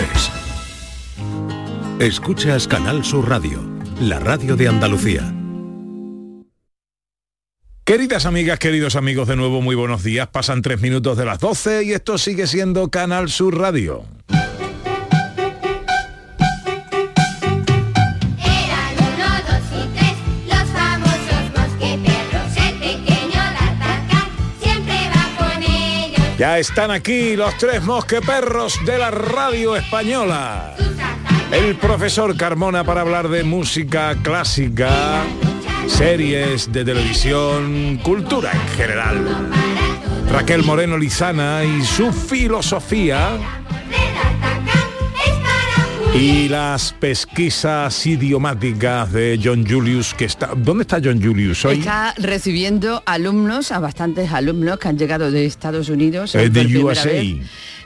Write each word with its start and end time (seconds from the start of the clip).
es. 0.00 0.30
Escuchas 1.98 2.68
Canal 2.68 3.04
Sur 3.04 3.28
Radio, 3.28 3.64
la 4.00 4.18
radio 4.18 4.54
de 4.54 4.68
Andalucía. 4.68 5.32
Queridas 7.84 8.26
amigas, 8.26 8.58
queridos 8.58 8.96
amigos, 8.96 9.28
de 9.28 9.36
nuevo 9.36 9.62
muy 9.62 9.74
buenos 9.74 10.02
días. 10.02 10.28
Pasan 10.28 10.60
tres 10.60 10.82
minutos 10.82 11.16
de 11.16 11.24
las 11.24 11.38
12 11.38 11.84
y 11.84 11.92
esto 11.92 12.18
sigue 12.18 12.46
siendo 12.46 12.90
Canal 12.90 13.30
Sur 13.30 13.58
Radio. 13.58 14.04
Ya 26.38 26.58
están 26.58 26.90
aquí 26.90 27.34
los 27.34 27.56
tres 27.56 27.82
mosqueperros 27.82 28.78
de 28.84 28.98
la 28.98 29.10
radio 29.10 29.74
española. 29.74 30.74
El 31.50 31.76
profesor 31.76 32.36
Carmona 32.36 32.84
para 32.84 33.00
hablar 33.00 33.28
de 33.28 33.42
música 33.42 34.14
clásica, 34.22 35.22
series 35.86 36.70
de 36.70 36.84
televisión, 36.84 37.98
cultura 38.02 38.52
en 38.52 38.68
general. 38.76 39.50
Raquel 40.30 40.62
Moreno 40.62 40.98
Lizana 40.98 41.64
y 41.64 41.82
su 41.82 42.12
filosofía 42.12 43.64
y 46.18 46.48
las 46.48 46.94
pesquisas 46.94 48.06
idiomáticas 48.06 49.12
de 49.12 49.38
John 49.42 49.66
Julius 49.66 50.14
que 50.14 50.24
está 50.24 50.52
¿Dónde 50.56 50.82
está 50.82 50.98
John 51.02 51.22
Julius 51.22 51.64
hoy? 51.66 51.80
Está 51.80 52.14
recibiendo 52.16 53.02
alumnos, 53.04 53.70
a 53.70 53.80
bastantes 53.80 54.32
alumnos 54.32 54.78
que 54.78 54.88
han 54.88 54.96
llegado 54.96 55.30
de 55.30 55.44
Estados 55.44 55.90
Unidos. 55.90 56.32
Por 56.32 56.50
de 56.50 56.78
USA. 56.78 57.04
vez. 57.04 57.36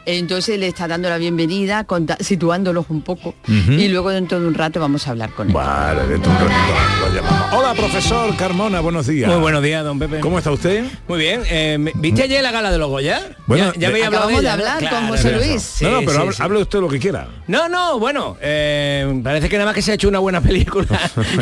Entonces 0.07 0.59
le 0.59 0.69
está 0.69 0.87
dando 0.88 1.09
la 1.09 1.19
bienvenida, 1.19 1.87
situándolos 2.21 2.87
un 2.88 3.02
poco. 3.02 3.35
Y 3.47 3.88
luego 3.88 4.11
dentro 4.11 4.41
de 4.41 4.47
un 4.47 4.55
rato 4.55 4.80
vamos 4.80 5.07
a 5.07 5.10
hablar 5.10 5.30
con 5.30 5.49
él. 5.49 5.55
Vale, 5.55 6.07
dentro 6.07 6.32
de 6.32 6.38
un 6.38 6.49
ratito. 6.49 7.10
Hola, 7.52 7.74
profesor 7.74 8.37
Carmona, 8.37 8.79
buenos 8.80 9.09
días. 9.09 9.29
Muy 9.29 9.40
buenos 9.40 9.60
días, 9.62 9.82
don 9.84 9.98
Pepe. 9.98 10.20
¿Cómo 10.20 10.38
está 10.38 10.52
usted? 10.52 10.84
Muy 11.09 11.18
bien. 11.18 11.43
eh, 11.51 11.79
¿Viste 11.96 12.23
ayer 12.23 12.42
la 12.45 12.52
gala 12.52 12.70
de 12.70 12.79
los 12.79 12.88
Goya? 12.88 13.37
Bueno, 13.46 13.73
ya, 13.74 13.80
ya 13.80 13.80
de- 13.80 13.87
había 13.95 14.07
hablado 14.07 14.29
Acabamos 14.29 14.42
de 14.42 14.48
ella, 14.48 14.57
¿no? 14.57 14.62
hablar 14.62 14.79
con 14.79 14.88
Claro, 14.88 15.07
José. 15.09 15.32
Luis. 15.32 15.62
Sí, 15.62 15.84
no, 15.84 15.90
no, 15.90 15.98
pero 16.01 16.12
sí, 16.12 16.18
hable, 16.18 16.32
sí. 16.34 16.42
hable 16.42 16.59
usted 16.62 16.79
lo 16.80 16.88
que 16.88 16.98
quiera. 17.01 17.26
No, 17.48 17.68
no, 17.68 17.98
bueno, 17.98 18.37
eh, 18.40 19.20
parece 19.24 19.48
que 19.48 19.57
nada 19.57 19.66
más 19.66 19.74
que 19.74 19.82
se 19.82 19.90
ha 19.90 19.95
hecho 19.95 20.07
una 20.09 20.20
buena 20.20 20.40
película 20.42 20.87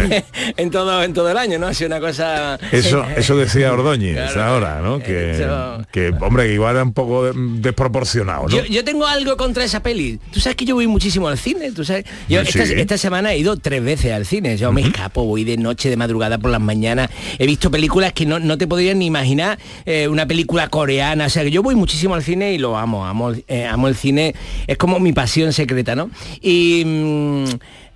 en 0.56 0.70
todo 0.70 1.03
en 1.03 1.12
todo 1.12 1.31
el 1.31 1.37
año, 1.37 1.59
¿no? 1.59 1.67
Ha 1.67 1.75
sido 1.75 1.89
una 1.89 2.00
cosa... 2.00 2.59
Eso, 2.72 3.05
eso 3.17 3.37
decía 3.37 3.70
Ordóñez 3.75 4.33
Claro. 4.33 4.43
ahora, 4.45 4.81
¿no? 4.81 5.00
Que, 5.00 5.33
Eso- 5.33 5.84
que, 5.93 6.09
hombre, 6.22 6.47
que 6.47 6.55
igual 6.55 6.77
era 6.77 6.84
un 6.84 6.95
poco 6.95 7.25
de- 7.25 7.33
desproporcionado, 7.61 8.45
¿no? 8.45 8.48
Yo, 8.48 8.65
yo 8.65 8.83
tengo 8.83 9.06
algo 9.06 9.37
contra 9.37 9.62
esa 9.62 9.83
peli. 9.83 10.19
Tú 10.33 10.41
sabes 10.41 10.56
que 10.56 10.65
yo 10.65 10.75
voy 10.75 10.87
muchísimo 10.87 11.28
al 11.28 11.37
cine, 11.39 11.70
tú 11.72 11.84
sabes. 11.84 12.06
Yo 12.31 12.43
Sí. 12.47 12.59
esta, 12.59 12.75
esta 12.81 12.97
semana 12.98 13.34
he 13.34 13.39
ido 13.39 13.56
tres 13.59 13.84
veces 13.84 14.12
al 14.12 14.25
cine. 14.25 14.56
Yo 14.56 14.72
me 14.72 14.81
escapo, 14.81 15.25
voy 15.25 15.45
de 15.45 15.59
noche, 15.59 15.91
de 15.91 15.98
madrugada 15.99 16.39
por 16.39 16.51
las 16.51 16.61
mañanas. 16.63 17.11
He 17.39 17.47
visto 17.47 17.71
películas 17.71 18.15
que 18.15 18.25
no, 18.25 18.39
no 18.39 18.57
te 18.57 18.67
podrías 18.67 18.97
ni 18.97 19.05
imaginar. 19.07 19.59
eh, 19.85 20.09
una 20.09 20.27
película 20.27 20.69
coreana. 20.69 21.27
O 21.27 21.29
sea, 21.29 21.43
que 21.45 21.51
yo 21.51 21.63
voy 21.63 21.75
muchísimo 21.75 22.15
al 22.15 22.23
cine 22.23 22.55
y 22.55 22.59
lo 22.59 22.79
amo. 22.79 23.05
Amo, 23.07 23.33
eh, 23.47 23.67
amo 23.67 23.89
el 23.89 23.97
cine. 23.97 24.35
Es 24.67 24.79
como 24.79 24.99
mi 25.01 25.13
pasión 25.13 25.53
secreta, 25.53 25.95
¿no? 25.95 26.11
Y, 26.41 26.83
mm, 26.87 27.45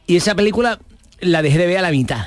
y 0.08 0.16
esa 0.16 0.34
película 0.34 0.78
la 1.20 1.40
dejé 1.40 1.56
de 1.56 1.66
ver 1.66 1.78
a 1.78 1.82
la 1.82 1.90
mitad. 1.90 2.26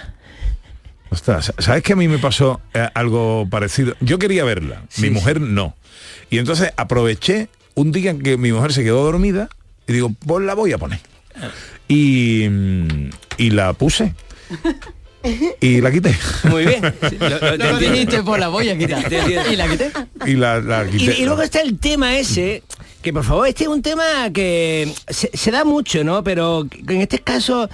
Ostras, 1.10 1.54
¿sabes 1.60 1.84
que 1.84 1.94
a 1.94 1.96
mí 1.96 2.08
me 2.08 2.18
pasó 2.18 2.60
eh, 2.74 2.90
algo 2.94 3.48
parecido? 3.50 3.96
Yo 4.02 4.18
quería 4.18 4.44
verla, 4.44 4.82
mi 4.98 5.08
Sí, 5.08 5.10
mujer 5.12 5.40
no. 5.40 5.76
Y 6.30 6.40
entonces 6.40 6.72
aproveché 6.76 7.48
un 7.76 7.92
día 7.92 8.12
en 8.12 8.22
que 8.22 8.38
mi 8.38 8.52
mujer 8.52 8.74
se 8.74 8.84
quedó 8.84 9.04
dormida 9.04 9.48
y 9.88 9.94
digo, 9.94 10.12
pues 10.26 10.44
la 10.46 10.56
voy 10.56 10.74
a 10.74 10.78
poner. 10.78 11.00
Y, 11.88 12.48
mm, 12.50 13.10
y 13.38 13.50
la 13.52 13.74
puse. 13.74 14.14
Y 15.62 15.82
la 15.82 15.92
quité. 15.92 16.16
Muy 16.50 16.66
bien. 16.66 16.82
Lo- 17.20 17.30
lo- 17.30 17.58
lo 17.58 18.24
pues 18.26 18.40
la 18.40 18.48
voy 18.48 18.70
a 18.70 18.78
quitar. 18.78 19.12
Y 19.52 19.56
la 19.56 19.68
quité. 19.68 19.92
Y 20.26 20.34
la, 20.36 20.60
la 20.62 20.86
Y, 20.86 20.98
quité. 20.98 21.20
y 21.20 21.26
luego 21.26 21.42
está 21.42 21.62
el 21.62 21.78
tema 21.80 22.18
ese, 22.18 22.64
que 23.02 23.12
por 23.14 23.24
favor, 23.24 23.48
este 23.48 23.64
es 23.64 23.70
un 23.70 23.82
tema 23.82 24.04
que 24.34 24.92
se, 25.08 25.30
se 25.34 25.52
da 25.52 25.64
mucho, 25.64 26.04
¿no? 26.04 26.24
Pero 26.24 26.68
en 26.88 27.02
este 27.02 27.20
caso 27.20 27.70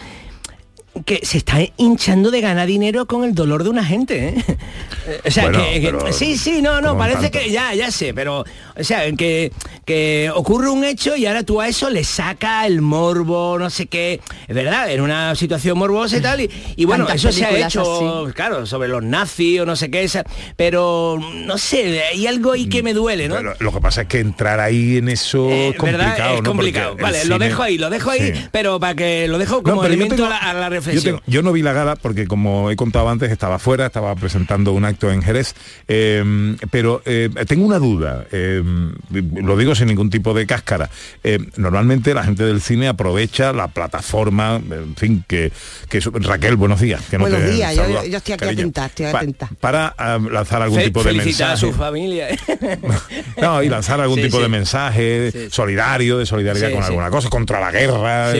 que 1.05 1.21
se 1.25 1.37
está 1.37 1.57
hinchando 1.77 2.31
de 2.31 2.41
ganar 2.41 2.67
dinero 2.67 3.05
con 3.05 3.23
el 3.23 3.33
dolor 3.33 3.63
de 3.63 3.69
una 3.69 3.83
gente, 3.85 4.29
¿eh? 4.29 4.57
O 5.25 5.31
sea, 5.31 5.45
Bueno, 5.45 5.59
que, 6.05 6.13
sí, 6.13 6.37
sí, 6.37 6.61
no, 6.61 6.79
no, 6.79 6.89
¿cómo 6.89 6.99
parece 6.99 7.21
tanto? 7.29 7.39
que 7.39 7.49
ya, 7.49 7.73
ya 7.73 7.89
sé, 7.89 8.13
pero, 8.13 8.41
o 8.77 8.83
sea, 8.83 9.11
que, 9.13 9.51
que 9.83 10.29
ocurre 10.35 10.69
un 10.69 10.83
hecho 10.83 11.15
y 11.15 11.25
ahora 11.25 11.41
tú 11.43 11.59
a 11.59 11.67
eso 11.67 11.89
le 11.89 12.03
saca 12.03 12.67
el 12.67 12.81
morbo, 12.81 13.57
no 13.57 13.69
sé 13.71 13.87
qué, 13.87 14.19
es 14.47 14.55
verdad, 14.55 14.91
en 14.91 15.01
una 15.01 15.33
situación 15.35 15.77
morbosa 15.79 16.17
y 16.17 16.21
tal, 16.21 16.41
y, 16.41 16.51
y 16.75 16.85
bueno, 16.85 17.07
eso 17.09 17.31
se 17.31 17.45
ha 17.45 17.65
hecho, 17.65 18.25
así. 18.25 18.33
claro, 18.33 18.65
sobre 18.67 18.89
los 18.89 19.01
nazis 19.03 19.61
o 19.61 19.65
no 19.65 19.75
sé 19.75 19.89
qué, 19.89 20.03
esa, 20.03 20.23
pero 20.55 21.19
no 21.45 21.57
sé, 21.57 22.03
hay 22.13 22.27
algo 22.27 22.51
ahí 22.51 22.67
que 22.69 22.83
me 22.83 22.93
duele, 22.93 23.27
¿no? 23.27 23.35
Pero 23.37 23.55
lo 23.59 23.71
que 23.73 23.81
pasa 23.81 24.01
es 24.03 24.07
que 24.07 24.19
entrar 24.19 24.59
ahí 24.59 24.97
en 24.97 25.09
eso 25.09 25.49
Eh, 25.49 25.69
es 25.69 25.77
complicado, 25.77 26.09
¿verdad? 26.11 26.35
Es 26.35 26.41
complicado. 26.43 26.95
Vale, 26.97 27.25
lo 27.25 27.39
dejo 27.39 27.63
ahí, 27.63 27.77
lo 27.79 27.89
dejo 27.89 28.11
ahí, 28.11 28.33
Sí. 28.35 28.45
pero 28.51 28.79
para 28.79 28.93
que 28.93 29.27
lo 29.27 29.39
dejo 29.39 29.63
como 29.63 29.83
elemento 29.83 30.15
tengo- 30.15 30.27
a, 30.27 30.29
la, 30.29 30.37
a 30.37 30.53
la 30.53 30.69
Yo, 30.81 30.85
reflexión. 30.87 31.15
tengo- 31.17 31.23
yo 31.27 31.41
no 31.41 31.51
vi 31.51 31.61
la 31.61 31.73
gala 31.73 31.95
porque 31.95 32.27
como 32.27 32.69
he 32.71 32.75
contado 32.75 33.09
antes 33.09 33.31
estaba 33.31 33.59
fuera, 33.59 33.85
estaba 33.87 34.15
presentando 34.15 34.73
un 34.73 34.85
acto 34.85 35.11
en 35.11 35.21
Jerez, 35.21 35.53
eh, 35.87 36.55
pero 36.69 37.01
eh, 37.05 37.29
tengo 37.47 37.65
una 37.65 37.79
duda, 37.79 38.25
eh, 38.31 38.61
lo 39.35 39.57
digo 39.57 39.75
sin 39.75 39.87
ningún 39.87 40.09
tipo 40.09 40.33
de 40.33 40.45
cáscara. 40.45 40.89
Eh, 41.23 41.39
normalmente 41.57 42.13
la 42.13 42.23
gente 42.23 42.43
del 42.43 42.61
cine 42.61 42.87
aprovecha 42.87 43.53
la 43.53 43.67
plataforma, 43.67 44.55
en 44.69 44.95
fin, 44.95 45.23
que, 45.27 45.51
que 45.89 45.99
Raquel, 45.99 46.55
buenos 46.55 46.79
días. 46.81 47.01
Que 47.09 47.17
no 47.17 47.23
Buenos 47.25 47.41
te 47.41 47.51
días, 47.51 47.75
yo- 47.75 47.83
estoy 47.83 48.15
aquí 48.15 48.31
cariño. 48.33 48.51
atenta, 48.61 48.85
estoy 48.87 49.11
Pa- 49.11 49.17
atenta. 49.19 49.49
para 49.59 49.93
ah, 49.97 50.19
lanzar 50.31 50.61
algún 50.61 50.79
Fe- 50.79 50.85
tipo 50.85 51.03
de 51.03 51.13
mensaje. 51.13 51.53
a 51.53 51.57
su 51.57 51.71
familia. 51.73 52.27
No, 53.41 53.61
y 53.63 53.69
lanzar 53.69 53.99
algún 54.01 54.17
Sí, 54.17 54.23
tipo 54.25 54.37
sí. 54.37 54.43
de 54.43 54.49
mensaje 54.49 55.31
Sí, 55.31 55.39
sí. 55.45 55.47
solidario, 55.49 56.17
de 56.17 56.25
solidaridad 56.25 56.67
Sí, 56.69 56.73
con 56.73 56.83
sí. 56.83 56.89
alguna 56.89 57.09
cosa, 57.09 57.29
contra 57.29 57.59
la 57.59 57.71
guerra. 57.71 58.31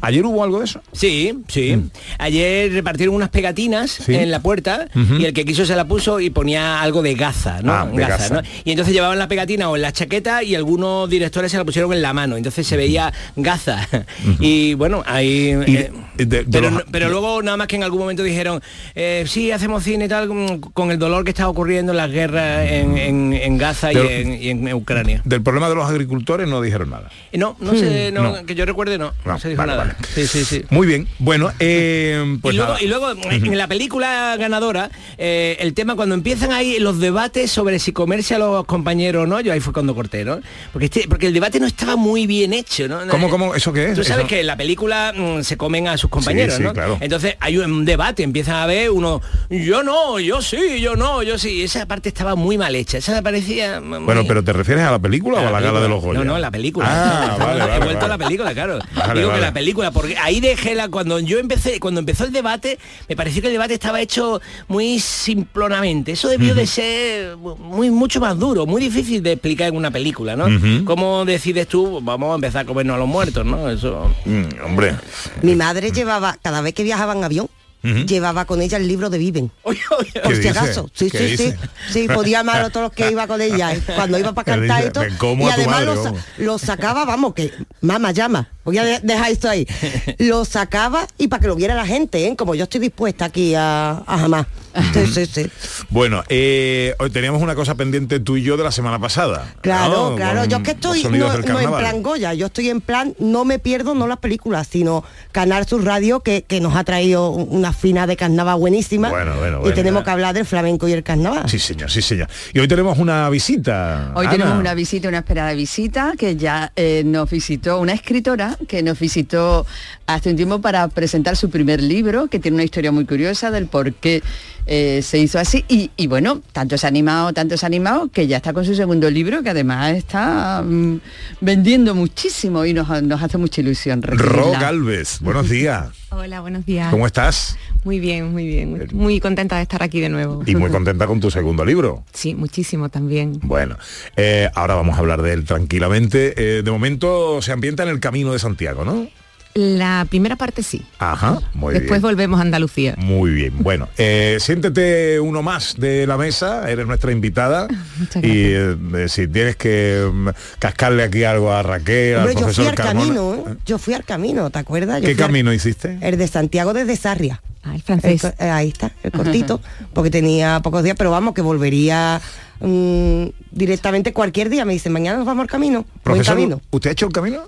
¿Ayer 0.00 0.24
hubo 0.26 0.42
algo 0.44 0.58
de 0.58 0.64
eso? 0.64 0.80
Sí, 0.92 1.42
sí. 1.48 1.71
Ayer 2.18 2.72
repartieron 2.72 3.14
unas 3.14 3.28
pegatinas 3.30 3.90
Sí. 3.90 4.14
en 4.14 4.30
la 4.30 4.40
puerta 4.40 4.88
y 5.18 5.24
el 5.24 5.32
que 5.32 5.44
quiso 5.44 5.64
se 5.66 5.74
la 5.76 5.84
puso 5.86 6.20
y 6.20 6.30
ponía 6.30 6.80
algo 6.82 7.02
de 7.02 7.14
Gaza, 7.14 7.60
¿no? 7.62 7.72
Ah, 7.72 7.86
de 7.92 7.96
Gaza. 8.04 8.34
¿no? 8.34 8.42
Y 8.64 8.70
entonces 8.70 8.94
llevaban 8.94 9.18
la 9.18 9.28
pegatina 9.28 9.68
o 9.70 9.76
en 9.76 9.82
la 9.82 9.92
chaqueta 9.92 10.42
y 10.42 10.54
algunos 10.54 11.08
directores 11.10 11.50
se 11.52 11.58
la 11.58 11.64
pusieron 11.64 11.92
en 11.92 12.02
la 12.02 12.12
mano. 12.12 12.36
Entonces 12.36 12.66
se 12.66 12.76
veía 12.76 13.12
Gaza. 13.36 13.88
Y 14.40 14.74
bueno, 14.74 15.02
ahí... 15.06 15.54
Y 15.66 15.76
eh, 15.76 15.90
de- 16.16 16.24
de 16.26 16.44
pero, 16.50 16.70
los- 16.70 16.84
pero 16.90 17.08
luego 17.08 17.42
nada 17.42 17.56
más 17.56 17.66
que 17.66 17.76
en 17.76 17.82
algún 17.84 18.00
momento 18.00 18.22
dijeron, 18.22 18.60
eh, 18.94 19.24
sí, 19.26 19.50
hacemos 19.50 19.82
cine 19.82 20.04
y 20.04 20.08
tal 20.08 20.28
con, 20.28 20.60
con 20.60 20.90
el 20.90 20.98
dolor 20.98 21.24
que 21.24 21.30
está 21.30 21.48
ocurriendo 21.48 21.92
en 21.92 21.96
las 21.98 22.10
guerras 22.10 22.68
en, 22.70 22.96
en- 22.98 23.32
en 23.32 23.58
Gaza 23.58 23.92
y 23.92 23.96
en, 23.96 24.42
y 24.42 24.48
en 24.50 24.72
Ucrania. 24.74 25.22
Del 25.24 25.42
problema 25.42 25.68
de 25.68 25.74
los 25.74 25.88
agricultores 25.88 26.48
no 26.48 26.60
dijeron 26.60 26.90
nada. 26.90 27.10
Eh, 27.32 27.38
No, 27.38 27.56
no 27.60 27.74
sé, 27.74 28.10
no, 28.12 28.22
No. 28.22 28.46
que 28.46 28.54
yo 28.54 28.64
recuerde 28.64 28.98
no, 28.98 29.12
no, 29.24 29.32
No, 29.32 29.38
se 29.38 29.48
dijo 29.48 29.58
vale, 29.58 29.72
nada. 29.72 29.84
vale. 29.98 30.08
Sí, 30.14 30.26
sí, 30.26 30.44
sí. 30.44 30.64
Muy 30.70 30.86
bien. 30.86 31.06
Bueno, 31.18 31.50
eh, 31.58 32.38
pues 32.42 32.54
y 32.54 32.56
luego, 32.56 32.72
nada. 32.74 32.82
y 32.84 32.86
luego 32.88 33.12
en 33.30 33.58
la 33.58 33.66
película 33.66 34.36
ganadora, 34.38 34.90
eh, 35.18 35.56
el 35.60 35.74
tema 35.74 35.94
cuando 35.96 36.14
empiezan 36.14 36.52
ahí 36.52 36.78
los 36.78 36.98
debates 37.00 37.50
sobre 37.50 37.78
si 37.78 37.92
comerse 37.92 38.34
a 38.34 38.38
los 38.38 38.64
compañeros 38.66 39.24
o 39.24 39.26
no, 39.26 39.40
yo 39.40 39.52
ahí 39.52 39.60
fue 39.60 39.72
cuando 39.72 39.94
corté, 39.94 40.24
¿no? 40.24 40.40
Porque, 40.72 40.86
este- 40.86 41.06
porque 41.08 41.26
el 41.26 41.34
debate 41.34 41.58
no 41.60 41.66
estaba 41.66 41.96
muy 41.96 42.26
bien 42.26 42.52
hecho, 42.52 42.88
¿no? 42.88 43.00
¿Cómo, 43.08 43.28
cómo? 43.30 43.54
¿Eso 43.54 43.72
qué 43.72 43.86
es? 43.90 43.94
Tú 43.94 44.04
sabes 44.04 44.20
Eso- 44.24 44.28
que 44.28 44.40
en 44.40 44.46
la 44.46 44.56
película 44.56 45.12
mm, 45.16 45.42
se 45.42 45.56
comen 45.56 45.88
a 45.88 45.96
sus 46.02 46.10
compañeros, 46.10 46.56
sí, 46.56 46.62
¿no? 46.62 46.72
claro. 46.74 46.98
Entonces 47.00 47.36
hay 47.40 47.56
un 47.58 47.84
debate, 47.84 48.22
empiezan 48.22 48.56
a 48.56 48.66
ver 48.66 48.90
uno, 48.90 49.20
yo 49.48 49.82
no, 49.82 50.18
yo 50.20 50.42
sí, 50.42 50.80
yo 50.80 50.96
no, 50.96 51.22
yo 51.22 51.38
sí. 51.38 51.62
Esa 51.62 51.86
parte 51.86 52.08
estaba 52.10 52.34
muy 52.34 52.58
mal 52.58 52.74
hecha, 52.74 52.98
esa 52.98 53.12
me 53.12 53.22
parecía... 53.22 53.80
muy- 53.80 54.00
Bueno, 54.00 54.22
pero 54.28 54.42
¿te 54.44 54.52
refieres 54.52 54.84
a 54.84 54.90
la 54.90 54.98
película 54.98 55.40
o 55.40 55.46
a 55.48 55.50
la 55.50 55.60
gala 55.60 55.80
de 55.80 55.88
los 55.88 56.02
Goya? 56.02 56.18
No, 56.18 56.24
no, 56.24 56.38
la 56.38 56.50
película. 56.50 56.86
Ah, 56.88 57.36
vale, 57.38 57.64
He 57.64 57.66
vale, 57.68 57.84
vuelto 57.84 58.04
a 58.04 58.08
la 58.08 58.18
película, 58.18 58.52
claro. 58.52 58.78
Vale, 58.94 59.14
Digo 59.20 59.28
vale. 59.28 59.40
que 59.40 59.46
la 59.46 59.52
película, 59.52 59.90
porque 59.92 60.16
ahí 60.18 60.40
dejé 60.40 60.74
la 60.74 60.88
cuando 60.88 61.18
yo 61.20 61.38
empecé, 61.38 61.78
cuando 61.80 62.00
empezó 62.00 62.24
el 62.24 62.32
debate, 62.32 62.78
me 63.08 63.16
pareció 63.16 63.40
que 63.40 63.48
el 63.48 63.54
debate 63.54 63.74
estaba 63.74 64.00
hecho 64.00 64.40
muy 64.68 64.98
simplonamente. 64.98 66.12
Eso 66.12 66.28
debió 66.28 66.54
de 66.54 66.66
ser 66.66 67.36
muy 67.36 67.90
mucho 67.90 68.20
más 68.20 68.38
duro, 68.38 68.66
muy 68.66 68.82
difícil 68.82 69.22
de 69.22 69.32
explicar 69.32 69.68
en 69.68 69.76
una 69.76 69.90
película, 69.90 70.34
¿no? 70.36 70.46
Ujú. 70.46 70.84
¿Cómo 70.84 71.24
decides 71.24 71.68
tú, 71.68 72.00
vamos 72.02 72.32
a 72.32 72.34
empezar 72.34 72.62
a 72.62 72.64
comernos 72.64 72.96
a 72.96 72.98
los 72.98 73.08
muertos, 73.08 73.44
¿no? 73.46 73.70
Eso. 73.70 74.10
Mm, 74.24 74.64
hombre. 74.64 74.94
Mi 75.42 75.54
madre 75.54 75.91
llevaba, 75.94 76.38
cada 76.42 76.60
vez 76.60 76.74
que 76.74 76.82
viajaba 76.82 77.12
en 77.14 77.24
avión, 77.24 77.48
llevaba 77.82 78.44
con 78.44 78.62
ella 78.62 78.78
el 78.78 78.86
libro 78.86 79.10
de 79.10 79.18
Viven. 79.18 79.50
Oye, 79.64 79.80
oye, 79.98 80.20
Por 80.22 80.36
si 80.40 80.46
acaso. 80.48 80.88
Sí, 80.94 81.10
¿Qué 81.10 81.18
sí, 81.18 81.24
dice? 81.26 81.58
sí. 81.88 81.92
Sí, 81.92 82.08
podía 82.08 82.40
amar 82.40 82.62
a 82.62 82.70
todos 82.70 82.84
los 82.84 82.92
que 82.92 83.10
iba 83.10 83.26
con 83.26 83.40
ella. 83.40 83.72
¿eh? 83.74 83.82
Cuando 83.96 84.18
iba 84.18 84.32
para 84.32 84.44
cantar 84.56 84.86
y 84.86 84.90
todo. 84.90 85.02
"Me 85.04 85.16
como 85.16 85.48
y 85.48 85.50
además 85.50 85.74
madre, 85.80 85.86
lo, 85.86 85.96
sa- 85.96 86.10
vamos". 86.10 86.20
lo 86.38 86.58
sacaba, 86.58 87.04
vamos, 87.04 87.34
que 87.34 87.52
mamá 87.80 88.12
llama. 88.12 88.48
Voy 88.64 88.78
a 88.78 88.84
de- 88.84 89.00
dejar 89.00 89.32
esto 89.32 89.48
ahí. 89.48 89.66
Lo 90.18 90.44
sacaba 90.44 91.08
y 91.18 91.26
para 91.26 91.40
que 91.40 91.48
lo 91.48 91.56
viera 91.56 91.74
la 91.74 91.84
gente, 91.84 92.24
¿eh? 92.28 92.36
como 92.36 92.54
yo 92.54 92.62
estoy 92.64 92.80
dispuesta 92.80 93.24
aquí 93.24 93.54
a, 93.56 94.02
a 94.06 94.18
jamás. 94.18 94.46
Sí, 94.92 95.06
sí, 95.06 95.26
sí. 95.26 95.50
Bueno, 95.90 96.22
eh, 96.28 96.94
hoy 96.98 97.10
teníamos 97.10 97.42
una 97.42 97.54
cosa 97.54 97.74
pendiente 97.74 98.20
tú 98.20 98.36
y 98.36 98.42
yo 98.42 98.56
de 98.56 98.64
la 98.64 98.72
semana 98.72 98.98
pasada. 98.98 99.54
Claro, 99.60 100.10
¿no? 100.10 100.16
claro. 100.16 100.40
Con 100.40 100.48
Yo 100.48 100.56
es 100.58 100.62
que 100.62 100.70
estoy 100.70 101.04
no, 101.04 101.32
en 101.32 101.70
plan 101.70 102.02
Goya, 102.02 102.34
yo 102.34 102.46
estoy 102.46 102.70
en 102.70 102.80
plan, 102.80 103.14
no 103.18 103.44
me 103.44 103.58
pierdo 103.58 103.94
no 103.94 104.06
las 104.06 104.18
películas, 104.18 104.68
sino 104.70 105.04
Canal 105.32 105.66
Sur 105.66 105.84
Radio 105.84 106.20
que, 106.20 106.42
que 106.42 106.60
nos 106.60 106.76
ha 106.76 106.84
traído 106.84 107.30
una 107.30 107.72
fina 107.72 108.06
de 108.06 108.16
carnaval 108.16 108.58
buenísima. 108.58 109.10
Bueno, 109.10 109.36
bueno, 109.36 109.58
y 109.58 109.60
bueno. 109.60 109.74
tenemos 109.74 110.04
que 110.04 110.10
hablar 110.10 110.34
del 110.34 110.46
flamenco 110.46 110.88
y 110.88 110.92
el 110.92 111.02
carnaval. 111.02 111.48
Sí, 111.48 111.58
señor, 111.58 111.90
sí, 111.90 112.02
señor. 112.02 112.28
Y 112.52 112.58
hoy 112.58 112.68
tenemos 112.68 112.98
una 112.98 113.28
visita. 113.30 114.12
Hoy 114.14 114.26
Ana. 114.26 114.36
tenemos 114.36 114.58
una 114.58 114.74
visita, 114.74 115.08
una 115.08 115.18
esperada 115.18 115.52
visita, 115.52 116.14
que 116.16 116.36
ya 116.36 116.72
eh, 116.76 117.02
nos 117.04 117.30
visitó 117.30 117.78
una 117.78 117.92
escritora 117.92 118.56
que 118.68 118.82
nos 118.82 118.98
visitó 118.98 119.66
hace 120.06 120.30
un 120.30 120.36
tiempo 120.36 120.60
para 120.60 120.88
presentar 120.88 121.36
su 121.36 121.50
primer 121.50 121.82
libro, 121.82 122.28
que 122.28 122.38
tiene 122.38 122.56
una 122.56 122.64
historia 122.64 122.92
muy 122.92 123.04
curiosa 123.04 123.50
del 123.50 123.66
por 123.66 123.92
qué 123.94 124.22
eh, 124.66 125.00
se 125.02 125.18
hizo 125.18 125.38
así. 125.38 125.64
Y, 125.68 125.90
y 125.96 126.06
bueno, 126.06 126.42
tanto 126.52 126.78
se 126.78 126.86
ha 126.86 126.88
animado, 126.88 127.32
tanto 127.32 127.56
se 127.56 127.66
ha 127.66 127.68
animado, 127.68 128.08
que 128.08 128.26
ya 128.26 128.36
está 128.38 128.52
con 128.52 128.64
su 128.64 128.74
segundo 128.74 129.10
libro, 129.10 129.42
que 129.42 129.50
además 129.50 129.94
está 129.96 130.62
mm, 130.62 131.00
vendiendo 131.40 131.94
muchísimo 131.94 132.64
y 132.64 132.72
nos, 132.72 133.02
nos 133.02 133.22
hace 133.22 133.38
mucha 133.38 133.60
ilusión. 133.60 134.02
Ro 134.02 134.16
recibirla. 134.16 134.58
Galvez, 134.60 135.20
buenos 135.20 135.48
días. 135.48 135.86
Hola, 136.10 136.40
buenos 136.40 136.66
días. 136.66 136.90
¿Cómo 136.90 137.06
estás? 137.06 137.56
Muy 137.84 137.98
bien, 137.98 138.32
muy 138.32 138.46
bien. 138.46 138.70
Muy, 138.70 138.86
muy 138.92 139.20
contenta 139.20 139.56
de 139.56 139.62
estar 139.62 139.82
aquí 139.82 140.00
de 140.00 140.08
nuevo. 140.08 140.42
Y 140.46 140.54
muy 140.54 140.70
contenta 140.70 141.06
con 141.06 141.20
tu 141.20 141.30
segundo 141.30 141.64
libro. 141.64 142.04
Sí, 142.12 142.34
muchísimo 142.34 142.90
también. 142.90 143.40
Bueno, 143.42 143.76
eh, 144.16 144.50
ahora 144.54 144.74
vamos 144.74 144.96
a 144.96 144.98
hablar 144.98 145.22
de 145.22 145.32
él 145.32 145.44
tranquilamente. 145.44 146.34
Eh, 146.36 146.62
de 146.62 146.70
momento 146.70 147.40
se 147.40 147.52
ambienta 147.52 147.82
en 147.82 147.88
el 147.88 147.98
Camino 147.98 148.32
de 148.32 148.38
Santiago, 148.38 148.84
¿no? 148.84 149.08
La 149.54 150.06
primera 150.08 150.36
parte 150.36 150.62
sí. 150.62 150.82
Ajá, 150.98 151.38
muy 151.52 151.74
Después 151.74 152.00
bien. 152.00 152.02
volvemos 152.02 152.38
a 152.38 152.42
Andalucía. 152.42 152.94
Muy 152.96 153.32
bien. 153.32 153.52
Bueno, 153.58 153.88
eh, 153.98 154.38
siéntete 154.40 155.20
uno 155.20 155.42
más 155.42 155.74
de 155.76 156.06
la 156.06 156.16
mesa, 156.16 156.70
eres 156.70 156.86
nuestra 156.86 157.12
invitada. 157.12 157.68
Muchas 157.98 158.24
y 158.24 158.28
eh, 158.54 158.76
si 159.08 159.28
tienes 159.28 159.56
que 159.56 160.08
mm, 160.10 160.28
cascarle 160.58 161.02
aquí 161.02 161.24
algo 161.24 161.52
a 161.52 161.62
Raquel, 161.62 162.16
Hombre, 162.16 162.32
al 162.32 162.38
yo 162.38 162.46
fui 162.46 162.54
profesor 162.54 162.68
al 162.68 162.74
Carmona. 162.74 163.06
camino, 163.06 163.52
¿eh? 163.52 163.56
yo 163.66 163.78
fui 163.78 163.92
al 163.94 164.04
camino, 164.04 164.48
¿te 164.50 164.58
acuerdas? 164.58 165.00
Yo 165.02 165.06
¿Qué 165.06 165.10
al- 165.12 165.16
camino 165.18 165.52
hiciste? 165.52 165.98
El 166.00 166.16
de 166.16 166.28
Santiago 166.28 166.72
desde 166.72 166.96
Sarria. 166.96 167.42
Ah, 167.64 167.74
el 167.76 167.82
francés. 167.82 168.24
eh, 168.24 168.48
ahí 168.50 168.68
está, 168.68 168.90
el 169.04 169.12
cortito, 169.12 169.60
porque 169.92 170.10
tenía 170.10 170.60
pocos 170.60 170.82
días, 170.82 170.96
pero 170.98 171.10
vamos, 171.12 171.32
que 171.34 171.42
volvería 171.42 172.20
mm, 172.60 173.24
directamente 173.52 174.12
cualquier 174.12 174.48
día. 174.48 174.64
Me 174.64 174.72
dicen, 174.72 174.92
mañana 174.92 175.18
nos 175.18 175.26
vamos 175.26 175.42
al 175.42 175.48
camino. 175.48 175.84
Profesor, 176.02 176.34
camino. 176.34 176.60
¿usted 176.70 176.90
ha 176.90 176.92
hecho 176.92 177.06
el 177.06 177.12
camino? 177.12 177.42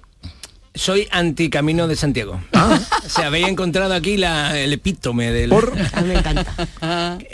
Soy 0.77 1.07
anticamino 1.13 1.87
de 1.87 1.95
Santiago. 1.95 2.41
O 2.53 3.09
sea, 3.09 3.29
habéis 3.29 3.47
encontrado 3.47 3.95
aquí 3.95 4.17
la- 4.17 4.59
el 4.59 4.73
epítome 4.73 5.31
del... 5.31 5.53
A 5.93 6.01
mí 6.01 6.09
me 6.09 6.15
encanta. 6.15 6.45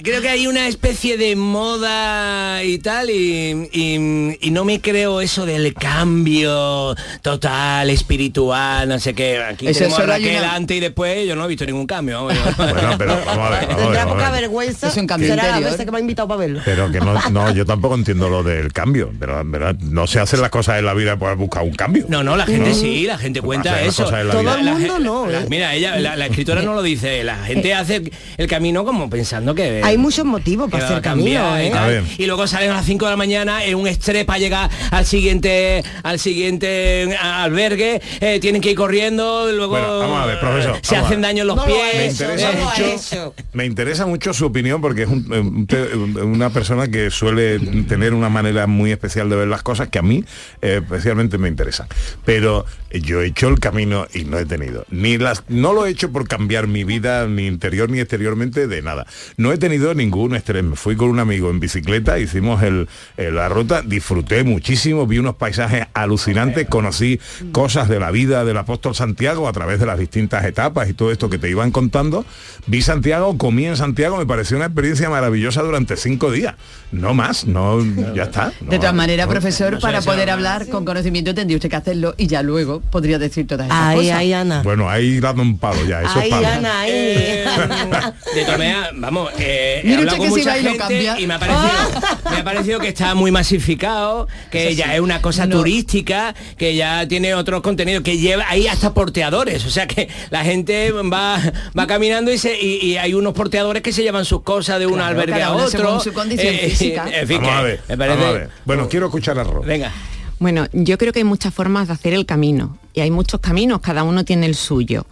Creo 0.03 0.21
que 0.21 0.29
hay 0.29 0.47
una 0.47 0.69
especie 0.69 1.17
de 1.17 1.37
moda 1.37 2.63
y 2.63 2.79
tal, 2.81 3.09
y, 3.09 3.69
y- 3.73 4.37
y 4.43 4.51
no 4.51 4.67
me 4.67 4.83
creo 4.83 5.23
eso 5.23 5.47
del 5.47 5.73
cambio 5.73 6.95
total, 7.23 7.89
espiritual, 7.89 8.87
no 8.91 8.99
sé 8.99 9.15
qué. 9.15 9.43
Aquí 9.43 9.69
Eso 9.69 9.81
tenemos 9.81 10.01
a 10.01 10.07
Raquel 10.07 10.37
una- 10.43 10.55
antes 10.55 10.77
y 10.77 10.81
después, 10.81 11.27
yo 11.27 11.35
no 11.35 11.47
he 11.47 11.49
visto 11.49 11.65
ningún 11.65 11.87
cambio. 11.87 12.25
Bueno, 12.25 12.41
pero 12.57 12.67
vamos 12.67 12.89
a 12.91 12.97
ver, 12.97 13.07
vamos 13.25 13.47
a 13.47 13.51
ver, 13.61 13.69
Tendrá 13.77 14.07
poca 14.07 14.31
ver. 14.33 14.41
vergüenza. 14.43 14.89
Es 14.89 14.97
un 14.99 15.07
cambio 15.07 15.31
será 15.31 15.59
la 15.61 15.77
que 15.79 15.91
me 15.91 15.97
ha 15.97 16.01
invitado 16.01 16.29
para 16.29 16.41
verlo. 16.41 16.61
Pero 16.65 16.91
que 16.93 17.01
no, 17.01 17.15
no, 17.31 17.51
yo 17.55 17.65
tampoco 17.65 17.95
entiendo 17.95 18.29
lo 18.29 18.43
del 18.43 18.71
cambio. 18.75 19.11
Pero, 19.19 19.43
pero 19.51 19.73
no 19.81 20.07
se 20.07 20.21
hacen 20.21 20.43
las 20.43 20.51
cosas 20.51 20.79
en 20.79 20.85
la 20.85 20.93
vida 20.93 21.17
para 21.19 21.35
buscar 21.37 21.63
un 21.63 21.73
cambio. 21.73 22.05
No, 22.09 22.23
no, 22.23 22.37
la 22.37 22.45
gente 22.45 22.75
sí, 22.75 23.05
la 23.07 23.17
gente 23.17 23.30
cuenta 23.41 23.71
hacer 23.73 23.87
las 23.87 23.95
eso. 23.95 24.05
cosas 24.05 24.21
en 24.21 24.27
la 24.27 24.33
Todo 24.33 24.43
vida. 24.43 24.59
el 24.59 24.65
mundo 24.67 24.99
no, 24.99 25.27
la- 25.29 25.41
¿eh? 25.43 25.47
mira, 25.49 25.75
ella, 25.75 25.97
la, 26.01 26.17
la 26.17 26.27
escritora 26.27 26.63
no 26.63 26.75
lo 26.75 26.83
dice, 26.83 27.23
la 27.23 27.37
gente 27.45 27.73
hace 27.75 28.03
el 28.37 28.47
camino 28.49 28.85
como 28.85 29.09
pensando 29.09 29.55
que... 29.55 29.81
Hay 29.85 29.97
muchos 29.99 30.25
motivos 30.25 30.71
para 30.71 30.87
hacer 30.87 31.01
camino, 31.03 31.57
y 31.63 31.67
¿eh? 31.67 31.73
Ver. 31.87 32.05
Y 32.19 32.27
luego 32.27 32.47
salen 32.47 32.71
a 32.71 32.75
las 32.75 32.87
5 32.87 33.05
de 33.05 33.11
la 33.13 33.17
mañana 33.17 33.65
en 33.65 33.77
un 33.77 33.87
estrés 33.87 34.25
para 34.25 34.39
llegar 34.41 34.69
al 34.91 35.07
siguiente 35.07 35.85
al 36.03 36.19
siguiente 36.19 37.03
eh, 37.05 37.17
albergue, 37.17 38.01
eh, 38.21 38.39
tienen 38.41 38.61
que 38.61 38.71
ir 38.71 38.77
corriendo, 38.77 39.51
luego 39.53 39.73
Bueno, 39.73 39.99
vamos 40.01 40.23
a 40.23 40.27
ver, 40.27 40.41
profesor, 40.41 40.79
se 40.83 40.95
vamos 40.95 41.05
a 41.05 41.07
hacen 41.07 41.21
ver. 41.21 41.29
daño 41.31 41.43
en 41.43 41.47
los 41.47 41.57
No 41.57 41.67
lo 41.67 41.75
ha 41.75 41.77
me 41.87 41.93
pies. 41.93 42.13
interesa 42.21 42.53
lo 42.53 42.59
mucho 42.65 43.35
me 43.53 43.67
interesa 43.67 44.07
mucho 44.07 44.33
su 44.33 44.47
opinión 44.47 44.81
porque 44.81 45.03
es 45.03 45.09
un- 45.09 46.19
una 46.23 46.51
persona 46.51 46.89
que 46.89 47.11
suele 47.11 47.59
tener 47.89 48.15
una 48.15 48.29
manera 48.29 48.67
muy 48.67 48.91
especial 48.93 49.29
de 49.31 49.37
ver 49.37 49.49
las 49.49 49.63
cosas 49.63 49.89
que 49.89 49.99
a 49.99 50.03
mí 50.03 50.25
eh, 50.63 50.81
especialmente 50.83 51.39
me 51.39 51.49
interesan 51.49 51.87
pero 52.25 52.65
yo 52.93 53.20
he 53.23 53.27
hecho 53.27 53.49
el 53.49 53.59
camino 53.61 54.07
y 54.15 54.25
no 54.25 54.39
he 54.39 54.47
tenido. 54.47 54.85
Ni 54.91 55.19
las 55.19 55.45
no 55.49 55.73
lo 55.73 55.87
he 55.87 55.91
hecho 55.91 56.11
por 56.13 56.27
cambiar 56.29 56.67
mi 56.67 56.85
vida 56.85 57.27
ni 57.27 57.47
interior 57.47 57.91
ni 57.91 58.01
exteriormente 58.01 58.67
de 58.67 58.83
nada. 58.83 59.07
No 59.37 59.53
he 59.53 59.59
tenido 59.59 59.95
ningún 59.95 60.35
estrés. 60.35 60.63
Me 60.65 60.77
fui 60.77 60.97
con 60.97 61.09
un 61.11 61.19
amigo 61.21 61.51
en 61.51 61.61
bicicleta 61.61 62.19
hicimos 62.19 62.63
el, 62.63 62.89
el- 63.17 63.35
la 63.37 63.49
ruta 63.49 63.83
disfruté 63.83 64.45
muchísimo 64.45 65.07
vi 65.07 65.19
unos 65.19 65.37
paisajes 65.37 65.87
alucinantes 65.95 66.67
conocí 66.69 67.21
cosas 67.53 67.89
de 67.89 67.99
la 68.01 68.11
vida 68.11 68.45
del 68.45 68.57
apóstol 68.57 68.95
Santiago 68.95 69.49
a 69.49 69.53
través 69.53 69.81
de 69.81 69.87
las 69.87 69.99
distintas 69.99 70.45
etapas 70.45 70.89
y 70.89 70.95
todo 70.95 71.11
esto 71.13 71.31
que 71.31 71.39
te 71.39 71.49
iban 71.49 71.71
contando. 71.71 72.25
Vi 72.67 72.83
Santiago 72.83 73.37
comí 73.39 73.67
en 73.67 73.77
Santiago 73.77 74.17
me 74.19 74.27
pareció 74.27 74.57
una 74.57 74.67
experiencia 74.67 75.09
maravillosa 75.11 75.63
durante 75.63 75.97
cinco 75.97 76.31
días. 76.31 76.55
No 76.93 77.15
más 77.15 77.47
no 77.47 77.85
ya 78.15 78.25
está. 78.25 78.53
De 78.61 78.79
todas 78.79 78.95
maneras, 78.95 79.27
no. 79.27 79.33
profesor, 79.33 79.73
no 79.75 79.81
para 79.81 80.01
poder 80.03 80.29
hablar 80.31 80.69
con 80.69 80.85
conocimiento 80.85 81.35
tendría 81.35 81.57
usted 81.57 81.71
que 81.71 81.77
hacerlo 81.77 82.15
y 82.17 82.27
ya 82.27 82.43
luego 82.43 82.81
podría 82.81 83.10
decir 83.19 83.47
todas 83.47 83.67
esas 83.67 83.79
Ahí, 83.79 83.97
cosas. 83.99 84.13
ahí, 84.15 84.33
Ana. 84.33 84.63
bueno 84.63 84.89
ahí 84.89 85.19
dando 85.21 85.43
un 85.43 85.59
palo 85.59 85.85
ya 85.87 86.01
eso 86.03 86.11
es 86.11 86.17
Ahí, 86.17 86.31
palo 86.31 86.47
Ana, 86.49 86.81
ahí. 86.81 86.93
De 88.35 88.43
todas 88.45 88.59
maneras, 88.59 88.91
vamos, 88.95 89.31
eh, 89.39 89.83
he 89.85 89.95
hablado 89.97 90.19
con 90.19 90.27
que 90.29 90.33
si 90.33 90.39
mucha 90.39 90.57
lo 90.57 90.63
gente 90.63 90.79
cambia. 90.79 91.21
y 91.21 91.27
me 91.27 91.35
ha 91.35 91.39
parecido, 91.39 91.71
me 92.31 92.37
ha 92.37 92.45
parecido 92.45 92.81
que 92.81 92.89
está 92.89 93.15
muy 93.15 93.31
masificado, 93.31 94.29
que 94.51 94.75
ya 94.75 94.95
es 94.95 95.01
una 95.01 95.21
cosa 95.21 95.47
No. 95.47 95.57
turística, 95.57 96.35
que 96.57 96.75
ya 96.77 97.07
tiene 97.09 97.35
otros 97.35 97.61
contenidos, 97.63 98.03
que 98.05 98.19
lleva 98.19 98.45
ahí 98.49 98.67
hasta 98.69 98.95
porteadores, 98.95 99.65
o 99.67 99.71
sea 99.71 99.87
que 99.87 100.09
la 100.31 100.45
gente 100.45 100.93
va, 100.93 101.41
va 101.79 101.87
caminando 101.87 102.33
y, 102.33 102.39
se, 102.39 102.57
y, 102.61 102.77
y 102.85 102.97
hay 102.99 103.15
unos 103.15 103.35
porteadores 103.35 103.83
que 103.83 103.93
se 103.93 104.03
llevan 104.03 104.25
sus 104.25 104.43
cosas 104.43 104.79
de 104.79 104.87
un 104.87 104.95
Claro, 104.95 105.09
albergue 105.21 105.43
a 105.43 105.53
otro. 105.53 105.67
Eh, 105.67 105.71
según 105.71 106.01
su 106.01 106.13
condición 106.13 106.55
física. 106.55 107.07
en 107.13 107.27
fin, 107.27 107.39
vamos 107.39 107.51
que 107.53 107.59
a 107.59 107.63
ver, 107.63 107.81
me 107.89 107.97
parece- 107.97 108.17
vamos 108.19 108.29
a 108.35 108.39
ver. 108.39 108.49
bueno 108.65 108.89
quiero 108.89 109.07
escuchar 109.07 109.39
a 109.39 109.45
Ro 109.45 109.63
Venga. 109.63 109.93
Bueno, 110.41 110.67
yo 110.73 110.97
creo 110.97 111.13
que 111.13 111.19
hay 111.19 111.25
muchas 111.25 111.53
formas 111.53 111.89
de 111.89 111.93
hacer 111.93 112.15
el 112.15 112.25
camino 112.25 112.79
y 112.95 113.01
hay 113.01 113.11
muchos 113.11 113.41
caminos, 113.41 113.83
cada 113.83 114.05
uno 114.05 114.25
tiene 114.25 114.47
el 114.47 114.55
suyo. 114.55 115.05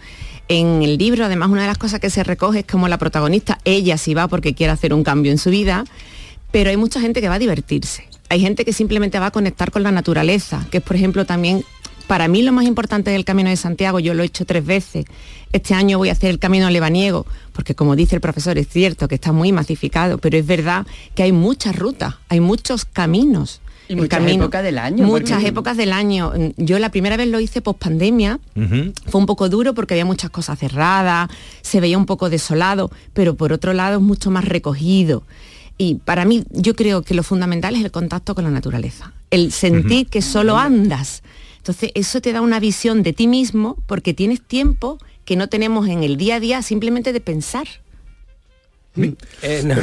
En 0.49 0.83
el 0.83 0.97
libro, 0.97 1.27
además, 1.27 1.51
una 1.51 1.61
de 1.61 1.67
las 1.67 1.77
cosas 1.77 2.01
que 2.01 2.09
se 2.09 2.25
recoge 2.25 2.61
es 2.61 2.65
como 2.65 2.89
la 2.89 2.97
protagonista, 2.97 3.59
ella 3.67 3.99
sí 3.99 4.15
va 4.15 4.27
porque 4.27 4.55
quiere 4.55 4.73
hacer 4.73 4.95
un 4.95 5.05
cambio 5.05 5.31
en 5.31 5.37
su 5.37 5.51
vida, 5.51 5.85
pero 6.51 6.71
hay 6.71 6.79
mucha 6.79 6.99
gente 6.99 7.21
que 7.21 7.29
va 7.29 7.35
a 7.35 7.39
divertirse. 7.39 8.09
Hay 8.31 8.41
gente 8.41 8.65
que 8.65 8.73
simplemente 8.73 9.19
va 9.19 9.27
a 9.27 9.31
conectar 9.31 9.71
con 9.71 9.83
la 9.83 9.93
naturaleza, 9.93 10.67
que 10.71 10.79
es, 10.79 10.83
por 10.83 10.97
ejemplo, 10.97 11.27
también, 11.27 11.63
para 12.07 12.27
mí 12.27 12.41
lo 12.41 12.53
más 12.53 12.65
importante 12.65 13.11
del 13.11 13.27
Camino 13.27 13.51
de 13.51 13.57
Santiago, 13.57 14.01
yo 14.01 14.15
lo 14.15 14.23
he 14.23 14.27
hecho 14.27 14.47
tres 14.47 14.65
veces. 14.65 15.05
Este 15.53 15.75
año 15.75 15.99
voy 15.99 16.09
a 16.09 16.13
hacer 16.13 16.31
el 16.31 16.39
Camino 16.39 16.71
Lebaniego, 16.71 17.27
porque 17.53 17.75
como 17.75 17.97
dice 17.97 18.15
el 18.15 18.23
profesor, 18.23 18.57
es 18.57 18.69
cierto 18.69 19.09
que 19.09 19.17
está 19.17 19.33
muy 19.33 19.53
masificado, 19.53 20.17
pero 20.17 20.39
es 20.39 20.47
verdad 20.47 20.87
que 21.15 21.23
hay 21.23 21.33
muchas 21.33 21.77
rutas, 21.77 22.15
hay 22.31 22.41
muchos 22.41 22.87
caminos. 22.87 23.61
Y 23.89 23.95
El 23.95 24.01
muchas 24.01 24.31
épocas 24.31 24.63
del 24.63 24.79
año, 24.79 25.07
Muchas 25.07 25.31
porque- 25.39 25.49
épocas 25.49 25.77
del 25.77 25.93
año. 25.93 26.33
Yo 26.57 26.79
la 26.79 26.91
primera 26.91 27.17
vez 27.17 27.29
lo 27.29 27.41
hice 27.41 27.61
post 27.63 27.79
pandemia. 27.79 28.39
Fue 29.07 29.21
un 29.21 29.27
poco 29.27 29.49
duro 29.49 29.75
porque 29.75 29.95
había 29.95 30.05
muchas 30.05 30.31
cosas 30.31 30.59
cerradas, 30.59 31.31
se 31.63 31.81
veía 31.81 31.97
un 31.97 32.07
poco 32.07 32.29
desolado, 32.31 32.91
pero 33.15 33.35
por 33.35 33.53
otro 33.53 33.73
lado 33.73 33.97
es 33.99 34.03
mucho 34.03 34.31
más 34.31 34.45
recogido. 34.45 35.23
Y 35.79 35.95
para 35.97 36.25
mí 36.25 36.45
yo 36.51 36.75
creo 36.75 37.03
que 37.03 37.15
lo 37.15 37.23
fundamental 37.23 37.75
es 37.77 37.85
el 37.85 37.91
contacto 37.91 38.35
con 38.35 38.45
la 38.45 38.51
naturaleza, 38.51 39.13
el 39.31 39.53
sentir 39.53 40.09
que 40.09 40.23
solo 40.23 40.59
andas. 40.59 41.23
Entonces 41.59 41.91
eso 41.95 42.21
te 42.21 42.33
da 42.33 42.41
una 42.41 42.61
visión 42.61 43.03
de 43.03 43.13
ti 43.13 43.27
mismo 43.27 43.77
porque 43.87 44.13
tienes 44.13 44.41
tiempo 44.43 44.99
que 45.25 45.37
no 45.37 45.49
tenemos 45.49 45.87
en 45.89 46.03
el 46.03 46.17
día 46.17 46.37
a 46.37 46.41
día 46.41 46.63
simplemente 46.63 47.13
de 47.13 47.21
pensar. 47.21 47.67
Eh, 49.43 49.63
no. 49.65 49.75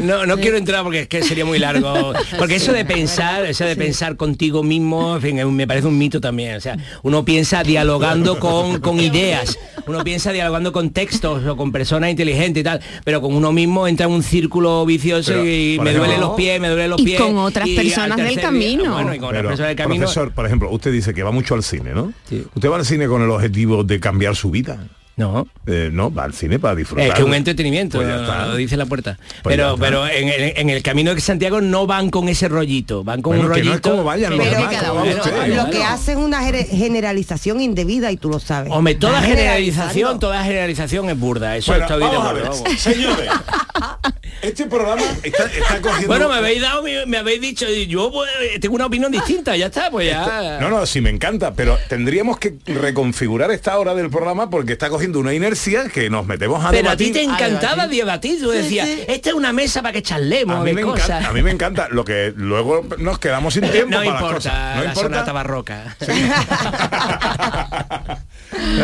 No, 0.00 0.26
no 0.26 0.36
quiero 0.38 0.56
entrar 0.56 0.82
porque 0.82 1.00
es 1.02 1.08
que 1.08 1.22
sería 1.22 1.44
muy 1.44 1.58
largo. 1.58 2.12
Porque 2.38 2.56
eso 2.56 2.72
de 2.72 2.84
pensar, 2.84 3.44
eso 3.46 3.64
de 3.64 3.76
pensar 3.76 4.16
contigo 4.16 4.62
mismo, 4.62 5.16
en 5.16 5.22
fin, 5.22 5.54
me 5.56 5.66
parece 5.66 5.86
un 5.86 5.98
mito 5.98 6.20
también. 6.20 6.56
O 6.56 6.60
sea, 6.60 6.76
uno 7.02 7.24
piensa 7.24 7.62
dialogando 7.62 8.38
con, 8.38 8.80
con 8.80 9.00
ideas, 9.00 9.58
uno 9.86 10.04
piensa 10.04 10.32
dialogando 10.32 10.72
con 10.72 10.90
textos 10.90 11.44
o 11.46 11.56
con 11.56 11.72
personas 11.72 12.10
inteligentes 12.10 12.60
y 12.60 12.64
tal, 12.64 12.80
pero 13.04 13.20
con 13.20 13.34
uno 13.34 13.52
mismo 13.52 13.86
entra 13.88 14.06
en 14.06 14.12
un 14.12 14.22
círculo 14.22 14.84
vicioso 14.86 15.32
Pero, 15.32 15.46
y 15.46 15.78
me 15.82 15.92
duelen 15.94 16.20
los 16.20 16.32
pies, 16.34 16.60
me 16.60 16.68
duelen 16.68 16.90
los 16.90 17.00
Y 17.00 17.04
pies. 17.04 17.20
con 17.20 17.36
otras 17.38 17.66
y 17.68 17.76
personas 17.76 18.16
del 18.16 18.40
camino. 18.40 18.82
día- 18.82 18.92
bueno, 18.92 19.14
y 19.14 19.18
con 19.18 19.28
otras 19.28 19.42
personas 19.46 19.68
del 19.68 19.76
camino. 19.76 20.00
profesor, 20.02 20.32
por 20.32 20.46
ejemplo, 20.46 20.70
usted 20.70 20.92
dice 20.92 21.14
que 21.14 21.22
va 21.22 21.30
mucho 21.30 21.54
al 21.54 21.62
cine, 21.62 21.90
¿no? 21.94 22.12
Sí. 22.28 22.44
Usted 22.54 22.70
va 22.70 22.76
al 22.76 22.84
cine 22.84 23.06
con 23.06 23.22
el 23.22 23.30
objetivo 23.30 23.84
de 23.84 24.00
cambiar 24.00 24.36
su 24.36 24.50
vida. 24.50 24.78
No. 25.18 25.46
Eh, 25.66 25.90
no, 25.92 26.14
va 26.14 26.24
al 26.24 26.32
cine 26.32 26.58
para 26.60 26.76
disfrutar. 26.76 27.08
Es 27.08 27.14
que 27.14 27.24
un 27.24 27.34
entretenimiento, 27.34 27.98
Pues 27.98 28.08
está. 28.08 28.46
lo 28.46 28.54
dice 28.56 28.76
la 28.76 28.86
puerta. 28.86 29.18
Pues 29.42 29.54
pero 29.56 29.74
está. 29.74 29.84
pero 29.84 30.06
en, 30.06 30.28
el- 30.28 30.52
en 30.56 30.70
el 30.70 30.82
camino 30.82 31.12
de 31.14 31.20
Santiago 31.20 31.60
no 31.60 31.86
van 31.88 32.08
con 32.10 32.28
ese 32.28 32.48
rollito, 32.48 33.02
van 33.04 33.20
con 33.20 33.32
Bueno, 33.36 33.48
un 33.48 33.54
que 33.54 33.60
no 33.64 33.70
rollito. 33.72 33.88
es 33.88 33.92
como 33.94 34.04
vayan 34.04 34.30
los 34.36 34.46
Pero 34.46 34.58
demás, 34.60 34.74
cada 34.74 34.88
como 34.90 35.02
uno, 35.02 35.10
van 35.10 35.18
ustedes. 35.20 35.56
Lo 35.56 35.70
que 35.70 35.82
hace 35.82 36.12
es 36.12 36.18
una 36.18 36.42
generalización 36.44 37.60
indebida 37.60 38.12
y 38.12 38.16
tú 38.16 38.28
lo 38.30 38.38
sabes. 38.38 38.72
Hombre, 38.72 38.94
toda 38.94 39.20
generalización, 39.20 40.20
toda 40.20 40.42
generalización 40.44 41.10
es 41.10 41.18
burda. 41.18 41.56
Eso 41.56 41.72
ver, 41.72 41.82
vamos. 41.88 42.62
señores. 42.78 43.28
Este 44.40 44.66
programa 44.66 45.02
está, 45.24 45.46
está 45.46 45.80
cogiendo... 45.80 46.06
Bueno, 46.06 46.28
me 46.28 46.36
habéis 46.36 46.62
dado, 46.62 46.84
me 47.06 47.16
habéis 47.18 47.40
dicho, 47.40 47.66
yo 47.88 48.12
pues, 48.12 48.30
tengo 48.60 48.76
una 48.76 48.86
opinión 48.86 49.10
distinta, 49.10 49.56
ya 49.56 49.66
está, 49.66 49.90
pues 49.90 50.08
ya. 50.10 50.22
Este, 50.22 50.60
No, 50.64 50.70
no, 50.70 50.86
sí 50.86 51.00
me 51.00 51.10
encanta, 51.10 51.54
pero 51.54 51.76
tendríamos 51.88 52.38
que 52.38 52.54
reconfigurar 52.66 53.50
esta 53.50 53.76
hora 53.78 53.94
del 53.96 54.10
programa 54.10 54.48
porque 54.48 54.74
está 54.74 54.88
cogiendo 54.90 55.07
una 55.16 55.32
inercia 55.32 55.88
que 55.88 56.10
nos 56.10 56.26
metemos 56.26 56.64
a 56.64 56.70
Pero 56.70 56.90
a 56.90 56.96
ti 56.96 57.10
te 57.12 57.22
encantaba 57.22 57.86
debatir. 57.86 58.40
tú 58.40 58.50
decías, 58.50 58.88
esta 59.08 59.30
es 59.30 59.34
una 59.34 59.52
mesa 59.52 59.82
para 59.82 59.92
que 59.92 60.02
charlemos 60.02 60.56
A 60.56 60.60
mí, 60.64 60.72
me 60.72 60.82
cosas. 60.82 61.08
encanta, 61.08 61.28
a 61.28 61.32
mí 61.32 61.42
me 61.42 61.50
encanta, 61.50 61.88
lo 61.90 62.04
que 62.04 62.32
luego 62.36 62.86
nos 62.98 63.18
quedamos 63.18 63.54
sin 63.54 63.62
tiempo 63.70 63.90
no 63.90 63.98
para 63.98 64.10
las 64.10 64.20
importa, 64.20 64.34
cosas. 64.36 64.76
No 64.76 64.82
la 64.82 64.88
importa. 64.90 65.08
sonata 65.08 65.32
barroca. 65.32 65.96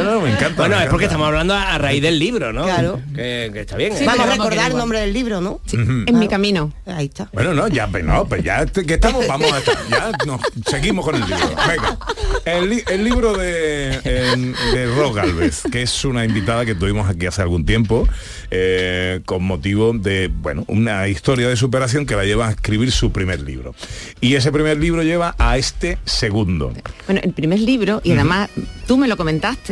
no, 0.02 0.21
me 0.21 0.31
encanta. 0.31 0.54
Bueno, 0.62 0.76
me 0.76 0.85
es 0.85 0.88
porque 0.90 1.04
encanta. 1.04 1.04
estamos 1.07 1.26
hablando 1.26 1.54
a, 1.54 1.78
raíz 1.78 2.02
del 2.02 2.19
libro, 2.19 2.52
¿no? 2.52 2.64
Claro. 2.64 3.00
Que, 3.14 3.50
que 3.52 3.61
está 3.61 3.76
bien. 3.76 3.93
¿eh? 3.93 3.97
Sí, 3.99 4.04
Vamos 4.04 4.26
a 4.26 4.31
recordar 4.31 4.71
el 4.71 4.76
nombre 4.76 5.00
del 5.00 5.12
libro, 5.12 5.40
¿no? 5.40 5.61
En 5.73 6.19
mi 6.19 6.28
camino. 6.28 6.73
Ahí 6.87 7.07
está. 7.07 7.28
Bueno, 7.33 7.54
no, 7.54 7.69
ya, 7.69 7.87
pues 7.88 8.04
no, 8.04 8.25
pues 8.26 8.43
ya 8.43 8.64
que 8.66 8.95
estamos, 8.95 9.26
vamos 9.28 9.52
a 9.52 9.59
estar, 9.59 9.76
ya 9.90 10.12
nos 10.26 10.40
seguimos 10.66 11.04
con 11.04 11.14
el 11.16 11.23
libro. 11.23 11.49
Venga. 11.69 11.99
El, 12.45 12.69
li- 12.71 12.85
el 12.90 13.04
libro 13.04 13.37
de, 13.37 13.95
en- 14.04 14.52
de 14.52 15.12
Galvez, 15.14 15.62
que 15.71 15.83
es 15.83 16.04
una 16.04 16.25
invitada 16.25 16.64
que 16.64 16.75
tuvimos 16.75 17.09
aquí 17.09 17.26
hace 17.26 17.43
algún 17.43 17.64
tiempo, 17.64 18.07
eh, 18.50 19.21
con 19.25 19.45
motivo 19.45 19.93
de, 19.95 20.31
bueno, 20.33 20.64
una 20.69 21.09
historia 21.09 21.49
de 21.49 21.57
superación 21.57 22.07
que 22.07 22.16
la 22.16 22.25
lleva 22.25 22.49
a 22.49 22.50
escribir 22.50 22.90
su 22.93 23.12
primer 23.12 23.40
libro. 23.40 23.75
Y 24.21 24.35
ese 24.35 24.52
primer 24.52 24.78
libro 24.78 25.02
lleva 25.02 25.35
a 25.38 25.57
este 25.59 25.99
segundo. 26.04 26.73
Bueno, 27.07 27.21
el 27.25 27.33
primer 27.33 27.61
libro, 27.61 28.00
y 28.04 28.12
además 28.12 28.50
tú 28.87 28.97
me 28.97 29.09
lo 29.09 29.16
comentaste 29.16 29.63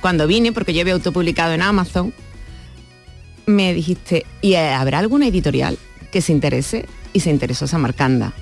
cuando 0.00 0.26
vine, 0.26 0.52
porque 0.52 0.72
yo 0.74 0.80
había 0.80 0.94
autopublicado 0.94 1.52
en 1.52 1.62
Amazon, 1.62 2.12
me 3.46 3.72
dijiste, 3.74 4.26
¿y 4.42 4.54
eh, 4.54 4.72
habrá 4.72 4.98
alguna 4.98 5.26
editorial 5.26 5.78
que 6.12 6.20
se 6.20 6.32
interese? 6.32 6.86
Y 7.12 7.20
se 7.20 7.30
interesó 7.30 7.66
Samarcanda. 7.66 8.32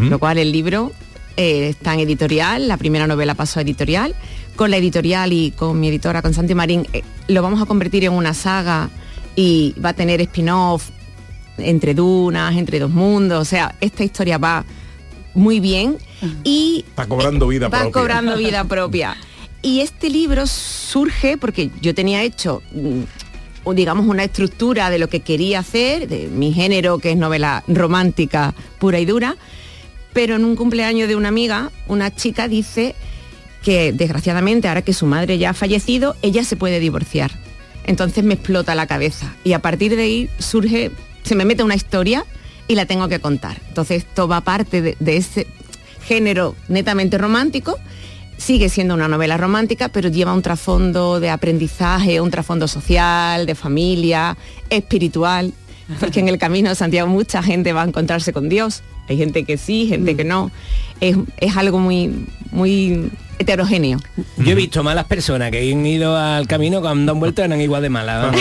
Lo 0.00 0.18
cual 0.18 0.38
el 0.38 0.50
libro 0.52 0.90
eh, 1.36 1.68
está 1.68 1.94
en 1.94 2.00
editorial, 2.00 2.66
la 2.66 2.76
primera 2.76 3.06
novela 3.06 3.34
pasó 3.34 3.60
a 3.60 3.62
editorial. 3.62 4.14
Con 4.56 4.70
la 4.70 4.78
editorial 4.78 5.32
y 5.32 5.50
con 5.52 5.78
mi 5.78 5.88
editora, 5.88 6.22
con 6.22 6.34
Santi 6.34 6.54
Marín, 6.54 6.86
eh, 6.92 7.02
lo 7.28 7.42
vamos 7.42 7.62
a 7.62 7.66
convertir 7.66 8.04
en 8.04 8.12
una 8.12 8.34
saga 8.34 8.90
y 9.36 9.74
va 9.82 9.90
a 9.90 9.92
tener 9.92 10.20
spin-off 10.22 10.88
entre 11.58 11.94
dunas, 11.94 12.56
entre 12.56 12.78
dos 12.78 12.90
mundos. 12.90 13.40
O 13.40 13.44
sea, 13.44 13.74
esta 13.80 14.02
historia 14.02 14.38
va 14.38 14.64
muy 15.34 15.60
bien 15.60 15.98
y 16.42 16.84
Está 16.88 17.06
cobrando 17.06 17.46
vida 17.46 17.68
va 17.68 17.80
propia. 17.80 17.92
cobrando 17.92 18.36
vida 18.36 18.64
propia. 18.64 19.16
Y 19.66 19.80
este 19.80 20.10
libro 20.10 20.46
surge 20.46 21.36
porque 21.36 21.70
yo 21.82 21.92
tenía 21.92 22.22
hecho, 22.22 22.62
mm, 22.70 23.72
digamos, 23.74 24.06
una 24.06 24.22
estructura 24.22 24.90
de 24.90 25.00
lo 25.00 25.08
que 25.08 25.22
quería 25.22 25.58
hacer, 25.58 26.06
de 26.06 26.28
mi 26.28 26.52
género, 26.52 27.00
que 27.00 27.10
es 27.10 27.16
novela 27.16 27.64
romántica 27.66 28.54
pura 28.78 29.00
y 29.00 29.04
dura, 29.04 29.36
pero 30.12 30.36
en 30.36 30.44
un 30.44 30.54
cumpleaños 30.54 31.08
de 31.08 31.16
una 31.16 31.30
amiga, 31.30 31.72
una 31.88 32.14
chica 32.14 32.46
dice 32.46 32.94
que 33.64 33.92
desgraciadamente, 33.92 34.68
ahora 34.68 34.82
que 34.82 34.92
su 34.92 35.04
madre 35.04 35.36
ya 35.36 35.50
ha 35.50 35.52
fallecido, 35.52 36.14
ella 36.22 36.44
se 36.44 36.54
puede 36.54 36.78
divorciar. 36.78 37.32
Entonces 37.86 38.22
me 38.22 38.34
explota 38.34 38.76
la 38.76 38.86
cabeza 38.86 39.34
y 39.42 39.54
a 39.54 39.62
partir 39.62 39.96
de 39.96 40.02
ahí 40.02 40.30
surge, 40.38 40.92
se 41.24 41.34
me 41.34 41.44
mete 41.44 41.64
una 41.64 41.74
historia 41.74 42.24
y 42.68 42.76
la 42.76 42.86
tengo 42.86 43.08
que 43.08 43.18
contar. 43.18 43.60
Entonces 43.66 44.04
esto 44.04 44.28
va 44.28 44.42
parte 44.42 44.80
de, 44.80 44.96
de 45.00 45.16
ese 45.16 45.48
género 46.04 46.54
netamente 46.68 47.18
romántico. 47.18 47.76
Sigue 48.36 48.68
siendo 48.68 48.94
una 48.94 49.08
novela 49.08 49.36
romántica, 49.36 49.88
pero 49.88 50.08
lleva 50.08 50.32
un 50.32 50.42
trasfondo 50.42 51.20
de 51.20 51.30
aprendizaje, 51.30 52.20
un 52.20 52.30
trasfondo 52.30 52.68
social, 52.68 53.46
de 53.46 53.54
familia, 53.54 54.36
espiritual, 54.70 55.52
porque 56.00 56.20
en 56.20 56.28
el 56.28 56.38
camino 56.38 56.68
de 56.68 56.74
Santiago 56.74 57.08
mucha 57.08 57.42
gente 57.42 57.72
va 57.72 57.82
a 57.82 57.86
encontrarse 57.86 58.32
con 58.32 58.48
Dios. 58.48 58.82
Hay 59.08 59.16
gente 59.16 59.44
que 59.44 59.56
sí, 59.56 59.86
gente 59.86 60.16
que 60.16 60.24
no. 60.24 60.50
Es, 61.00 61.16
es 61.38 61.56
algo 61.56 61.78
muy, 61.78 62.26
muy 62.50 63.10
heterogéneo. 63.38 63.98
Yo 64.36 64.52
he 64.52 64.54
visto 64.54 64.82
malas 64.82 65.04
personas 65.04 65.50
que 65.50 65.58
han 65.72 65.84
ido 65.86 66.16
al 66.16 66.46
camino 66.46 66.80
cuando 66.80 67.12
han 67.12 67.20
vuelto 67.20 67.42
eran 67.42 67.60
igual 67.60 67.82
de 67.82 67.88
malas. 67.90 68.34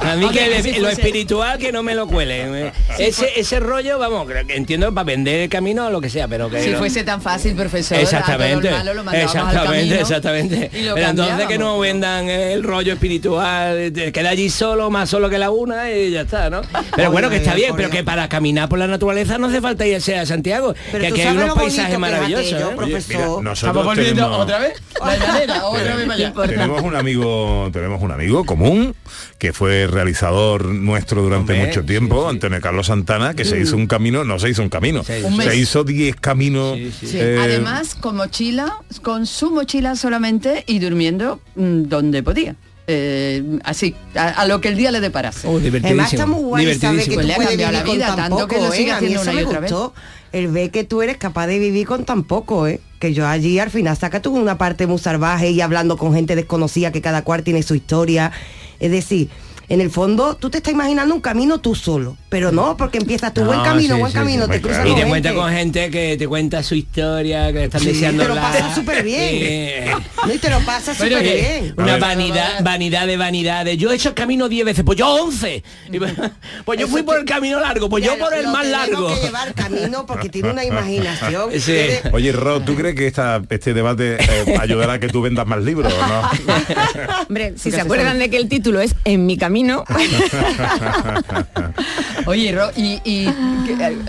a 0.00 0.16
mí 0.16 0.28
que 0.30 0.62
si 0.62 0.72
lo 0.80 0.88
fuese- 0.88 0.92
espiritual 0.92 1.58
que 1.58 1.72
no 1.72 1.82
me 1.82 1.94
lo 1.94 2.06
cuelen. 2.06 2.72
Ese, 2.98 3.28
ese 3.36 3.60
rollo, 3.60 3.98
vamos, 3.98 4.26
creo 4.26 4.46
que 4.46 4.56
entiendo 4.56 4.92
para 4.92 5.04
vender 5.04 5.40
el 5.40 5.48
camino 5.48 5.86
o 5.86 5.90
lo 5.90 6.00
que 6.00 6.10
sea, 6.10 6.28
pero 6.28 6.50
que 6.50 6.62
Si 6.62 6.74
fuese 6.74 7.04
tan 7.04 7.20
fácil, 7.22 7.54
profesor, 7.54 7.98
a 7.98 8.00
Exactamente, 8.00 8.68
todo 8.68 8.70
lo 8.70 8.76
malo 8.78 8.94
lo 8.94 9.04
mandábamos 9.04 9.34
al 9.34 9.46
exactamente, 9.48 9.78
camino 9.88 9.94
exactamente. 10.00 10.70
Pero 10.72 11.06
entonces 11.08 11.46
que 11.46 11.58
no 11.58 11.78
vendan 11.78 12.28
el 12.28 12.62
rollo 12.62 12.92
espiritual, 12.94 13.92
queda 14.12 14.30
allí 14.30 14.50
solo, 14.50 14.90
más 14.90 15.08
solo 15.10 15.28
que 15.30 15.38
la 15.38 15.50
una 15.50 15.90
y 15.92 16.10
ya 16.10 16.22
está, 16.22 16.50
¿no? 16.50 16.62
Pero 16.96 17.10
bueno, 17.10 17.30
que 17.30 17.36
está 17.36 17.54
bien, 17.54 17.74
pero 17.76 17.90
que 17.90 18.04
para 18.04 18.28
caminar 18.28 18.68
por 18.68 18.78
la 18.78 18.86
naturaleza 18.86 19.38
no 19.38 19.46
hace 19.48 19.60
falta 19.60 19.86
irse 19.86 20.16
a 20.18 20.26
Santiago, 20.26 20.74
Pero 20.90 21.02
que 21.04 21.08
aquí 21.08 21.20
hay 21.22 21.36
unos 21.36 21.54
paisajes 21.54 21.98
maravillosos. 21.98 22.52
aquello, 22.52 22.70
¿eh? 22.70 22.76
profe- 22.76 22.92
Oye, 22.92 23.04
mira, 23.08 23.26
tenemos, 23.62 24.46
vez? 24.46 24.82
La 25.04 25.16
llanera, 25.16 25.66
otra 25.66 25.96
vez 25.96 26.06
para 26.06 26.14
allá. 26.14 26.32
tenemos 26.46 26.82
un 26.82 26.94
amigo, 26.94 27.70
tenemos 27.72 28.02
un 28.02 28.10
amigo 28.12 28.44
común 28.44 28.94
que 29.38 29.52
fue 29.52 29.86
realizador 29.86 30.66
nuestro 30.66 31.22
durante 31.22 31.54
mucho 31.54 31.84
tiempo, 31.84 32.28
Antonio 32.28 32.60
Carlos 32.60 32.86
Santana, 32.86 33.34
que 33.34 33.44
se 33.44 33.58
hizo 33.60 33.76
un 33.76 33.86
camino, 33.86 34.24
no 34.24 34.38
se 34.38 34.50
hizo 34.50 34.62
un 34.62 34.68
camino, 34.68 35.02
Se 35.02 35.14
se, 35.14 35.18
hizo. 35.20 35.28
Un 35.28 35.36
mes. 35.36 35.54
hizo 35.54 35.84
10 35.84 36.16
caminos. 36.16 36.76
Sí, 36.76 36.92
sí. 37.00 37.06
Sí, 37.06 37.18
eh, 37.20 37.38
Además, 37.40 37.94
con 37.94 38.16
mochila, 38.16 38.78
con 39.02 39.26
su 39.26 39.50
mochila 39.50 39.96
solamente 39.96 40.64
y 40.66 40.78
durmiendo 40.78 41.40
mm, 41.56 41.82
donde 41.84 42.22
podía. 42.22 42.56
Eh, 42.88 43.58
así, 43.64 43.94
a, 44.14 44.28
a 44.28 44.46
lo 44.46 44.60
que 44.60 44.68
el 44.68 44.76
día 44.76 44.90
le 44.90 45.00
deparase. 45.00 45.46
Oh. 45.46 45.58
Además 45.58 46.12
está 46.12 46.26
muy 46.26 46.42
guay 46.42 46.74
saber 46.78 47.04
que 47.04 47.10
tú 47.10 47.14
Pues 47.14 47.26
le 47.26 47.32
ha 47.32 47.36
puedes 47.36 47.50
cambiado 47.50 47.72
vivir 47.72 47.80
la 47.80 47.84
con 47.84 47.94
vida, 47.94 48.06
tan 48.06 48.16
tanto 48.16 48.48
que 48.48 48.56
poco, 48.56 48.66
lo 48.66 48.72
sigue 48.72 48.90
¿eh? 48.90 48.92
Haciendo 48.92 49.22
una 49.22 49.32
y 49.32 49.44
otra 49.44 49.60
vez. 49.60 49.72
El 50.32 50.48
ver 50.48 50.70
que 50.70 50.84
tú 50.84 51.02
eres 51.02 51.16
capaz 51.16 51.46
de 51.46 51.58
vivir 51.58 51.86
con 51.86 52.04
tan 52.04 52.24
poco, 52.24 52.66
¿eh? 52.66 52.80
Que 53.02 53.12
yo 53.12 53.26
allí 53.26 53.58
al 53.58 53.68
final 53.68 53.96
saca 53.96 54.22
tú 54.22 54.30
una 54.38 54.58
parte 54.58 54.86
muy 54.86 54.96
salvaje 54.96 55.50
y 55.50 55.60
hablando 55.60 55.96
con 55.96 56.14
gente 56.14 56.36
desconocida 56.36 56.92
que 56.92 57.02
cada 57.02 57.24
cual 57.24 57.42
tiene 57.42 57.64
su 57.64 57.74
historia. 57.74 58.30
Es 58.78 58.92
decir, 58.92 59.28
en 59.68 59.80
el 59.80 59.90
fondo 59.90 60.36
tú 60.36 60.50
te 60.50 60.58
estás 60.58 60.72
imaginando 60.72 61.14
un 61.14 61.20
camino 61.20 61.58
tú 61.60 61.74
solo, 61.74 62.16
pero 62.28 62.52
no, 62.52 62.76
porque 62.76 62.98
empiezas 62.98 63.32
tu 63.34 63.40
No, 63.42 63.48
buen 63.48 63.60
camino, 63.62 63.94
sí, 63.94 64.00
buen 64.00 64.12
sí, 64.12 64.18
camino, 64.18 64.44
sí, 64.46 64.50
te 64.52 64.60
cruzas 64.60 64.82
claro. 64.82 64.98
Y 64.98 65.02
te 65.02 65.08
cuenta 65.08 65.34
con 65.34 65.50
gente 65.52 65.90
que 65.90 66.16
te 66.16 66.28
cuenta 66.28 66.62
su 66.62 66.74
historia, 66.74 67.52
que 67.52 67.64
están 67.64 67.80
Sí, 67.80 67.88
deseando 67.88 68.22
te 68.24 68.28
lo 68.28 68.34
pasas 68.36 68.74
súper 68.74 69.02
bien. 69.04 69.84
No, 70.26 70.32
y 70.32 70.38
te 70.38 70.50
lo 70.50 70.60
pasas 70.60 70.96
súper 70.96 71.22
bien. 71.22 71.74
Una 71.76 71.96
vanidad, 71.98 72.62
vanidad 72.62 73.06
de 73.06 73.16
vanidades. 73.16 73.76
Yo 73.78 73.90
he 73.92 73.94
hecho 73.96 74.10
el 74.10 74.14
camino 74.14 74.48
10 74.48 74.64
veces, 74.64 74.84
pues 74.84 74.98
yo 74.98 75.08
11. 75.08 75.62
Y 75.92 75.98
pues 75.98 76.12
pues 76.64 76.78
yo 76.78 76.86
Eso 76.86 76.92
fui 76.92 77.02
por 77.02 77.18
el 77.18 77.24
camino 77.24 77.60
largo, 77.60 77.88
pues 77.88 78.04
yo 78.04 78.16
por 78.18 78.34
el 78.34 78.44
lo 78.44 78.50
más 78.50 78.66
largo. 78.66 79.08
que 79.14 79.20
llevar 79.22 79.54
camino 79.54 80.06
porque 80.06 80.28
tiene 80.28 80.50
una 80.50 80.64
imaginación. 80.64 81.50
Oye, 82.12 82.32
Ro, 82.32 82.60
¿tú 82.62 82.74
crees 82.74 82.94
que 82.94 83.06
esta, 83.06 83.42
este 83.48 83.74
debate 83.74 84.16
eh, 84.20 84.56
ayudará 84.60 84.94
a 84.94 84.98
que 85.00 85.08
tú 85.08 85.22
vendas 85.22 85.46
más 85.46 85.62
libros 85.62 85.92
o 85.92 86.06
no? 86.06 86.22
Hombre, 87.28 87.54
si 87.56 87.70
se 87.70 87.80
acuerdan 87.80 88.18
de 88.18 88.30
que 88.30 88.36
el 88.36 88.48
título 88.48 88.80
es 88.80 88.94
En 89.04 89.26
mi 89.26 89.36
camino, 89.36 89.51
Oye, 92.26 92.52
Ro, 92.52 92.70
y, 92.76 93.00
eh, 93.04 93.32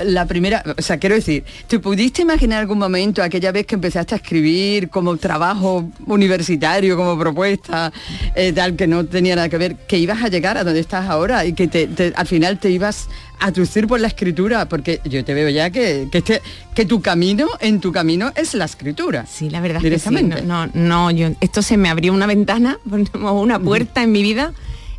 la 0.06 0.26
primera, 0.26 0.64
o 0.78 0.82
sea, 0.82 0.98
quiero 0.98 1.16
decir, 1.16 1.44
¿te 1.68 1.80
pudiste 1.80 2.22
imaginar 2.22 2.60
algún 2.60 2.78
momento, 2.80 3.24
aquella 3.24 3.52
vez 3.52 3.66
que 3.66 3.76
empezaste 3.76 4.16
a 4.16 4.18
escribir 4.18 4.90
como 4.90 5.16
trabajo 5.18 5.90
universitario, 6.06 6.96
como 6.96 7.18
propuesta, 7.18 7.92
eh, 8.36 8.54
tal, 8.54 8.76
que 8.76 8.88
no 8.88 9.06
tenía 9.06 9.36
nada 9.36 9.50
que 9.50 9.58
ver, 9.58 9.76
que 9.88 9.98
ibas 9.98 10.22
a 10.24 10.28
llegar 10.28 10.58
a 10.58 10.64
donde 10.64 10.80
estás 10.80 11.10
ahora 11.10 11.46
y 11.46 11.54
que 11.54 11.68
te- 11.68 11.88
te- 11.88 12.14
al 12.16 12.28
final 12.28 12.60
te 12.60 12.70
ibas 12.70 13.08
a 13.40 13.52
trucir 13.52 13.88
por 13.88 14.00
la 14.00 14.08
escritura? 14.08 14.68
Porque 14.70 15.02
yo 15.06 15.24
te 15.26 15.34
veo 15.34 15.50
ya 15.50 15.70
que, 15.70 16.08
que, 16.12 16.20
este, 16.20 16.42
que 16.76 16.86
tu 16.86 17.02
camino, 17.02 17.48
en 17.60 17.80
tu 17.80 17.92
camino, 17.92 18.32
es 18.36 18.54
la 18.54 18.66
escritura. 18.66 19.26
Sí, 19.26 19.50
la 19.50 19.60
verdad 19.60 19.84
es 19.84 19.92
que 19.92 20.00
sí. 20.00 20.10
Directamente. 20.10 20.48
No, 20.48 20.68
no, 20.68 20.72
no, 20.76 21.12
yo, 21.12 21.30
esto 21.42 21.62
se 21.62 21.78
me 21.78 21.90
abrió 21.90 22.14
una 22.14 22.28
ventana, 22.28 22.78
una 23.14 23.60
puerta 23.60 24.04
en 24.04 24.12
mi 24.12 24.22
vida 24.22 24.54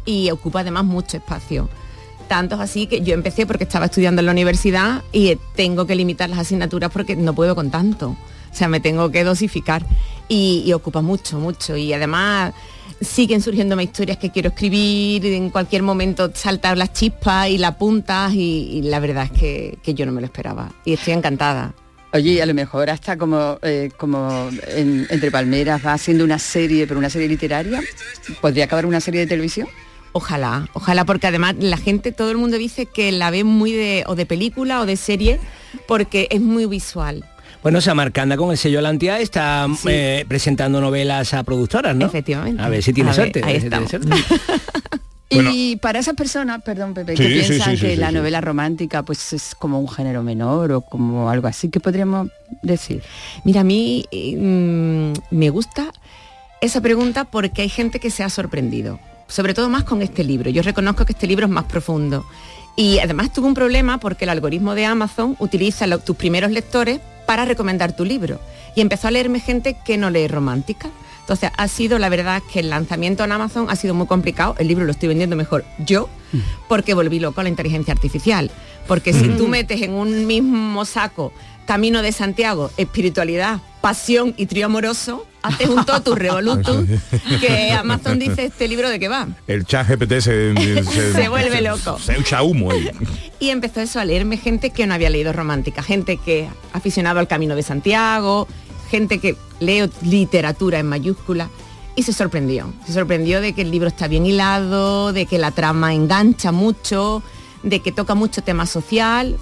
y 0.04 0.30
ocupa 0.30 0.60
además 0.60 0.84
mucho 0.84 1.16
espacio. 1.16 1.68
Tanto 2.28 2.54
es 2.54 2.60
así 2.62 2.86
que 2.86 3.02
yo 3.02 3.14
empecé 3.14 3.46
porque 3.46 3.64
estaba 3.64 3.86
estudiando 3.86 4.20
en 4.20 4.26
la 4.26 4.32
universidad 4.32 5.02
y 5.12 5.36
tengo 5.54 5.86
que 5.86 5.94
limitar 5.94 6.30
las 6.30 6.38
asignaturas 6.38 6.90
porque 6.90 7.16
no 7.16 7.34
puedo 7.34 7.54
con 7.54 7.70
tanto. 7.70 8.10
O 8.10 8.56
sea, 8.56 8.68
me 8.68 8.80
tengo 8.80 9.10
que 9.10 9.24
dosificar 9.24 9.84
y, 10.28 10.72
ocupa 10.72 11.02
mucho, 11.02 11.38
mucho. 11.38 11.76
Y 11.76 11.92
además 11.92 12.54
siguen 13.00 13.42
surgiéndome 13.42 13.82
historias 13.82 14.16
que 14.16 14.30
quiero 14.30 14.50
escribir, 14.50 15.26
en 15.26 15.50
cualquier 15.50 15.82
momento 15.82 16.30
saltar 16.34 16.78
las 16.78 16.92
chispas 16.92 17.48
y 17.48 17.58
la 17.58 17.68
apuntas 17.68 18.32
y, 18.32 18.80
la 18.84 19.00
verdad 19.00 19.24
es 19.24 19.32
que, 19.38 19.78
que 19.82 19.92
yo 19.94 20.06
no 20.06 20.12
me 20.12 20.20
lo 20.20 20.26
esperaba. 20.26 20.72
Y 20.84 20.92
estoy 20.94 21.14
encantada. 21.14 21.74
Oye, 22.12 22.40
a 22.40 22.46
lo 22.46 22.54
mejor 22.54 22.90
hasta 22.90 23.18
como, 23.18 23.58
eh, 23.62 23.90
como 23.96 24.48
en- 24.68 25.04
entre 25.10 25.32
palmeras 25.32 25.84
va 25.84 25.94
haciendo 25.94 26.22
una 26.24 26.38
serie, 26.38 26.86
pero 26.86 26.98
una 27.00 27.10
serie 27.10 27.26
literaria, 27.26 27.82
¿podría 28.40 28.66
acabar 28.66 28.86
una 28.86 29.00
serie 29.00 29.20
de 29.20 29.26
televisión? 29.26 29.66
Ojalá, 30.16 30.68
ojalá, 30.74 31.04
porque 31.04 31.26
además 31.26 31.56
la 31.58 31.76
gente, 31.76 32.12
todo 32.12 32.30
el 32.30 32.36
mundo 32.38 32.56
dice 32.56 32.86
que 32.86 33.10
la 33.10 33.30
ve 33.30 33.42
muy 33.42 33.72
de, 33.72 34.04
o 34.06 34.14
de 34.14 34.26
película 34.26 34.80
o 34.80 34.86
de 34.86 34.96
serie, 34.96 35.40
porque 35.88 36.28
es 36.30 36.40
muy 36.40 36.66
visual. 36.66 37.24
Bueno, 37.64 37.80
Samarcanda 37.80 38.36
con 38.36 38.50
el 38.52 38.56
sello 38.58 38.80
Lantia 38.80 39.18
está 39.18 39.66
eh, 39.88 40.24
presentando 40.28 40.80
novelas 40.80 41.34
a 41.34 41.42
productoras, 41.42 41.96
¿no? 41.96 42.06
Efectivamente. 42.06 42.62
A 42.62 42.68
ver 42.68 42.82
si 42.82 42.92
tiene 42.92 43.10
A 43.10 43.12
ver, 43.12 43.32
suerte. 43.32 43.42
ahí 43.44 43.60
si 43.60 43.68
tiene 43.68 43.84
estamos. 43.86 43.90
suerte. 43.90 44.10
Bueno. 45.30 45.50
Y 45.52 45.74
para 45.76 45.98
esas 45.98 46.14
personas, 46.14 46.62
perdón 46.62 46.94
Pepe, 46.94 47.16
Sí, 47.16 47.22
que 47.24 47.42
sí, 47.42 47.48
piensan 47.48 47.70
sí, 47.72 47.76
sí, 47.76 47.86
que 47.86 47.94
sí, 47.94 47.96
la 47.96 48.10
sí. 48.10 48.14
novela 48.14 48.40
romántica 48.40 49.02
pues 49.02 49.32
es 49.32 49.56
como 49.56 49.80
un 49.80 49.88
género 49.88 50.22
menor 50.22 50.70
o 50.70 50.80
como 50.82 51.28
algo 51.28 51.48
así, 51.48 51.70
¿qué 51.70 51.80
podríamos 51.80 52.28
decir? 52.62 53.02
Mira, 53.42 53.62
a 53.62 53.64
mí 53.64 54.04
eh, 54.12 54.36
mm, 54.36 55.12
me 55.36 55.50
gusta 55.50 55.90
esa 56.60 56.80
pregunta 56.80 57.24
porque 57.24 57.62
hay 57.62 57.68
gente 57.68 57.98
que 57.98 58.10
se 58.10 58.22
ha 58.22 58.28
sorprendido, 58.28 59.00
sobre 59.28 59.54
todo 59.54 59.68
más 59.68 59.84
con 59.84 60.02
este 60.02 60.24
libro. 60.24 60.50
Yo 60.50 60.62
reconozco 60.62 61.04
que 61.06 61.12
este 61.12 61.26
libro 61.26 61.46
es 61.46 61.52
más 61.52 61.64
profundo. 61.64 62.24
Y 62.76 62.98
además 62.98 63.32
tuvo 63.32 63.46
un 63.46 63.54
problema 63.54 63.98
porque 63.98 64.24
el 64.24 64.30
algoritmo 64.30 64.74
de 64.74 64.84
Amazon 64.84 65.36
utiliza 65.38 65.86
lo- 65.86 65.98
tus 66.00 66.16
primeros 66.16 66.50
lectores 66.50 67.00
para 67.26 67.44
recomendar 67.44 67.94
tu 67.94 68.04
libro. 68.04 68.40
Y 68.74 68.80
empezó 68.80 69.08
a 69.08 69.10
leerme 69.12 69.38
gente 69.40 69.76
que 69.84 69.96
no 69.96 70.10
lee 70.10 70.26
romántica. 70.28 70.88
Entonces 71.20 71.50
ha 71.56 71.68
sido, 71.68 71.98
la 71.98 72.08
verdad, 72.10 72.42
que 72.52 72.60
el 72.60 72.68
lanzamiento 72.70 73.24
en 73.24 73.32
Amazon 73.32 73.66
ha 73.70 73.76
sido 73.76 73.94
muy 73.94 74.06
complicado. 74.06 74.56
El 74.58 74.68
libro 74.68 74.84
lo 74.84 74.90
estoy 74.90 75.08
vendiendo 75.08 75.36
mejor 75.36 75.64
yo, 75.78 76.08
porque 76.68 76.92
volví 76.92 77.18
loco 77.20 77.40
a 77.40 77.44
la 77.44 77.48
inteligencia 77.48 77.92
artificial. 77.94 78.50
Porque 78.86 79.12
si 79.14 79.28
tú 79.30 79.48
metes 79.48 79.80
en 79.80 79.92
un 79.94 80.26
mismo 80.26 80.84
saco 80.84 81.32
Camino 81.64 82.02
de 82.02 82.12
Santiago, 82.12 82.70
espiritualidad, 82.76 83.60
pasión 83.80 84.34
y 84.36 84.44
trío 84.46 84.66
amoroso, 84.66 85.24
haces 85.44 85.68
un 85.68 85.84
totus 85.84 86.18
revolutum 86.18 86.86
que 87.40 87.70
Amazon 87.72 88.18
dice 88.18 88.46
este 88.46 88.66
libro 88.66 88.88
de 88.88 88.98
qué 88.98 89.08
va. 89.08 89.28
El 89.46 89.64
chat 89.66 89.88
GPT 89.88 90.12
se, 90.20 90.54
Se 91.12 91.28
vuelve 91.28 91.60
loco. 91.60 91.98
Se 91.98 92.18
echa 92.18 92.42
humo 92.42 92.72
ahí. 92.72 92.90
Y 93.38 93.50
empezó 93.50 93.80
eso 93.80 94.00
a 94.00 94.04
leerme 94.04 94.38
gente 94.38 94.70
que 94.70 94.86
no 94.86 94.94
había 94.94 95.10
leído 95.10 95.32
romántica, 95.32 95.82
gente 95.82 96.16
que 96.16 96.48
aficionaba 96.72 97.20
al 97.20 97.28
Camino 97.28 97.54
de 97.54 97.62
Santiago, 97.62 98.48
gente 98.90 99.18
que 99.18 99.36
leo 99.60 99.88
literatura 100.02 100.78
en 100.78 100.86
mayúscula 100.86 101.50
y 101.94 102.02
se 102.02 102.12
sorprendió. 102.12 102.72
Se 102.86 102.92
sorprendió 102.92 103.40
de 103.40 103.52
que 103.52 103.62
el 103.62 103.70
libro 103.70 103.88
está 103.88 104.08
bien 104.08 104.26
hilado, 104.26 105.12
de 105.12 105.26
que 105.26 105.38
la 105.38 105.50
trama 105.50 105.94
engancha 105.94 106.52
mucho, 106.52 107.22
de 107.62 107.80
que 107.80 107.92
toca 107.92 108.14
mucho 108.14 108.42
tema 108.42 108.66
social, 108.66 109.36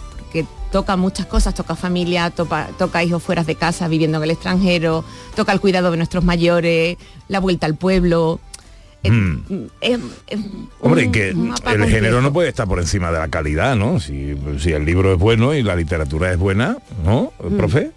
toca 0.73 0.97
muchas 0.97 1.27
cosas, 1.27 1.55
toca 1.55 1.77
familia, 1.77 2.31
toca, 2.31 2.69
toca 2.79 3.05
hijos 3.05 3.23
fuera 3.23 3.45
de 3.45 3.55
casa 3.55 3.87
viviendo 3.89 4.19
en 4.19 4.25
el 4.25 4.31
extranjero, 4.33 5.05
toca 5.37 5.53
el 5.53 5.61
cuidado 5.61 5.91
de 5.91 5.97
nuestros 5.99 6.25
mayores, 6.25 6.97
la 7.29 7.39
vuelta 7.39 7.67
al 7.67 7.77
pueblo. 7.77 8.41
Mm. 9.05 9.65
es- 9.81 9.99
es 10.29 10.41
Hombre, 10.81 11.07
un 11.07 11.13
que 11.13 11.31
el 11.31 11.85
género 11.91 12.23
no 12.23 12.33
puede 12.33 12.49
estar 12.49 12.69
por 12.69 12.79
encima 12.79 13.11
de 13.11 13.19
la 13.19 13.27
calidad, 13.29 13.75
¿no? 13.75 13.99
Si, 13.99 14.35
si 14.61 14.71
el 14.73 14.85
libro 14.85 15.13
es 15.13 15.19
bueno 15.19 15.55
y 15.55 15.63
la 15.65 15.75
literatura 15.75 16.31
es 16.33 16.39
buena, 16.39 16.77
¿no, 17.05 17.33
Mm. 17.43 17.57
profe? 17.57 17.91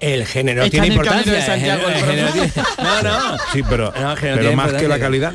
El 0.00 0.26
género 0.26 0.62
Está 0.64 0.70
tiene 0.72 0.88
importancia. 0.88 1.32
de 1.32 1.42
Santiago, 1.42 1.82
el 1.88 1.94
el 1.94 2.00
género- 2.04 2.28
el 2.28 2.32
género 2.34 2.52
tiene- 2.52 2.68
no, 2.82 3.02
no. 3.02 3.36
Sí, 3.52 3.62
pero, 3.68 3.84
No, 3.86 3.92
que 3.92 4.02
no 4.02 4.16
pero 4.20 4.40
tiene 4.40 4.56
más 4.56 4.72
que 4.74 4.88
la 4.88 4.98
calidad. 4.98 5.32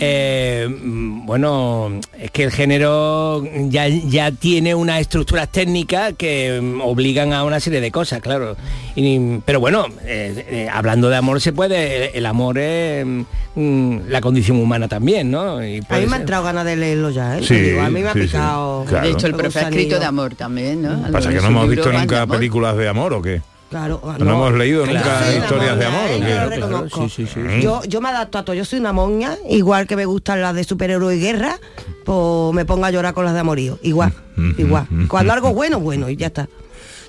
Eh, 0.00 0.68
mm, 0.68 1.26
bueno, 1.26 2.00
es 2.18 2.30
que 2.30 2.44
el 2.44 2.50
género 2.50 3.42
ya, 3.68 3.88
ya 3.88 4.30
tiene 4.30 4.74
unas 4.74 5.00
estructuras 5.00 5.50
técnicas 5.50 6.14
que 6.16 6.60
mm, 6.62 6.80
obligan 6.80 7.32
a 7.32 7.44
una 7.44 7.60
serie 7.60 7.80
de 7.80 7.90
cosas, 7.90 8.20
claro. 8.20 8.56
Y, 8.94 9.38
pero 9.44 9.60
bueno, 9.60 9.86
eh, 10.04 10.46
eh, 10.48 10.68
hablando 10.72 11.08
de 11.08 11.16
amor 11.16 11.40
se 11.40 11.52
puede, 11.52 12.08
el, 12.08 12.16
el 12.16 12.26
amor 12.26 12.58
es 12.58 13.06
mm, 13.54 13.98
la 14.08 14.20
condición 14.20 14.58
humana 14.60 14.88
también, 14.88 15.30
¿no? 15.30 15.64
Y 15.64 15.80
A 15.88 15.98
mí 15.98 16.06
me 16.06 16.16
ha 16.16 16.20
entrado 16.20 16.44
ganas 16.44 16.64
de 16.64 16.76
leerlo 16.76 17.10
ya, 17.10 17.38
¿eh? 17.38 17.42
Sí, 17.42 17.54
digo, 17.54 17.82
a 17.82 17.90
mí 17.90 18.00
me 18.02 18.08
ha 18.08 18.12
sí, 18.12 18.20
sí. 18.20 18.26
picado. 18.26 18.84
Claro. 18.84 19.06
De 19.06 19.12
hecho, 19.12 19.26
el 19.26 19.34
profe 19.34 19.60
ha 19.60 19.62
escrito 19.62 19.98
de 19.98 20.04
amor 20.04 20.34
también, 20.34 20.82
¿no? 20.82 21.10
Pasa 21.10 21.30
que 21.30 21.40
no 21.40 21.46
hemos 21.46 21.68
visto 21.68 21.92
nunca 21.92 22.26
películas 22.26 22.76
de 22.76 22.88
amor 22.88 23.12
o 23.14 23.22
qué. 23.22 23.40
Claro, 23.70 24.00
No, 24.20 24.32
hemos 24.32 24.54
leído 24.54 24.86
nunca 24.86 25.02
Claro. 25.02 25.36
historias 25.38 25.78
de 25.78 25.84
amor 25.86 26.02
o 26.02 26.06
¿eh? 26.06 26.20
qué. 26.20 26.20
Yo 26.20 26.26
lo 26.28 26.34
Claro, 26.34 26.50
reconozco. 26.50 27.08
sí, 27.08 27.26
sí, 27.26 27.26
sí, 27.34 27.40
sí. 27.56 27.62
Yo, 27.62 27.82
yo 27.84 28.00
me 28.00 28.08
adapto 28.10 28.38
a 28.38 28.44
todo, 28.44 28.54
yo 28.54 28.64
soy 28.64 28.78
una 28.78 28.92
moña, 28.92 29.36
igual 29.48 29.86
que 29.88 29.96
me 29.96 30.04
gustan 30.04 30.40
las 30.40 30.54
de 30.54 30.62
superhéroe 30.62 31.16
y 31.16 31.20
guerra, 31.20 31.58
pues 32.04 32.54
me 32.54 32.64
pongo 32.64 32.84
a 32.86 32.90
llorar 32.92 33.12
con 33.12 33.24
las 33.24 33.34
de 33.34 33.40
amorío, 33.40 33.78
igual, 33.82 34.12
igual. 34.56 34.86
Cuando 35.08 35.32
algo 35.32 35.52
bueno, 35.52 35.80
bueno, 35.80 36.08
y 36.08 36.16
ya 36.16 36.28
está. 36.28 36.48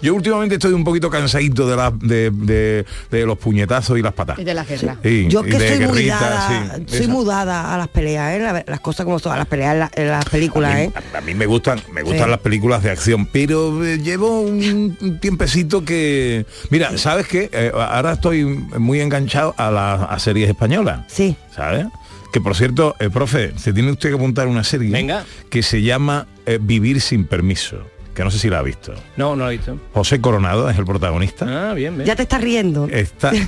Yo 0.01 0.13
últimamente 0.15 0.55
estoy 0.55 0.73
un 0.73 0.83
poquito 0.83 1.09
cansadito 1.09 1.67
de, 1.67 1.75
la- 1.75 1.91
de, 1.91 2.31
de- 2.31 2.85
de 3.11 3.25
los 3.25 3.37
puñetazos 3.37 3.97
y 3.97 4.01
las 4.01 4.13
patas. 4.13 4.37
Y 4.39 4.43
de 4.43 4.53
la 4.53 4.63
guerra. 4.63 4.97
Sí, 5.03 5.27
Yo 5.29 5.41
y 5.45 5.49
que 5.49 5.57
soy 5.59 5.69
muy 5.69 5.87
guerrita, 5.87 6.19
dada, 6.19 6.75
sí, 6.77 6.83
soy 6.87 6.99
esa. 7.01 7.09
mudada 7.11 7.73
a 7.73 7.77
las 7.77 7.87
peleas, 7.87 8.33
¿eh? 8.33 8.39
La- 8.39 8.63
las 8.67 8.79
cosas 8.79 9.05
como 9.05 9.19
son, 9.19 9.33
a 9.33 9.37
las 9.37 9.47
peleas 9.47 9.73
en, 9.73 9.79
la- 9.79 9.91
en 9.95 10.07
las 10.09 10.25
películas, 10.25 10.71
a 10.71 10.75
mí, 10.75 10.81
¿eh? 10.81 10.91
a- 11.13 11.17
a 11.17 11.21
mí 11.21 11.33
me 11.33 11.45
gustan 11.45 11.81
me 11.93 12.01
gustan 12.03 12.25
Sí. 12.25 12.29
las 12.31 12.39
películas 12.39 12.83
de 12.83 12.91
acción 12.91 13.25
pero 13.31 13.83
eh, 13.85 13.97
llevo 13.99 14.41
un, 14.41 14.97
un 15.01 15.19
tiempecito 15.19 15.83
que 15.83 16.45
mira 16.69 16.97
sabes 16.97 17.27
qué 17.27 17.49
Eh, 17.51 17.71
ahora 17.73 18.13
estoy 18.13 18.43
muy 18.45 18.99
enganchado 19.01 19.53
a 19.57 19.71
las 19.71 20.01
a 20.11 20.19
series 20.19 20.49
españolas 20.49 21.01
Sí. 21.07 21.35
sabes 21.55 21.87
que 22.31 22.41
por 22.41 22.55
cierto 22.55 22.95
eh, 22.99 23.09
profe 23.09 23.53
se 23.57 23.73
tiene 23.73 23.91
usted 23.91 24.09
que 24.09 24.15
apuntar 24.15 24.47
una 24.47 24.63
serie 24.63 24.91
Venga. 24.91 25.25
que 25.49 25.63
se 25.63 25.81
llama 25.81 26.27
eh, 26.45 26.59
Vivir 26.61 27.01
sin 27.01 27.25
permiso 27.25 27.77
que 28.17 28.23
no 28.25 28.31
sé 28.31 28.39
si 28.39 28.49
la 28.49 28.59
ha 28.59 28.63
visto 28.63 28.93
No, 29.15 29.35
no 29.35 29.45
lo 29.45 29.51
he 29.51 29.57
visto. 29.57 29.79
José 29.93 30.19
Coronado 30.19 30.69
es 30.69 30.77
el 30.77 30.85
protagonista 30.85 31.69
Ah, 31.69 31.73
bien, 31.73 31.95
bien. 31.95 32.05
Ya 32.07 32.15
te 32.15 32.23
estás 32.23 32.41
riendo. 32.41 32.87
Está. 32.91 33.31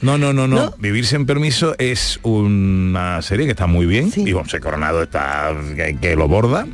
No, 0.00 0.18
no, 0.18 0.34
no, 0.34 0.46
no, 0.46 0.56
¿No? 0.56 0.74
Vivir 0.76 1.06
sin 1.06 1.24
permiso 1.24 1.76
es 1.78 2.20
una 2.24 3.22
serie 3.22 3.46
que 3.46 3.52
está 3.52 3.66
muy 3.66 3.86
bien 3.86 4.10
Sí. 4.10 4.24
y 4.26 4.32
José 4.32 4.60
Coronado 4.60 5.02
está 5.02 5.54
que, 5.74 5.96
que 5.98 6.14
lo 6.14 6.28
borda 6.28 6.66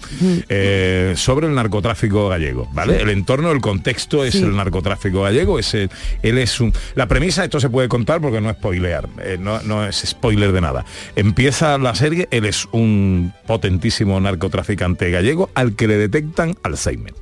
eh, 0.49 1.13
sobre 1.17 1.47
el 1.47 1.55
narcotráfico 1.55 2.29
gallego, 2.29 2.69
¿vale? 2.73 3.01
El 3.01 3.09
entorno, 3.11 3.53
el 3.53 3.61
contexto 3.61 4.25
es 4.25 4.33
Sí. 4.33 4.43
el 4.43 4.57
narcotráfico 4.57 5.23
gallego. 5.23 5.61
Es 5.61 5.75
el- 5.75 5.91
él 6.23 6.39
es 6.39 6.59
un. 6.61 6.73
La 6.97 7.07
premisa 7.07 7.45
esto 7.45 7.61
se 7.61 7.71
puede 7.71 7.89
contar 7.89 8.21
porque 8.21 8.41
no 8.41 8.51
es 8.51 8.57
spoilear, 8.57 9.09
eh, 9.23 9.37
no, 9.39 9.63
no 9.63 9.87
es 9.87 9.97
spoiler 10.05 10.51
de 10.51 10.61
nada. 10.63 10.85
Empieza 11.15 11.79
la 11.79 11.95
serie, 11.95 12.27
él 12.33 12.47
es 12.47 12.67
un 12.73 13.33
potentísimo 13.47 14.19
narcotraficante 14.21 15.09
gallego 15.13 15.51
al 15.55 15.77
que 15.77 15.87
le 15.87 15.99
detectan 15.99 16.57
Alzheimer. 16.65 17.15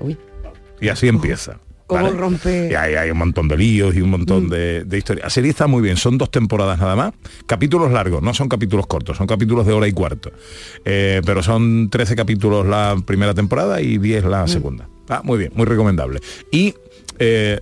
Uy. 0.00 0.16
Y 0.80 0.88
así 0.88 1.08
empieza. 1.08 1.58
cómo 1.86 2.04
¿vale? 2.04 2.16
rompe- 2.16 2.70
Y 2.70 2.74
hay, 2.74 2.94
hay 2.94 3.10
un 3.10 3.18
montón 3.18 3.48
de 3.48 3.56
líos 3.56 3.94
y 3.94 4.00
un 4.00 4.10
montón 4.10 4.48
de, 4.48 4.84
de 4.84 4.98
historias. 4.98 5.24
La 5.24 5.30
serie 5.30 5.50
está 5.50 5.66
muy 5.66 5.82
bien, 5.82 5.96
son 5.96 6.16
dos 6.18 6.30
temporadas 6.30 6.78
nada 6.78 6.96
más. 6.96 7.12
Capítulos 7.46 7.90
largos, 7.92 8.22
no 8.22 8.32
son 8.32 8.48
capítulos 8.48 8.86
cortos, 8.86 9.16
son 9.16 9.26
capítulos 9.26 9.66
de 9.66 9.72
hora 9.72 9.88
y 9.88 9.92
cuarto. 9.92 10.30
Eh, 10.84 11.20
pero 11.26 11.42
son 11.42 11.90
13 11.90 12.16
capítulos 12.16 12.66
la 12.66 12.96
primera 13.04 13.34
temporada 13.34 13.80
y 13.80 13.98
10 13.98 14.24
la 14.24 14.46
segunda. 14.46 14.88
Ah, 15.08 15.20
muy 15.24 15.38
bien, 15.38 15.52
muy 15.54 15.66
recomendable. 15.66 16.20
Y 16.52 16.74
eh, 17.18 17.60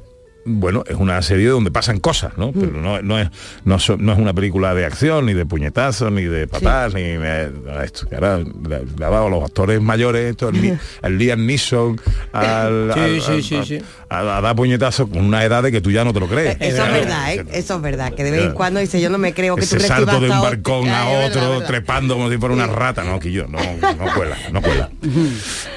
bueno, 0.49 0.85
es 0.87 0.97
una 0.97 1.21
serie 1.23 1.49
donde 1.49 1.71
pasan 1.71 2.01
cosas, 2.01 2.37
¿no? 2.37 2.53
Pero 2.53 2.73
no, 2.73 3.01
no 3.03 3.19
es, 3.19 3.29
no, 3.65 3.79
so- 3.79 3.97
no 3.99 4.13
es 4.13 4.19
una 4.19 4.33
película 4.35 4.75
de 4.75 4.85
acción, 4.85 5.27
ni 5.27 5.35
de 5.35 5.47
puñetazos, 5.47 6.11
ni 6.13 6.25
de 6.25 6.47
patas, 6.47 6.95
ni 6.95 7.03
de 7.03 7.51
esto. 7.85 8.09
que 8.09 8.15
ahora 8.17 8.39
le, 8.39 8.77
ha 9.05 9.11
dado 9.11 9.27
a 9.27 9.31
los 9.31 9.45
actores 9.45 9.81
mayores, 9.81 10.31
esto, 10.31 10.49
el, 10.49 10.79
al 11.03 11.19
Liam 11.19 11.47
Neeson, 11.47 12.01
al, 12.33 12.91
Sí, 12.95 13.01
al- 13.01 13.21
sí, 13.43 13.55
al- 13.57 13.67
sí, 13.67 13.83
a- 14.11 14.39
a, 14.39 14.41
dar 14.41 14.57
puñetazos 14.57 15.09
con 15.09 15.25
una 15.25 15.45
edad 15.45 15.63
de 15.63 15.71
que 15.71 15.81
tú 15.81 15.91
ya 15.91 16.05
no 16.05 16.13
te 16.13 16.21
lo 16.21 16.27
crees. 16.29 16.57
Eso 16.61 16.85
es 16.85 16.93
verdad, 16.93 17.33
¿eh? 17.35 17.45
Eso 17.53 17.77
es 17.77 17.83
verdad, 17.83 18.13
que 18.15 18.25
de 18.25 18.31
vez 18.31 18.43
en 18.45 18.53
cuando 18.53 18.81
dice 18.81 19.01
yo 19.01 19.11
no 19.11 19.19
me 19.19 19.35
creo 19.35 19.55
que 19.57 19.67
tú 19.67 19.77
Ese 19.77 19.87
salto 19.87 20.07
recibas 20.07 20.21
de 20.21 20.27
un 20.27 20.33
hasta 20.33 20.47
otro". 20.49 20.51
balcón 20.51 20.89
a 20.89 21.13
es 21.25 21.29
otro, 21.31 21.41
verdad, 21.41 21.53
verdad. 21.55 21.67
trepando 21.69 22.15
como 22.15 22.31
si 22.31 22.39
fuera 22.39 22.55
una 22.55 22.67
rata. 22.67 23.05
No, 23.05 23.21
que 23.21 23.31
yo, 23.31 23.47
no, 23.47 23.59
no 23.81 24.15
cuela, 24.15 24.37
no 24.53 24.63
cuela. 24.63 24.91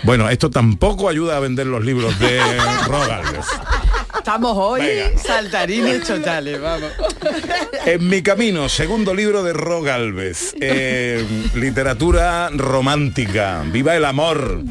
Bueno, 0.04 0.30
esto 0.30 0.50
tampoco 0.50 1.10
ayuda 1.10 1.38
a 1.38 1.40
vender 1.40 1.68
los 1.68 1.84
libros 1.84 2.18
de 2.20 2.40
Rogalves. 2.88 3.46
Estamos 4.22 4.56
hoy 4.56 4.82
Venga. 4.82 5.18
saltarines 5.18 6.04
totales, 6.04 6.62
vamos. 6.62 6.92
En 7.88 8.08
mi 8.08 8.22
camino, 8.22 8.70
segundo 8.70 9.16
libro 9.16 9.42
de 9.42 9.52
Ro 9.52 9.82
Galvez. 9.82 10.54
Eh, 10.62 11.26
literatura 11.56 12.52
romántica. 12.52 13.64
Viva 13.72 13.96
el 13.96 14.06
amor. 14.06 14.62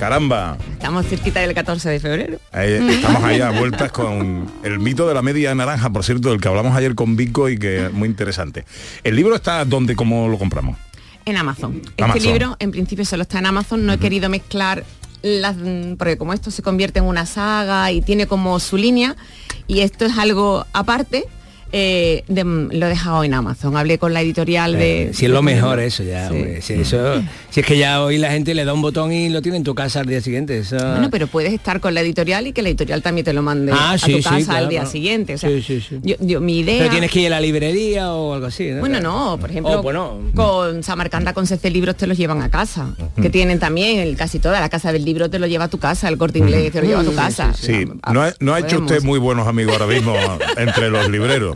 Caramba. 0.00 0.58
Estamos 0.72 1.06
cerquita 1.06 1.38
del 1.38 1.54
14 1.54 1.88
de 1.88 2.00
febrero. 2.00 2.38
Eh, 2.52 2.84
estamos 2.90 3.22
ahí 3.22 3.40
a 3.40 3.50
vueltas 3.50 3.92
con 3.92 4.50
el 4.64 4.80
mito 4.80 5.06
de 5.06 5.14
la 5.14 5.22
media 5.22 5.54
naranja, 5.54 5.88
por 5.90 6.02
cierto, 6.02 6.30
del 6.30 6.40
que 6.40 6.48
hablamos 6.48 6.76
ayer 6.76 6.96
con 6.96 7.14
Vico 7.14 7.48
y 7.48 7.56
que 7.60 7.86
es 7.86 7.92
muy 7.92 8.08
interesante. 8.08 8.64
El 9.04 9.14
libro 9.14 9.36
está 9.36 9.64
donde, 9.64 9.94
cómo 9.94 10.26
lo 10.26 10.36
compramos. 10.36 10.76
En 11.24 11.36
Amazon. 11.36 11.80
Este 11.84 12.02
Amazon. 12.02 12.22
libro 12.24 12.56
en 12.58 12.72
principio 12.72 13.04
solo 13.04 13.22
está 13.22 13.38
en 13.38 13.46
Amazon, 13.46 13.86
no 13.86 13.92
he 13.92 13.98
querido 13.98 14.28
mezclar 14.28 14.82
las 15.26 15.56
porque 15.98 16.16
como 16.16 16.32
esto 16.32 16.50
se 16.50 16.62
convierte 16.62 17.00
en 17.00 17.04
una 17.04 17.26
saga 17.26 17.90
y 17.90 18.00
tiene 18.00 18.26
como 18.26 18.60
su 18.60 18.76
línea 18.76 19.16
y 19.66 19.80
esto 19.80 20.04
es 20.04 20.16
algo 20.16 20.64
aparte, 20.72 21.24
eh, 21.72 22.22
de- 22.28 22.44
lo 22.44 22.86
he 22.86 22.88
dejado 22.88 23.24
en 23.24 23.34
Amazon. 23.34 23.76
Hablé 23.76 23.98
con 23.98 24.12
la 24.14 24.20
editorial 24.22 24.72
de... 24.74 25.10
Si 25.12 25.26
es 25.26 25.30
lo 25.30 25.42
mejor 25.42 25.80
eso 25.80 26.02
ya, 26.02 26.28
Sí. 26.28 26.34
hombre, 26.34 26.62
si, 26.62 26.72
eso, 26.74 27.22
si 27.50 27.60
es 27.60 27.66
que 27.66 27.76
ya 27.78 28.02
hoy 28.02 28.18
la 28.18 28.30
gente 28.30 28.54
le 28.54 28.64
da 28.64 28.72
un 28.72 28.82
botón 28.82 29.12
y 29.12 29.28
lo 29.28 29.42
tiene 29.42 29.58
en 29.58 29.64
tu 29.64 29.74
casa 29.74 30.00
al 30.00 30.06
día 30.06 30.20
siguiente. 30.20 30.58
eso- 30.58 30.76
Bueno, 30.76 31.08
pero 31.10 31.26
puedes 31.26 31.52
estar 31.52 31.80
con 31.80 31.94
la 31.94 32.00
editorial 32.00 32.46
y 32.46 32.52
que 32.52 32.62
la 32.62 32.68
editorial 32.68 33.02
también 33.02 33.24
te 33.24 33.32
lo 33.32 33.42
mande 33.42 33.72
Ah, 33.72 33.92
a 33.92 33.98
sí, 33.98 34.12
tu 34.12 34.18
sí, 34.18 34.22
casa 34.24 34.44
claro, 34.44 34.58
al 34.64 34.68
día 34.68 34.80
claro. 34.80 34.90
siguiente. 34.92 35.34
O 35.34 35.38
sea, 35.38 35.50
Sí, 35.50 35.62
sí, 35.62 35.80
sí. 35.80 35.98
Yo, 36.02 36.16
yo- 36.20 36.40
mi 36.40 36.58
idea... 36.60 36.78
Pero 36.78 36.90
tienes 36.90 37.10
que 37.10 37.20
ir 37.20 37.26
a 37.26 37.30
la 37.30 37.40
librería 37.40 38.12
o 38.12 38.34
algo 38.34 38.46
así, 38.46 38.70
¿no? 38.70 38.80
Bueno, 38.80 39.00
no, 39.00 39.36
por 39.40 39.50
ejemplo, 39.50 39.80
Oh, 39.80 39.82
bueno. 39.82 40.18
con 40.34 40.82
Samarcanda 40.82 41.32
con 41.34 41.46
CC 41.46 41.70
Libros 41.70 41.96
te 41.96 42.06
los 42.06 42.16
llevan 42.16 42.42
a 42.42 42.50
casa, 42.50 42.94
que 43.20 43.28
tienen 43.30 43.58
también 43.58 43.98
el, 43.98 44.16
casi 44.16 44.38
toda 44.38 44.60
la 44.60 44.68
casa 44.68 44.92
del 44.92 45.04
libro 45.04 45.28
te 45.28 45.38
lo 45.38 45.46
lleva 45.46 45.64
a 45.64 45.68
tu 45.68 45.78
casa, 45.78 46.08
el 46.08 46.16
corte 46.18 46.38
inglés 46.38 46.72
te 46.72 46.80
lo 46.80 46.86
lleva 46.88 47.00
a 47.00 47.04
tu 47.04 47.14
casa. 47.14 47.52
Sí, 47.54 47.84
Ah, 48.02 48.12
no 48.12 48.22
ha, 48.22 48.32
no 48.40 48.54
ha 48.54 48.60
hecho 48.60 48.78
usted 48.80 49.02
muy 49.02 49.18
buenos 49.18 49.46
amigos 49.48 49.72
ahora 49.80 49.86
mismo 49.92 50.14
entre 50.56 50.90
los 50.90 51.08
libreros. 51.10 51.55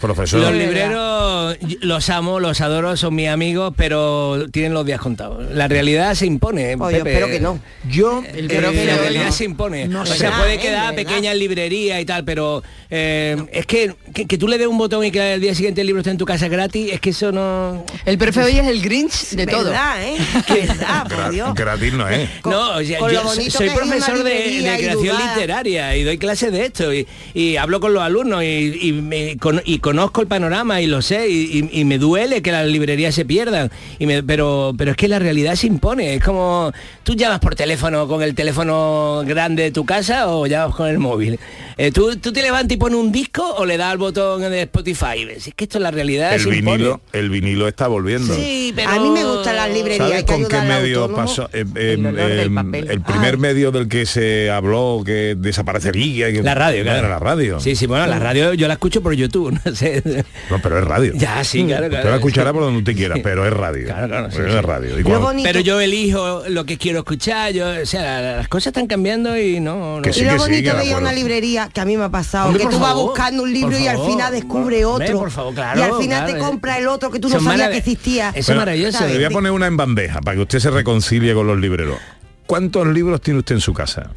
Profesor. 0.00 0.40
Los 0.40 0.52
libreros 0.52 1.56
los 1.80 2.10
amo, 2.10 2.40
los 2.40 2.60
adoro, 2.60 2.96
son 2.96 3.14
mis 3.14 3.28
amigos, 3.28 3.72
pero 3.76 4.46
tienen 4.50 4.74
los 4.74 4.84
días 4.86 5.00
contados. 5.00 5.50
La 5.52 5.68
realidad 5.68 6.14
se 6.14 6.26
impone. 6.26 6.76
Oh, 6.78 6.90
yo 6.90 6.98
espero 6.98 7.26
que 7.26 7.40
no. 7.40 7.58
Yo, 7.88 8.22
El 8.34 8.50
eh, 8.50 8.60
la 8.60 8.94
no. 8.94 9.00
realidad 9.00 9.30
se 9.30 9.44
impone. 9.44 9.88
No 9.88 10.02
o 10.02 10.06
sea, 10.06 10.30
¿Verdad, 10.30 10.38
puede 10.38 10.58
quedar 10.58 10.94
pequeña 10.94 11.32
en 11.32 11.38
librería 11.38 12.00
y 12.00 12.04
tal, 12.04 12.24
pero 12.24 12.62
eh, 12.90 13.36
es 13.52 13.66
que, 13.66 13.94
que 14.14 14.26
que 14.26 14.38
tú 14.38 14.46
le 14.46 14.58
des 14.58 14.66
un 14.66 14.78
botón 14.78 15.04
y 15.04 15.10
que 15.10 15.20
al 15.20 15.40
día 15.40 15.54
siguiente 15.54 15.80
el 15.80 15.86
libro 15.86 16.00
esté 16.00 16.10
en 16.10 16.18
tu 16.18 16.26
casa 16.26 16.48
gratis, 16.48 16.92
es 16.92 17.00
que 17.00 17.10
eso 17.10 17.32
no. 17.32 17.84
El 18.04 18.18
profe 18.18 18.42
hoy 18.42 18.58
es 18.58 18.66
el 18.66 18.82
Grinch 18.82 19.30
de 19.30 19.46
todo. 19.46 19.64
¿Verdad, 19.64 20.02
eh? 20.04 20.16
¿Verdad, 20.48 21.08
por 21.08 21.30
Dios. 21.30 21.54
gratis 21.54 21.92
no 21.94 22.08
es. 22.08 22.28
Con- 22.40 22.52
no, 22.52 22.76
o 22.76 22.84
sea, 22.84 22.98
con 22.98 23.10
yo 23.10 23.22
soy 23.28 23.66
que 23.66 23.74
profesor 23.74 24.22
de, 24.22 24.76
creación 24.78 25.16
literaria 25.16 25.96
y 25.96 26.04
doy 26.04 26.18
clases 26.18 26.52
de 26.52 26.66
esto 26.66 26.92
y, 26.92 27.06
y 27.34 27.56
hablo 27.56 27.80
con 27.80 27.94
los 27.94 28.02
alumnos 28.02 28.42
y, 28.42 28.46
y 28.46 28.92
me 29.02 29.36
con- 29.38 29.62
y 29.64 29.78
conozco 29.78 30.20
el 30.20 30.26
panorama 30.26 30.80
y 30.80 30.86
lo 30.86 31.02
sé 31.02 31.28
y, 31.28 31.68
y- 31.72 31.80
y 31.80 31.84
me 31.84 31.98
duele 31.98 32.42
que 32.42 32.52
las 32.52 32.66
librerías 32.66 33.14
se 33.14 33.24
pierdan 33.24 33.70
y 33.98 34.06
me- 34.06 34.22
pero 34.22 34.74
pero 34.76 34.90
es 34.92 34.96
que 34.96 35.08
la 35.08 35.18
realidad 35.18 35.54
se 35.54 35.66
impone 35.66 36.14
es 36.14 36.24
como 36.24 36.72
tú 37.02 37.14
llamas 37.14 37.40
por 37.40 37.54
teléfono 37.54 38.06
con 38.08 38.22
el 38.22 38.34
teléfono 38.34 39.22
grande 39.26 39.62
de 39.64 39.70
tu 39.70 39.84
casa 39.84 40.28
o 40.28 40.46
llamas 40.46 40.74
con 40.74 40.88
el 40.88 40.98
móvil 40.98 41.38
Eh, 41.80 41.92
¿tú, 41.92 42.16
tú 42.16 42.32
te 42.32 42.42
levantas 42.42 42.74
y 42.74 42.76
pones 42.76 42.98
un 42.98 43.12
disco 43.12 43.54
o 43.56 43.64
le 43.64 43.76
das 43.76 43.92
al 43.92 43.98
botón 43.98 44.40
de 44.42 44.62
Spotify 44.62 45.26
es 45.36 45.54
que 45.54 45.64
esto 45.64 45.78
es 45.78 45.82
la 45.82 45.92
realidad 45.92 46.34
El 46.34 46.40
se 46.40 46.48
impone. 46.48 46.76
vinilo, 46.76 47.00
el 47.12 47.30
vinilo 47.30 47.68
está 47.68 47.86
volviendo. 47.86 48.34
sí 48.34 48.72
pero 48.74 48.90
A 48.90 48.98
mí 48.98 49.10
me 49.10 49.24
gustan 49.24 49.54
las 49.56 49.70
librerías. 49.72 50.08
¿Sabes 50.08 50.24
con 50.24 50.44
qué 50.46 50.60
medio 50.60 51.14
pasó? 51.14 51.48
Eh, 51.52 51.64
El 51.76 52.06
eh, 52.06 52.44
eh, 52.46 52.50
papel. 52.52 52.90
el 52.90 53.00
primer 53.02 53.34
Ah. 53.34 53.38
medio 53.38 53.70
del 53.70 53.86
que 53.88 54.06
se 54.06 54.50
habló 54.50 55.02
que 55.06 55.36
desaparecería. 55.38 56.32
Que, 56.32 56.42
la 56.42 56.54
radio 56.54 56.82
claro 56.82 56.98
Era 56.98 57.08
la 57.08 57.18
radio. 57.20 57.60
sí 57.60 57.76
sí 57.76 57.86
bueno 57.86 58.06
la 58.08 58.18
radio 58.18 58.54
yo 58.54 58.66
la 58.66 58.74
escucho 58.88 59.02
por 59.02 59.14
YouTube 59.14 59.58
no 59.64 59.74
sé 59.74 60.02
No, 60.50 60.60
pero 60.62 60.78
es 60.78 60.84
radio. 60.84 61.12
ya 61.14 61.42
sí 61.44 61.64
claro 61.64 61.84
Usted 61.86 61.90
claro 61.90 62.10
la 62.10 62.16
escuchará 62.16 62.52
por 62.52 62.62
donde 62.62 62.78
usted 62.80 62.96
quiera, 62.96 63.16
pero 63.22 63.46
es 63.46 63.52
radio. 63.52 63.86
Claro, 63.86 64.08
claro, 64.08 64.30
sí, 64.30 64.36
Pero 64.38 64.50
sí. 64.52 64.56
es 64.58 64.64
radio. 64.64 64.98
Y 65.00 65.02
cuando- 65.02 65.32
Pero 65.42 65.60
yo 65.60 65.80
elijo 65.80 66.42
lo 66.48 66.64
que 66.64 66.76
quiero 66.78 66.98
escuchar, 67.00 67.52
yo, 67.52 67.66
o 67.82 67.86
sea, 67.86 68.20
la- 68.20 68.36
las 68.38 68.48
cosas 68.48 68.68
están 68.68 68.86
cambiando 68.86 69.36
y 69.38 69.60
no... 69.60 69.96
no. 69.96 70.02
Que 70.02 70.12
sí, 70.12 70.20
y 70.20 70.24
lo 70.24 70.30
que 70.32 70.38
sí, 70.38 70.44
bonito 70.44 70.70
que 70.70 70.76
de 70.76 70.78
de 70.78 70.84
ir 70.86 70.92
a 70.92 70.96
acuerdo. 70.96 70.98
una 71.00 71.12
librería, 71.12 71.68
que 71.72 71.80
a 71.80 71.84
mí 71.84 71.96
me 71.96 72.04
ha 72.04 72.08
pasado, 72.08 72.48
Hombre, 72.48 72.64
que 72.64 72.70
tú 72.70 72.78
vas 72.78 72.88
favor, 72.90 73.04
buscando 73.10 73.42
un 73.42 73.52
libro 73.52 73.78
y 73.78 73.86
al 73.86 73.98
final 73.98 74.32
descubre 74.32 74.84
Hombre, 74.84 75.06
otro. 75.08 75.18
por 75.20 75.30
favor, 75.30 75.54
claro, 75.54 75.78
y 75.80 75.82
al 75.82 75.94
final 75.94 76.24
claro, 76.24 76.32
te 76.32 76.38
eh. 76.38 76.42
compra 76.42 76.78
el 76.78 76.88
otro 76.88 77.10
que 77.10 77.18
tú 77.20 77.28
no 77.28 77.40
sabías 77.40 77.68
marav- 77.68 77.70
que 77.72 77.76
existía. 77.78 78.30
Eso 78.34 78.52
es 78.52 78.58
maravilloso. 78.58 79.06
Le 79.06 79.14
voy 79.16 79.24
a 79.24 79.30
poner 79.30 79.52
una 79.52 79.66
en 79.66 79.76
bandeja 79.76 80.20
para 80.20 80.36
que 80.36 80.42
usted 80.42 80.58
se 80.60 80.70
reconcilie 80.70 81.34
con 81.34 81.46
los 81.46 81.58
libreros. 81.58 81.98
¿Cuántos 82.46 82.86
libros 82.88 83.20
tiene 83.20 83.40
usted 83.40 83.56
en 83.56 83.60
su 83.60 83.72
casa? 83.74 84.10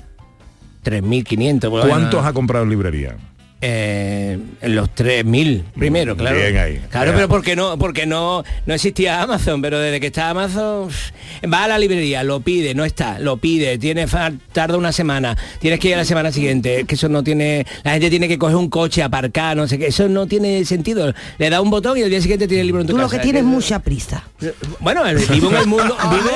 3.500. 0.84 1.70
bueno, 1.70 1.88
¿Cuántos 1.90 2.26
ha 2.26 2.34
comprado 2.34 2.64
en 2.64 2.70
librería? 2.72 3.16
Eh, 3.62 4.40
en 4.62 4.76
los 4.76 4.90
3.000 4.90 5.64
primero, 5.78 6.18
claro. 6.18 6.36
Bien 6.38 6.58
ahí. 6.58 6.82
Claro, 6.90 7.12
Ya. 7.12 7.16
pero 7.16 7.28
porque 7.30 7.56
no, 7.56 7.78
porque 7.78 8.06
no, 8.06 8.44
no 8.66 8.74
existía 8.74 9.22
Amazon, 9.22 9.62
pero 9.62 9.80
desde 9.80 10.00
que 10.00 10.08
está 10.08 10.30
Amazon, 10.32 10.90
va 11.52 11.66
a 11.66 11.68
la 11.68 11.78
librería, 11.78 12.24
lo 12.24 12.40
pide, 12.42 12.74
no 12.74 12.84
está, 12.86 13.20
lo 13.20 13.38
pide, 13.38 13.78
tiene 13.78 14.08
tarda 14.52 14.78
una 14.78 14.92
semana, 14.92 15.38
tienes 15.60 15.80
que 15.80 15.90
ir 15.90 15.94
a 15.94 15.98
la 15.98 16.06
semana 16.06 16.32
siguiente, 16.32 16.82
es 16.82 16.88
que 16.88 16.96
eso 16.96 17.08
no 17.08 17.24
tiene, 17.24 17.66
la 17.84 17.92
gente 17.92 18.10
tiene 18.10 18.28
que 18.28 18.38
coger 18.40 18.56
un 18.56 18.70
coche, 18.70 19.04
aparcar, 19.04 19.56
no 19.56 19.68
sé 19.68 19.78
qué, 19.78 19.88
eso 19.88 20.10
no 20.10 20.26
tiene 20.28 20.66
sentido. 20.66 21.14
Le 21.38 21.50
da 21.50 21.62
un 21.62 21.70
botón 21.70 21.98
y 21.98 22.04
al 22.04 22.10
día 22.10 22.22
siguiente 22.22 22.48
tiene 22.48 22.62
el 22.62 22.68
libro 22.68 22.82
en 22.82 22.88
tu 22.88 22.94
Tú 22.94 23.00
lo 23.00 23.08
que 23.10 23.20
tienes 23.20 23.42
Es 23.42 23.46
es 23.48 23.50
que- 23.50 23.56
mucha 23.56 23.80
prisa. 23.80 24.24
Bueno, 24.80 25.08
eh, 25.08 25.16
vivo 25.30 25.50
en 25.52 25.58
el 25.58 25.68
mundo, 25.68 25.96
vivo, 26.12 26.32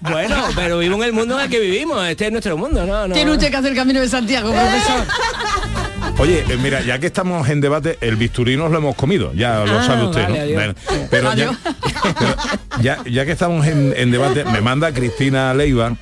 bueno, 0.00 0.36
pero 0.54 0.78
vivo 0.78 0.94
en 0.96 1.02
el 1.02 1.12
mundo 1.12 1.36
en 1.38 1.44
el 1.46 1.50
que 1.50 1.58
vivimos, 1.58 2.08
este 2.08 2.26
es 2.26 2.32
nuestro 2.32 2.56
mundo, 2.56 2.86
¿no? 2.86 3.08
no. 3.08 3.14
Tiene 3.14 3.32
usted 3.32 3.50
que 3.50 3.56
hacer 3.56 3.70
el 3.72 3.76
camino 3.76 4.00
de 4.00 4.08
Santiago, 4.08 4.50
profesor. 4.52 5.06
Oye, 6.20 6.44
eh, 6.48 6.56
mira, 6.62 6.82
ya 6.82 6.98
que 6.98 7.06
estamos 7.06 7.48
en 7.48 7.62
debate, 7.62 7.96
el 8.02 8.16
bisturí 8.16 8.54
nos 8.56 8.70
lo 8.70 8.76
hemos 8.78 8.94
comido, 8.94 9.32
ya 9.32 9.64
lo 9.64 9.78
Ah, 9.80 9.82
sabe 9.86 10.04
usted, 10.04 10.22
vale, 10.22 10.34
¿no? 10.34 10.42
adiós. 10.42 10.54
Bueno, 10.54 10.74
Pero, 11.10 11.34
ya, 11.34 11.58
pero 12.18 12.34
ya, 12.82 12.98
ya 13.10 13.24
que 13.24 13.32
estamos 13.32 13.66
en, 13.66 13.94
en 13.96 14.10
debate, 14.10 14.44
me 14.44 14.60
manda 14.60 14.92
Cristina 14.92 15.54
Leiva, 15.54 15.96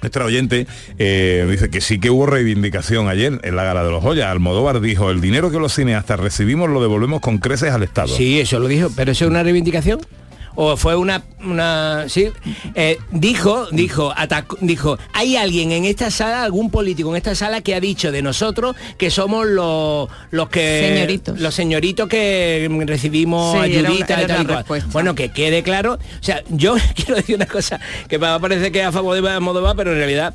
nuestra 0.00 0.24
oyente, 0.24 0.66
eh, 0.98 1.46
dice 1.50 1.68
que 1.68 1.82
sí 1.82 2.00
que 2.00 2.08
hubo 2.08 2.24
reivindicación 2.24 3.08
ayer 3.08 3.40
en 3.42 3.54
la 3.56 3.64
Gala 3.64 3.84
de 3.84 3.90
los 3.90 4.02
Joyas. 4.02 4.28
Almodóvar 4.28 4.80
dijo, 4.80 5.10
el 5.10 5.20
dinero 5.20 5.50
que 5.50 5.58
los 5.58 5.74
cineastas 5.74 6.18
recibimos 6.18 6.70
lo 6.70 6.80
devolvemos 6.80 7.20
con 7.20 7.36
creces 7.38 7.72
al 7.72 7.82
Estado. 7.82 8.08
Sí, 8.08 8.40
eso 8.40 8.58
lo 8.58 8.68
dijo, 8.68 8.90
pero 8.96 9.12
eso 9.12 9.26
es 9.26 9.30
una 9.30 9.42
reivindicación. 9.42 10.00
O 10.54 10.76
fue 10.76 10.96
una, 10.96 11.22
una 11.44 12.04
sí, 12.08 12.28
Eh, 12.74 12.98
dijo, 13.10 13.66
dijo, 13.72 14.12
atacó- 14.16 14.58
dijo, 14.60 14.98
hay 15.12 15.36
alguien 15.36 15.72
en 15.72 15.84
esta 15.84 16.10
sala, 16.10 16.42
algún 16.44 16.70
político 16.70 17.10
en 17.10 17.16
esta 17.16 17.34
sala 17.34 17.60
que 17.62 17.74
ha 17.74 17.80
dicho 17.80 18.12
de 18.12 18.22
nosotros 18.22 18.76
que 18.98 19.10
somos 19.10 19.46
los, 19.46 20.08
los 20.30 20.48
que 20.50 20.88
Señoritos. 20.94 21.40
los 21.40 21.54
señoritos 21.54 22.08
que 22.08 22.68
recibimos 22.86 23.52
Sí, 23.52 23.58
era 23.72 23.80
una- 23.80 23.88
ayuditas 23.90 24.18
era 24.18 24.22
y 24.40 24.44
tal 24.46 24.60
y 24.60 24.64
cual. 24.64 24.84
Bueno, 24.92 25.14
que 25.14 25.30
quede 25.30 25.62
claro. 25.62 25.94
O 25.94 26.22
sea, 26.22 26.42
yo 26.50 26.74
quiero 26.94 27.16
decir 27.16 27.36
una 27.36 27.46
cosa 27.46 27.80
que 28.08 28.18
me 28.18 28.38
parece 28.40 28.70
que 28.72 28.80
es 28.80 28.86
a 28.86 28.92
favor 28.92 29.20
de 29.20 29.28
Almodóvar, 29.30 29.74
pero 29.76 29.92
en 29.92 29.98
realidad 29.98 30.34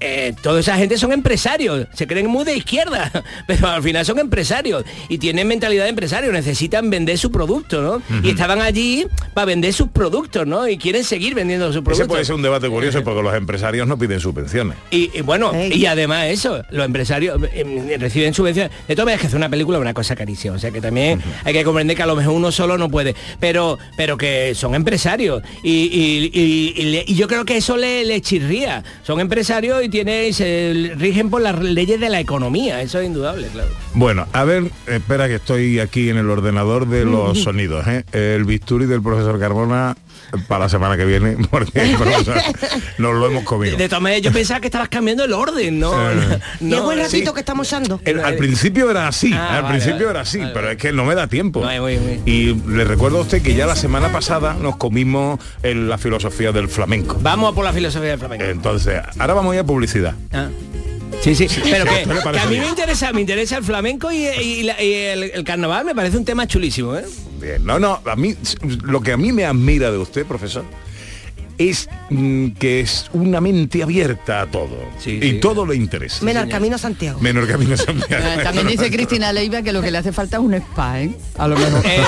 eh, 0.00 0.34
toda 0.42 0.60
esa 0.60 0.76
gente 0.76 0.96
son 0.98 1.12
empresarios, 1.12 1.86
se 1.94 2.06
creen 2.06 2.26
muy 2.28 2.44
de 2.44 2.56
izquierda, 2.56 3.10
pero 3.46 3.68
al 3.68 3.82
final 3.82 4.04
son 4.04 4.18
empresarios 4.18 4.84
y 5.08 5.18
tienen 5.18 5.46
mentalidad 5.48 5.84
de 5.84 5.90
empresario, 5.90 6.32
necesitan 6.32 6.88
vender 6.90 7.18
su 7.18 7.30
producto, 7.32 7.82
¿no? 7.82 8.02
Y 8.22 8.30
estaban 8.30 8.60
allí 8.60 9.06
para 9.34 9.44
vender 9.46 9.72
sus 9.72 9.88
productos, 9.88 10.46
¿no? 10.46 10.68
Y 10.68 10.78
quieren 10.78 11.04
seguir 11.04 11.34
vendiendo 11.34 11.66
sus 11.68 11.76
Ese 11.76 11.82
productos. 11.82 12.08
puede 12.08 12.24
ser 12.24 12.34
un 12.34 12.42
debate 12.42 12.68
curioso 12.68 13.02
porque 13.02 13.22
los 13.22 13.34
empresarios 13.34 13.86
no 13.88 13.98
piden 13.98 14.20
subvenciones. 14.20 14.76
Y, 14.90 15.10
y 15.16 15.20
bueno, 15.22 15.52
Ey. 15.52 15.72
y 15.74 15.86
además 15.86 16.26
eso, 16.26 16.62
los 16.70 16.84
empresarios 16.84 17.40
eh, 17.52 17.96
reciben 17.98 18.34
subvenciones. 18.34 18.72
De 18.86 18.94
todas 18.94 19.06
maneras 19.06 19.20
que 19.20 19.26
hacer 19.28 19.36
una 19.36 19.48
película 19.48 19.78
es 19.78 19.82
una 19.82 19.94
cosa 19.94 20.14
carísima. 20.16 20.54
O 20.54 20.58
sea 20.58 20.70
que 20.70 20.80
también 20.80 21.20
hay 21.44 21.52
que 21.52 21.64
comprender 21.64 21.96
que 21.96 22.02
a 22.02 22.06
lo 22.06 22.16
mejor 22.16 22.34
uno 22.34 22.52
solo 22.52 22.78
no 22.78 22.88
puede. 22.88 23.14
Pero, 23.40 23.78
pero 23.96 24.16
que 24.16 24.54
son 24.54 24.74
empresarios. 24.74 25.42
Y, 25.62 25.70
y- 25.70 26.30
y- 26.32 26.74
y 26.76 26.82
le- 26.92 27.04
y 27.06 27.14
yo 27.14 27.26
creo 27.28 27.44
que 27.44 27.56
eso 27.56 27.76
le, 27.76 28.04
le 28.04 28.20
chirría. 28.20 28.82
Son 29.02 29.20
empresarios 29.20 29.82
y 29.84 29.87
y 29.94 30.32
se 30.32 30.92
rigen 30.96 31.30
por 31.30 31.40
las 31.40 31.58
leyes 31.60 32.00
de 32.00 32.08
la 32.08 32.20
economía. 32.20 32.82
Eso 32.82 33.00
es 33.00 33.06
indudable, 33.06 33.48
claro. 33.48 33.70
Bueno, 33.94 34.26
a 34.32 34.44
ver, 34.44 34.70
espera 34.86 35.28
que 35.28 35.36
estoy 35.36 35.80
aquí 35.80 36.10
en 36.10 36.18
el 36.18 36.28
ordenador 36.30 36.88
de 36.88 37.04
los 37.04 37.38
sonidos, 37.42 37.86
¿eh? 37.86 38.04
El 38.12 38.44
bisturí 38.44 38.86
del 38.86 39.02
profesor 39.02 39.38
Carbona 39.40 39.96
para 40.46 40.64
la 40.64 40.68
semana 40.68 40.96
que 40.96 41.04
viene, 41.04 41.36
porque 41.50 41.96
nos 42.98 43.14
lo 43.14 43.26
hemos 43.26 43.40
De, 43.40 43.44
comido. 43.44 43.76
de 43.76 43.88
todas 43.88 44.02
maneras, 44.02 44.22
yo 44.22 44.32
pensaba 44.32 44.60
que 44.60 44.66
estabas 44.66 44.88
cambiando 44.88 45.24
el 45.24 45.32
orden, 45.32 45.78
¿no? 45.78 45.92
Eh. 46.10 46.38
y 46.60 46.74
es 46.74 46.82
buen 46.82 46.98
sí. 46.98 47.04
ratito 47.04 47.34
que 47.34 47.40
estamos 47.40 47.66
echando. 47.68 48.00
El- 48.04 48.20
al 48.20 48.36
principio 48.36 48.90
era 48.90 49.08
así, 49.08 49.32
Ah, 49.32 49.56
al 49.58 49.62
vale, 49.62 49.74
principio 49.78 50.06
vale, 50.06 50.10
era 50.10 50.20
así, 50.20 50.38
vale, 50.38 50.50
pero 50.54 50.70
es 50.70 50.76
que 50.76 50.92
no 50.92 51.04
me 51.04 51.14
da 51.14 51.26
tiempo. 51.26 51.60
No. 51.64 51.88
Y 51.90 52.54
le 52.68 52.84
recuerdo 52.84 53.18
a 53.18 53.22
usted 53.22 53.42
que 53.42 53.54
ya 53.54 53.66
la 53.66 53.76
semana 53.76 54.08
pasada 54.12 54.54
nos 54.54 54.76
comimos 54.76 55.40
en 55.62 55.88
la 55.88 55.98
filosofía 55.98 56.52
del 56.52 56.68
flamenco. 56.68 57.18
Vamos 57.20 57.52
a 57.52 57.54
por 57.54 57.64
la 57.64 57.72
filosofía 57.72 58.10
del 58.10 58.18
flamenco. 58.18 58.44
Entonces, 58.44 59.00
ahora 59.18 59.34
vamos 59.34 59.52
a 59.52 59.54
ir 59.56 59.60
a 59.60 59.64
publicidad. 59.64 60.14
Ah. 60.32 60.48
Sí, 61.22 61.34
sí, 61.34 61.46
pero 61.70 61.84
que, 61.84 61.90
¿Qué 62.02 62.06
le 62.06 62.14
que 62.14 62.20
parece 62.22 62.44
a 62.44 62.48
mí 62.48 62.58
me 62.58 62.68
interesa, 62.68 63.12
me 63.12 63.20
interesa 63.20 63.56
el 63.58 63.64
flamenco 63.64 64.10
y, 64.12 64.26
y 64.26 64.62
la- 64.62 64.80
y 64.82 64.92
el, 64.94 65.22
el 65.24 65.44
carnaval 65.44 65.84
me 65.84 65.94
parece 65.94 66.16
un 66.16 66.24
tema 66.24 66.46
chulísimo, 66.46 66.96
¿eh? 66.96 67.04
Bien, 67.40 67.64
no, 67.64 67.78
no, 67.78 68.00
a 68.04 68.16
mí, 68.16 68.34
lo 68.82 69.00
que 69.00 69.12
a 69.12 69.16
mí 69.16 69.32
me 69.32 69.44
admira 69.44 69.90
de 69.90 69.98
usted, 69.98 70.24
profesor, 70.26 70.64
es 71.58 71.88
mm, 72.10 72.50
que 72.52 72.80
es 72.80 73.06
una 73.12 73.40
mente 73.40 73.82
abierta 73.82 74.42
a 74.42 74.46
todo. 74.46 74.76
Sí, 74.98 75.18
y 75.22 75.30
sí. 75.32 75.40
todo 75.40 75.66
le 75.66 75.76
interesa. 75.76 76.24
Menos 76.24 76.44
al 76.44 76.48
camino 76.48 76.78
Santiago. 76.78 77.20
Menor 77.20 77.46
camino 77.48 77.76
Santiago. 77.76 78.42
También 78.42 78.66
dice 78.68 78.90
Cristina 78.90 79.32
Leiva 79.32 79.62
que 79.62 79.72
lo 79.72 79.82
que 79.82 79.90
le 79.90 79.98
hace 79.98 80.12
falta 80.12 80.36
es 80.36 80.42
un 80.42 80.54
spa, 80.54 81.02
¿eh? 81.02 81.10
A 81.36 81.48
lo 81.48 81.56
mejor. 81.56 81.82
Eh, 81.84 82.00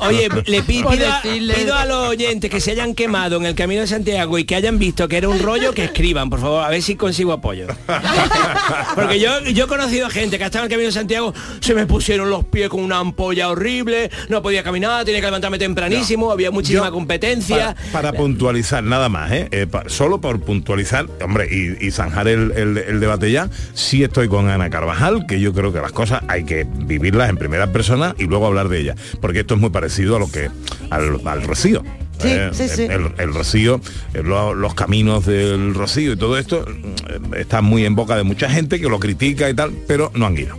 oye, 0.00 0.28
le 0.46 0.62
pido, 0.62 0.88
a, 0.90 0.96
decirle- 0.96 1.54
pido 1.54 1.74
a 1.76 1.84
los 1.84 2.08
oyentes 2.08 2.50
que 2.50 2.60
se 2.60 2.72
hayan 2.72 2.94
quemado 2.94 3.36
en 3.36 3.46
el 3.46 3.54
camino 3.54 3.80
de 3.80 3.86
Santiago 3.86 4.38
y 4.38 4.44
que 4.44 4.54
hayan 4.56 4.78
visto 4.78 5.06
que 5.08 5.16
era 5.18 5.28
un 5.28 5.38
rollo, 5.38 5.72
que 5.72 5.84
escriban, 5.84 6.28
por 6.30 6.40
favor, 6.40 6.64
a 6.64 6.68
ver 6.68 6.82
si 6.82 6.96
consigo 6.96 7.32
apoyo. 7.32 7.66
Porque 8.94 9.20
yo, 9.20 9.40
yo 9.44 9.64
he 9.64 9.68
conocido 9.68 10.08
gente 10.10 10.38
que 10.38 10.44
ha 10.44 10.46
estado 10.46 10.64
en 10.64 10.70
el 10.70 10.74
camino 10.74 10.88
de 10.88 10.92
Santiago, 10.92 11.32
se 11.60 11.74
me 11.74 11.86
pusieron 11.86 12.30
los 12.30 12.44
pies 12.44 12.68
con 12.68 12.82
una 12.82 12.98
ampolla 12.98 13.48
horrible, 13.50 14.10
no 14.28 14.42
podía 14.42 14.62
caminar, 14.62 15.04
tenía 15.04 15.20
que 15.20 15.26
levantarme 15.26 15.58
tempranísimo, 15.58 16.30
había 16.32 16.50
muchísima 16.50 16.86
Yo, 16.86 16.92
competencia. 16.92 17.74
Para, 17.92 18.02
para 18.10 18.12
puntualizar, 18.18 18.82
nada 18.82 18.95
nada 18.96 19.08
más, 19.10 19.30
¿eh? 19.30 19.48
Eh, 19.50 19.66
pa- 19.66 19.84
solo 19.88 20.22
por 20.22 20.40
puntualizar, 20.40 21.06
hombre, 21.22 21.48
y, 21.54 21.86
y 21.86 21.90
zanjar 21.90 22.28
el, 22.28 22.50
el- 22.52 22.78
el 22.78 22.98
debate 22.98 23.30
ya, 23.30 23.50
sí 23.74 24.02
estoy 24.02 24.26
con 24.28 24.48
Ana 24.48 24.70
Carvajal, 24.70 25.26
que 25.26 25.38
yo 25.38 25.52
creo 25.52 25.70
que 25.70 25.80
las 25.82 25.92
cosas 25.92 26.22
hay 26.28 26.44
que 26.44 26.66
vivirlas 26.86 27.28
en 27.28 27.36
primera 27.36 27.66
persona 27.72 28.14
y 28.18 28.24
luego 28.24 28.46
hablar 28.46 28.70
de 28.70 28.80
ellas, 28.80 28.96
porque 29.20 29.40
esto 29.40 29.52
es 29.54 29.60
muy 29.60 29.68
parecido 29.68 30.16
a 30.16 30.18
lo 30.18 30.30
que 30.30 30.48
al, 30.88 31.20
al 31.26 31.42
rocío. 31.42 31.82
Sí, 32.18 32.28
Eh, 32.30 32.48
sí, 32.54 32.68
sí. 32.70 32.84
El, 32.84 33.12
el 33.18 33.34
rocío, 33.34 33.78
eh, 34.14 34.22
lo- 34.24 34.54
los 34.54 34.72
caminos 34.74 35.26
del 35.26 35.74
rocío 35.74 36.14
y 36.14 36.16
todo 36.16 36.38
esto 36.38 36.64
mm, 36.66 37.34
está 37.34 37.60
muy 37.60 37.84
en 37.84 37.94
boca 37.94 38.16
de 38.16 38.22
mucha 38.22 38.48
gente 38.48 38.80
que 38.80 38.88
lo 38.88 38.98
critica 38.98 39.50
y 39.50 39.54
tal, 39.54 39.72
pero 39.86 40.10
no 40.14 40.24
han 40.24 40.38
ido. 40.38 40.56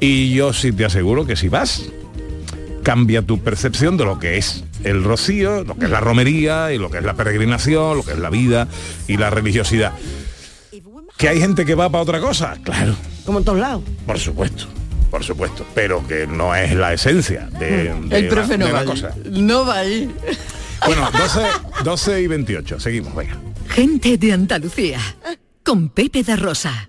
Y 0.00 0.32
yo 0.32 0.54
sí 0.54 0.72
te 0.72 0.86
aseguro 0.86 1.26
que 1.26 1.36
si 1.36 1.48
vas, 1.50 1.90
cambia 2.88 3.20
tu 3.20 3.38
percepción 3.40 3.98
de 3.98 4.06
lo 4.06 4.18
que 4.18 4.38
es 4.38 4.64
el 4.82 5.04
rocío, 5.04 5.62
lo 5.62 5.76
que 5.76 5.84
es 5.84 5.90
la 5.90 6.00
romería 6.00 6.72
y 6.72 6.78
lo 6.78 6.90
que 6.90 6.96
es 6.96 7.04
la 7.04 7.12
peregrinación, 7.12 7.98
lo 7.98 8.02
que 8.02 8.12
es 8.12 8.18
la 8.18 8.30
vida 8.30 8.66
y 9.06 9.18
la 9.18 9.28
religiosidad. 9.28 9.92
¿Que 11.18 11.28
hay 11.28 11.38
gente 11.38 11.66
que 11.66 11.74
va 11.74 11.90
para 11.90 12.00
otra 12.02 12.18
cosa? 12.18 12.56
Claro, 12.62 12.94
Como 13.26 13.40
en 13.40 13.44
todos 13.44 13.58
lados. 13.58 13.82
por 14.06 14.18
supuesto, 14.18 14.64
por 15.10 15.22
supuesto, 15.22 15.66
pero 15.74 16.06
que 16.08 16.26
no 16.26 16.54
es 16.54 16.74
la 16.74 16.94
esencia 16.94 17.50
de, 17.58 17.66
de 17.68 18.18
El 18.20 18.34
la- 18.34 18.46
no 18.46 18.46
de 18.46 18.58
la 18.58 18.72
va 18.72 18.80
ahí. 18.80 18.86
cosa. 18.86 19.10
No 19.32 19.66
va 19.66 19.78
ahí. 19.80 20.10
Bueno, 20.86 21.10
12, 21.12 21.40
12 21.84 22.22
y 22.22 22.26
28, 22.26 22.80
seguimos, 22.80 23.14
venga. 23.14 23.36
Gente 23.68 24.16
de 24.16 24.32
Andalucía. 24.32 24.98
Con 25.62 25.90
Pepe 25.90 26.22
da 26.22 26.36
Rosa. 26.36 26.88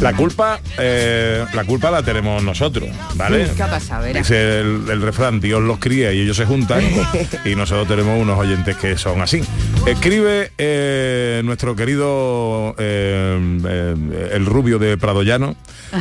La 0.00 0.14
culpa, 0.14 0.60
eh, 0.78 1.44
la 1.52 1.64
culpa 1.64 1.90
la 1.90 2.02
tenemos 2.02 2.42
nosotros, 2.42 2.88
¿vale? 3.16 3.50
¿Qué 3.54 3.62
ha 3.62 3.70
pasado? 3.70 4.04
Verá. 4.04 4.20
Dice 4.20 4.60
el, 4.60 4.84
el 4.88 5.02
refrán, 5.02 5.40
Dios 5.40 5.60
los 5.60 5.78
cría 5.78 6.10
y 6.12 6.20
ellos 6.20 6.38
se 6.38 6.46
juntan 6.46 6.82
y 7.44 7.54
nosotros 7.54 7.86
tenemos 7.86 8.18
unos 8.18 8.38
oyentes 8.38 8.76
que 8.76 8.96
son 8.96 9.20
así. 9.20 9.42
Escribe 9.86 10.52
eh, 10.56 11.42
nuestro 11.44 11.76
querido 11.76 12.74
eh, 12.78 14.30
el 14.32 14.46
rubio 14.46 14.78
de 14.78 14.96
Pradoyano. 14.96 15.54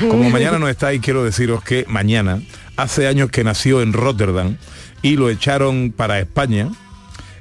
Como 0.07 0.29
mañana 0.29 0.59
no 0.59 0.69
estáis, 0.69 1.01
quiero 1.01 1.23
deciros 1.23 1.61
que 1.63 1.85
mañana, 1.89 2.41
hace 2.77 3.07
años 3.07 3.29
que 3.31 3.43
nació 3.43 3.81
en 3.81 3.91
Rotterdam 3.91 4.55
y 5.01 5.17
lo 5.17 5.29
echaron 5.29 5.93
para 5.95 6.19
España. 6.19 6.69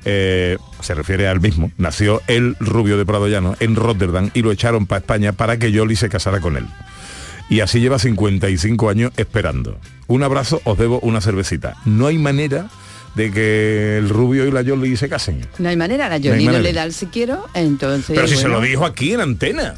Eh, 0.05 0.57
se 0.81 0.95
refiere 0.95 1.29
al 1.29 1.41
mismo, 1.41 1.71
nació 1.77 2.23
el 2.27 2.57
rubio 2.61 2.97
de 2.99 3.05
Pradoyano 3.07 3.57
en 3.61 3.77
Rotterdam 3.77 4.31
y 4.35 4.43
lo 4.43 4.53
echaron 4.53 4.87
para 4.87 5.01
España 5.01 5.33
para 5.33 5.59
que 5.59 5.73
Yoli 5.73 5.97
se 5.97 6.09
casara 6.09 6.41
con 6.41 6.57
él. 6.57 6.67
Y 7.51 7.61
así 7.61 7.81
lleva 7.81 7.99
55 7.99 8.91
años 8.91 9.13
esperando. 9.17 9.79
Un 10.07 10.23
abrazo, 10.23 10.61
os 10.65 10.77
debo 10.79 11.01
una 11.01 11.21
cervecita. 11.21 11.77
No 11.87 12.07
hay 12.07 12.19
manera 12.19 12.69
de 13.15 13.31
que 13.33 13.97
el 13.99 14.09
rubio 14.11 14.47
y 14.47 14.51
la 14.51 14.63
Yoli 14.63 14.97
se 14.97 15.09
casen. 15.09 15.47
No 15.59 15.69
hay 15.69 15.77
manera, 15.77 16.09
la 16.09 16.19
No 16.19 16.25
Jolie 16.31 16.47
no, 16.47 16.59
le 16.59 16.73
da 16.73 16.85
el 16.85 16.93
si 16.93 17.07
quiero, 17.07 17.47
entonces... 17.55 18.15
Pero 18.15 18.29
si 18.29 18.37
se 18.37 18.49
lo 18.49 18.61
dijo 18.61 18.85
aquí 18.85 19.13
en 19.15 19.21
antena. 19.23 19.75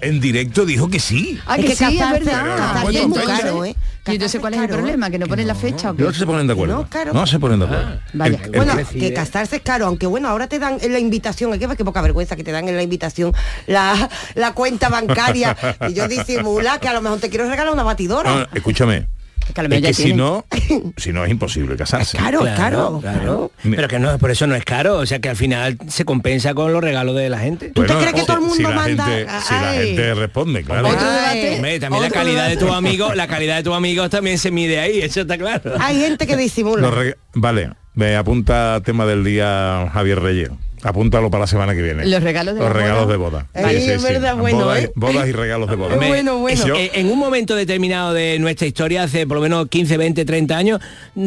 En 0.00 0.20
directo 0.20 0.64
dijo 0.66 0.88
que 0.88 1.00
sí. 1.00 1.38
Ah, 1.46 1.56
Es 1.56 1.62
que, 1.62 1.70
que 1.70 1.76
sí, 1.76 1.84
es 1.84 2.00
casarse- 2.00 2.24
verdad. 2.24 2.90
es 2.94 3.08
muy 3.08 3.18
caro, 3.18 3.64
¿eh? 3.64 3.74
Yo 4.12 4.18
no 4.18 4.28
sé 4.28 4.38
cuál 4.40 4.54
es 4.54 4.60
el 4.60 4.68
problema, 4.68 5.10
que 5.10 5.18
no 5.18 5.26
ponen 5.26 5.46
la 5.46 5.54
fecha 5.54 5.90
o 5.90 5.96
qué. 5.96 6.02
No 6.02 6.12
se 6.12 6.26
ponen 6.26 6.46
de 6.46 6.52
acuerdo. 6.52 6.76
No, 6.76 6.88
claro. 6.88 7.12
No 7.12 7.26
se 7.26 7.38
ponen 7.38 7.58
de 7.58 7.64
acuerdo. 7.66 8.00
Vaya. 8.12 8.38
El- 8.38 8.44
el- 8.44 8.50
Bueno, 8.52 8.72
que 9.00 9.14
casarse 9.14 9.56
es 9.56 9.62
caro, 9.62 9.86
aunque 9.86 10.06
bueno, 10.06 10.28
ahora 10.28 10.46
te 10.46 10.58
dan 10.58 10.78
en 10.80 10.92
la 10.92 10.98
invitación, 10.98 11.52
hay 11.52 11.58
que 11.58 11.66
ver 11.66 11.76
qué 11.76 11.84
poca 11.84 12.00
vergüenza 12.02 12.36
que 12.36 12.44
te 12.44 12.52
dan 12.52 12.68
en 12.68 12.76
la 12.76 12.82
invitación 12.82 13.32
la, 13.66 14.08
la 14.34 14.52
cuenta 14.52 14.88
bancaria 14.88 15.56
y 15.88 15.94
yo 15.94 16.08
disimula 16.08 16.78
que 16.78 16.88
a 16.88 16.92
lo 16.92 17.02
mejor 17.02 17.18
te 17.20 17.28
quiero 17.30 17.48
regalar 17.48 17.72
una 17.72 17.82
batidora. 17.82 18.34
No, 18.34 18.46
escúchame. 18.54 19.06
Que 19.54 19.60
a 19.60 19.64
lo 19.64 19.68
Es 19.68 19.70
mejor 19.70 19.82
ya 19.82 19.88
que 19.88 19.94
si 19.94 20.02
tienen. 20.04 20.18
no, 20.18 20.44
si 20.96 21.12
no 21.12 21.24
es 21.24 21.30
imposible 21.30 21.76
casarse. 21.76 22.16
Claro, 22.18 22.40
claro, 22.40 22.98
claro. 23.00 23.50
Pero 23.62 23.88
que 23.88 23.98
no, 23.98 24.18
por 24.18 24.30
eso 24.30 24.46
no 24.46 24.54
es 24.54 24.64
caro, 24.64 24.98
o 24.98 25.06
sea 25.06 25.18
que 25.20 25.28
al 25.28 25.36
final 25.36 25.78
se 25.88 26.04
compensa 26.04 26.54
con 26.54 26.72
los 26.72 26.82
regalos 26.82 27.16
de 27.16 27.28
la 27.30 27.38
gente. 27.38 27.70
¿Tú 27.70 27.84
te 27.84 27.94
crees 27.94 28.12
que 28.14 28.22
todo 28.22 28.36
el 28.36 28.40
mundo 28.42 28.56
si 28.56 28.62
manda? 28.62 29.04
Gente, 29.06 29.26
si 29.46 29.54
la 29.54 29.72
gente 29.72 30.14
responde, 30.14 30.62
claro. 30.64 30.88
Otro 30.88 31.00
Ay. 31.00 31.14
debate. 31.40 31.54
Hombre, 31.56 31.80
también 31.80 32.02
la 32.02 32.10
calidad 32.10 32.48
de 32.48 32.56
tus 32.56 32.70
amigos, 32.70 33.16
la 33.16 33.26
calidad 33.28 33.56
de 33.56 33.62
tus 33.62 33.74
amigos 33.74 34.10
también 34.10 34.38
se 34.38 34.50
mide 34.50 34.80
ahí, 34.80 35.00
eso 35.00 35.22
está 35.22 35.38
claro. 35.38 35.72
Hay 35.80 36.00
gente 36.00 36.26
que 36.26 36.36
disimula. 36.36 36.90
Vale, 37.34 37.70
me 37.94 38.16
apunta 38.16 38.80
tema 38.84 39.06
del 39.06 39.24
día 39.24 39.88
Javier 39.92 40.20
Reyes. 40.20 40.50
Apúntalo 40.88 41.30
para 41.30 41.42
la 41.42 41.46
semana 41.46 41.74
que 41.74 41.82
viene. 41.82 42.06
Los 42.06 42.22
regalos 42.22 42.54
de 42.54 42.60
Los 42.60 42.68
la 42.68 42.74
regalos 42.74 43.04
boda. 43.04 43.12
de 43.12 43.16
boda. 43.16 43.46
Ay, 43.54 43.76
es 43.90 44.02
verdad, 44.02 44.36
bueno, 44.36 44.58
bodas, 44.64 44.84
¿eh? 44.84 44.92
bodas 44.94 45.28
y 45.28 45.32
regalos 45.32 45.68
de 45.68 45.76
boda. 45.76 45.96
Bueno, 46.06 46.38
bueno. 46.38 46.66
Yo- 46.66 46.76
Eh, 46.76 46.90
en 46.94 47.10
un 47.10 47.18
momento 47.18 47.54
determinado 47.56 48.12
de 48.14 48.38
nuestra 48.38 48.66
historia, 48.66 49.02
hace 49.02 49.26
por 49.26 49.36
lo 49.38 49.42
menos 49.42 49.68
15, 49.68 49.96
20, 49.96 50.24
30 50.24 50.56
años, 50.56 50.80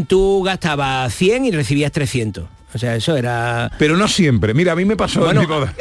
tú 0.08 0.41
gastabas 0.43 1.13
100 1.13 1.45
y 1.45 1.52
recibías 1.52 1.91
300. 1.91 2.45
O 2.72 2.78
sea, 2.78 2.95
eso 2.95 3.17
era... 3.17 3.72
Pero 3.80 3.98
no 3.98 4.08
siempre. 4.08 4.54
Mira, 4.54 4.74
a 4.74 4.76
mí 4.76 4.86
me 4.86 4.95
pasó 4.95 5.22
Bueno, 5.22 5.41
en 5.41 5.48
mi 5.50 5.54
boda. 5.54 5.74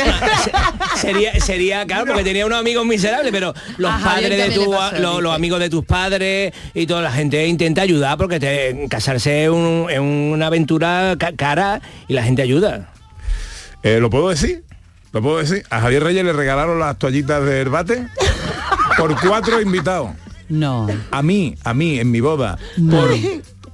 sería, 0.97 1.39
sería, 1.39 1.85
claro, 1.87 2.07
porque 2.07 2.25
tenía 2.25 2.47
unos 2.47 2.59
amigos 2.59 2.87
miserables, 2.87 3.31
pero 3.31 3.53
los 3.77 3.93
padres 4.01 4.49
de 4.49 4.55
tu, 4.55 4.71
pasó, 4.71 5.21
los 5.21 5.35
amigos 5.35 5.61
de 5.61 5.69
tus 5.71 5.85
padres 5.85 6.53
y 6.75 6.87
toda 6.87 7.03
la 7.03 7.13
gente 7.13 7.47
intenta 7.47 7.83
ayudar 7.83 8.17
porque 8.17 8.41
te- 8.41 8.87
casarse 8.89 9.45
es, 9.45 9.51
un- 9.51 9.87
es 9.91 9.99
una 9.99 10.47
aventura 10.47 11.15
ca- 11.19 11.33
cara 11.37 11.81
y 12.09 12.15
la 12.15 12.23
gente 12.23 12.41
ayuda. 12.43 12.91
Eh, 13.83 13.99
¿Lo 14.01 14.11
puedo 14.11 14.29
decir? 14.29 14.65
¿Lo 15.13 15.23
puedo 15.23 15.39
decir? 15.39 15.65
A 15.71 15.81
Javier 15.81 16.03
Reyes 16.05 16.25
le 16.25 16.33
regalaron 16.33 16.79
las 16.79 16.99
toallitas 16.99 17.45
de 17.45 17.61
herbate 17.61 18.07
por 18.97 19.19
cuatro 19.21 19.61
invitados. 19.61 20.11
No. 20.49 20.87
A 21.11 21.23
mí, 21.23 21.55
a 21.65 21.75
mí, 21.75 21.99
en 21.99 22.11
mi 22.11 22.21
boda, 22.21 22.59
por 22.91 23.11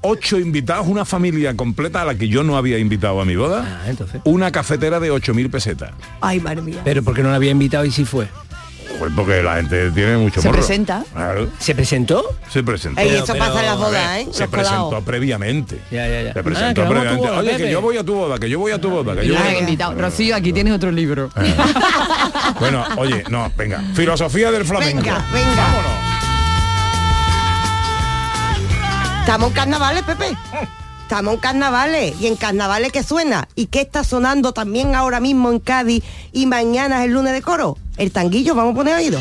ocho 0.02 0.38
invitados, 0.38 0.86
una 0.86 1.04
familia 1.04 1.56
completa 1.56 2.02
a 2.02 2.04
la 2.04 2.14
que 2.16 2.28
yo 2.28 2.42
no 2.44 2.56
había 2.56 2.78
invitado 2.78 3.20
a 3.20 3.24
mi 3.24 3.36
boda, 3.36 3.80
Ah, 3.84 3.88
entonces. 3.88 4.20
una 4.24 4.50
cafetera 4.52 5.00
de 5.00 5.10
8.000 5.12 5.50
pesetas. 5.50 5.92
Ay, 6.20 6.40
madre 6.40 6.62
mía. 6.62 6.80
Pero 6.84 7.02
porque 7.02 7.22
no 7.22 7.30
la 7.30 7.36
había 7.36 7.52
invitado 7.52 7.84
y 7.84 7.90
sí 7.90 8.04
fue. 8.04 8.28
Pues 8.98 9.12
porque 9.16 9.42
la 9.42 9.56
gente 9.56 9.90
tiene 9.90 10.16
mucho 10.16 10.40
Se 10.40 10.48
morro. 10.48 10.58
presenta. 10.60 11.04
Claro, 11.12 11.48
¿Se 11.58 11.74
presentó? 11.74 12.24
se 12.48 12.62
presentó. 12.62 13.00
Ey, 13.00 13.20
pero, 13.26 13.38
pasa 13.38 13.60
en 13.60 13.66
las 13.66 13.76
bodas, 13.78 14.16
¿eh? 14.18 14.28
Se 14.30 14.40
Los 14.42 14.50
colados. 14.50 14.50
presentó 14.50 15.00
previamente. 15.02 15.80
Ya, 15.90 16.06
ya, 16.08 16.22
ya. 16.22 16.32
Se 16.32 16.38
Ah, 16.38 16.42
presentó 16.42 16.82
que 16.82 16.88
vamos 16.88 16.96
a 17.06 17.16
tu 17.16 17.16
previamente. 17.16 17.28
boda, 17.28 17.38
Oye, 17.40 17.56
que 17.56 17.70
yo 17.70 17.80
voy 17.80 17.96
a 17.98 18.04
tu 18.04 18.14
boda, 18.14 18.38
que 18.38 18.48
yo 18.50 18.58
voy 18.58 18.72
a 18.72 18.80
tu 18.80 18.90
boda, 18.90 19.14
que 19.20 19.26
yo 19.26 19.34
voy 19.34 19.42
han 19.48 19.54
a... 19.54 19.58
invitado. 19.58 19.94
Rocío, 20.00 20.36
aquí 20.36 20.52
tienes 20.52 20.72
otro 20.74 20.90
libro. 20.90 21.30
Bueno, 22.60 22.84
oye, 22.98 23.24
no, 23.30 23.50
venga. 23.56 23.82
Filosofía 23.94 24.50
del 24.52 24.64
flamenco. 24.64 25.02
Venga, 25.02 25.24
venga. 25.32 25.56
Vámonos. 25.56 25.92
Estamos 29.20 29.48
en 29.48 29.54
carnavales, 29.54 30.02
Pepe. 30.02 30.36
Estamos 31.04 31.34
en 31.34 31.40
carnavales. 31.40 32.18
Y 32.18 32.28
en 32.28 32.36
carnavales 32.36 32.90
que 32.90 33.02
suena. 33.02 33.46
¿Y 33.54 33.66
qué 33.66 33.82
está 33.82 34.04
sonando 34.04 34.52
también 34.52 34.94
ahora 34.94 35.20
mismo 35.20 35.50
en 35.52 35.60
Cádiz 35.60 36.02
y 36.32 36.46
mañana 36.46 37.00
es 37.00 37.08
el 37.08 37.12
lunes 37.12 37.34
de 37.34 37.42
coro? 37.42 37.76
El 37.98 38.10
tanguillo, 38.10 38.54
vamos 38.54 38.72
a 38.72 38.76
poner 38.76 38.94
oído. 38.96 39.20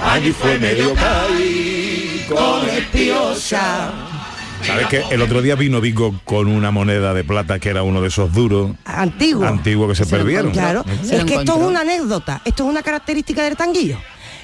Allí 0.00 0.30
fue 0.30 0.58
medio 0.60 0.94
caí 0.94 2.24
con 2.28 2.68
espiosa. 2.68 4.21
¿Sabes 4.66 4.86
que 4.88 5.02
El 5.10 5.22
otro 5.22 5.42
día 5.42 5.54
vino 5.54 5.80
Vigo 5.80 6.14
con 6.24 6.46
una 6.46 6.70
moneda 6.70 7.14
de 7.14 7.24
plata 7.24 7.58
que 7.58 7.68
era 7.68 7.82
uno 7.82 8.00
de 8.00 8.08
esos 8.08 8.32
duros 8.32 8.72
Antiguo. 8.84 9.44
antiguos 9.46 9.88
que 9.88 10.04
se, 10.04 10.10
perdieron. 10.10 10.52
Claro, 10.52 10.84
Se 11.02 11.16
es 11.16 11.24
que 11.24 11.34
esto 11.34 11.56
es 11.56 11.62
una 11.62 11.80
anécdota, 11.80 12.40
esto 12.44 12.64
es 12.64 12.70
una 12.70 12.82
característica 12.82 13.42
del 13.42 13.56
tanguillo. 13.56 13.98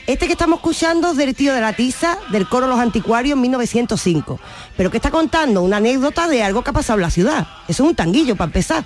Este 0.08 0.26
que 0.26 0.32
estamos 0.32 0.60
escuchando 0.60 1.10
es 1.10 1.18
del 1.18 1.34
tío 1.34 1.52
de 1.52 1.60
la 1.60 1.74
tiza, 1.74 2.16
del 2.30 2.48
coro 2.48 2.66
Los 2.66 2.80
Anticuarios 2.80 3.36
en 3.36 3.42
1905. 3.42 4.40
Pero 4.74 4.90
que 4.90 4.96
está 4.96 5.10
contando 5.10 5.60
una 5.60 5.76
anécdota 5.76 6.26
de 6.28 6.42
algo 6.42 6.64
que 6.64 6.70
ha 6.70 6.72
pasado 6.72 6.98
en 6.98 7.02
la 7.02 7.10
ciudad. 7.10 7.46
Eso 7.68 7.84
es 7.84 7.90
un 7.90 7.94
tanguillo 7.94 8.34
para 8.34 8.46
empezar. 8.46 8.84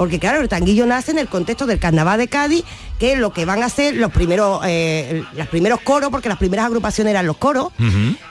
Porque 0.00 0.18
claro, 0.18 0.40
el 0.40 0.48
tanguillo 0.48 0.86
nace 0.86 1.10
en 1.10 1.18
el 1.18 1.28
contexto 1.28 1.66
del 1.66 1.78
carnaval 1.78 2.18
de 2.18 2.26
Cádiz, 2.26 2.64
que 2.98 3.12
es 3.12 3.18
lo 3.18 3.34
que 3.34 3.44
van 3.44 3.62
a 3.62 3.68
ser 3.68 3.96
los 3.96 4.10
primeros, 4.10 4.62
eh, 4.64 5.22
los 5.34 5.46
primeros 5.48 5.82
coros, 5.82 6.08
porque 6.08 6.30
las 6.30 6.38
primeras 6.38 6.64
agrupaciones 6.64 7.10
eran 7.10 7.26
los 7.26 7.36
coros. 7.36 7.68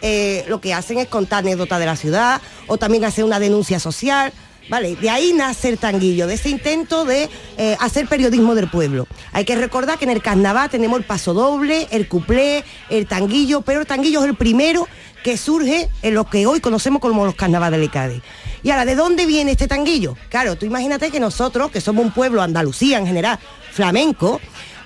Eh, 0.01 0.45
lo 0.47 0.59
que 0.61 0.73
hacen 0.73 0.97
es 0.97 1.07
contar 1.07 1.43
anécdotas 1.45 1.79
de 1.79 1.85
la 1.85 1.95
ciudad, 1.95 2.41
o 2.65 2.77
también 2.77 3.05
hacer 3.05 3.23
una 3.23 3.39
denuncia 3.39 3.79
social. 3.79 4.33
Vale, 4.67 4.95
de 4.95 5.11
ahí 5.11 5.31
nace 5.33 5.69
el 5.69 5.77
tanguillo, 5.77 6.25
de 6.25 6.33
ese 6.33 6.49
intento 6.49 7.05
de 7.05 7.29
eh, 7.59 7.77
hacer 7.79 8.07
periodismo 8.07 8.55
del 8.55 8.67
pueblo. 8.67 9.07
Hay 9.31 9.45
que 9.45 9.55
recordar 9.55 9.99
que 9.99 10.05
en 10.05 10.11
el 10.11 10.23
carnaval 10.23 10.71
tenemos 10.71 10.97
el 10.97 11.05
paso 11.05 11.35
doble, 11.35 11.87
el 11.91 12.07
cuplé, 12.07 12.63
el 12.89 13.05
tanguillo, 13.05 13.61
pero 13.61 13.81
el 13.81 13.85
tanguillo 13.85 14.21
es 14.21 14.25
el 14.25 14.35
primero 14.35 14.87
que 15.23 15.37
surge 15.37 15.87
en 16.01 16.13
lo 16.15 16.27
que 16.29 16.47
hoy 16.47 16.61
conocemos 16.61 16.99
como 16.99 17.25
los 17.25 17.35
carnavales 17.35 17.79
de 17.79 17.89
Cádiz. 17.89 18.23
Y 18.63 18.71
ahora, 18.71 18.85
¿de 18.85 18.95
dónde 18.95 19.25
viene 19.25 19.51
este 19.51 19.67
tanguillo? 19.67 20.15
Claro, 20.29 20.55
tú 20.55 20.65
imagínate 20.65 21.11
que 21.11 21.19
nosotros, 21.19 21.71
que 21.71 21.81
somos 21.81 22.05
un 22.05 22.11
pueblo, 22.11 22.41
Andalucía 22.41 22.97
en 22.97 23.07
general, 23.07 23.39
flamenco, 23.71 24.41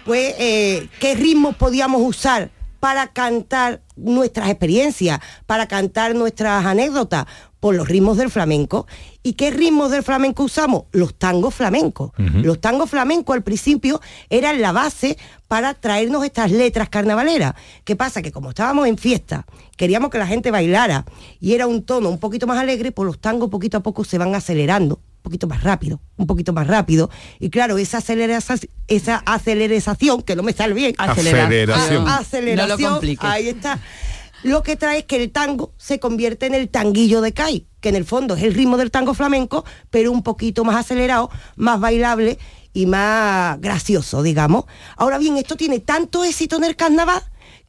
pues, 0.05 0.35
eh, 0.37 0.87
¿qué 0.99 1.15
ritmos 1.15 1.55
podíamos 1.55 2.01
usar 2.01 2.49
para 2.83 3.07
cantar 3.13 3.81
nuestras 3.95 4.49
experiencias, 4.49 5.21
para 5.45 5.69
cantar 5.69 6.15
nuestras 6.15 6.65
anécdotas? 6.65 7.27
Por 7.61 7.75
los 7.75 7.87
ritmos 7.87 8.17
del 8.17 8.29
flamenco. 8.29 8.87
¿Y 9.23 9.35
qué 9.35 9.51
ritmos 9.51 9.89
del 9.89 10.03
flamenco 10.03 10.43
usamos? 10.43 10.83
Los 10.91 11.15
tangos 11.15 11.55
flamencos. 11.55 12.11
Los 12.17 12.59
tangos 12.59 12.89
flamencos 12.89 13.37
al 13.37 13.41
principio 13.41 14.01
eran 14.29 14.59
la 14.59 14.73
base 14.73 15.17
para 15.47 15.75
traernos 15.75 16.25
estas 16.25 16.51
letras 16.51 16.89
carnavaleras. 16.89 17.53
¿Qué 17.85 17.95
pasa? 17.95 18.21
Que 18.21 18.33
como 18.33 18.49
estábamos 18.49 18.85
en 18.85 18.97
fiesta, 18.97 19.45
queríamos 19.77 20.09
que 20.09 20.17
la 20.17 20.27
gente 20.27 20.51
bailara 20.51 21.05
y 21.39 21.53
era 21.53 21.67
un 21.67 21.83
tono 21.83 22.09
un 22.09 22.19
poquito 22.19 22.47
más 22.47 22.59
alegre, 22.59 22.91
pues 22.91 23.05
los 23.05 23.17
tangos 23.17 23.49
poquito 23.49 23.77
a 23.77 23.79
poco 23.79 24.03
se 24.03 24.17
van 24.17 24.35
acelerando 24.35 24.99
un 25.23 25.29
poquito 25.31 25.47
más 25.47 25.63
rápido, 25.63 26.01
un 26.17 26.27
poquito 26.27 26.51
más 26.51 26.67
rápido. 26.67 27.09
Y 27.39 27.49
claro, 27.49 27.77
esa 27.77 27.99
aceleración, 27.99 28.59
esa 28.89 29.23
aceleración, 29.25 30.21
que 30.21 30.35
no 30.35 30.43
me 30.43 30.51
sale 30.51 30.73
bien, 30.73 30.93
Aceleración. 30.97 32.07
a- 32.07 32.17
aceleración, 32.17 32.69
No 32.81 32.87
lo 32.87 32.91
compliques. 32.95 33.23
ahí 33.29 33.47
está. 33.47 33.79
Lo 34.43 34.61
que 34.63 34.75
trae 34.75 34.99
es 34.99 35.05
que 35.05 35.15
el 35.23 35.31
tango 35.31 35.71
se 35.77 35.99
convierte 36.01 36.45
en 36.47 36.53
el 36.53 36.67
tanguillo 36.67 37.21
de 37.21 37.31
Cádiz, 37.31 37.63
que 37.79 37.87
en 37.87 37.95
el 37.95 38.03
fondo 38.03 38.35
es 38.35 38.43
el 38.43 38.53
ritmo 38.53 38.75
del 38.75 38.91
tango 38.91 39.13
flamenco, 39.13 39.63
pero 39.89 40.11
un 40.11 40.23
poquito 40.23 40.65
más 40.65 40.75
acelerado, 40.75 41.29
más 41.55 41.79
bailable 41.79 42.37
y 42.73 42.85
más 42.85 43.61
gracioso, 43.61 44.21
digamos. 44.23 44.65
Ahora 44.97 45.17
bien, 45.19 45.37
esto 45.37 45.55
tiene 45.55 45.79
tanto 45.79 46.25
éxito 46.25 46.57
en 46.57 46.65
el 46.65 46.75
carnaval 46.75 47.21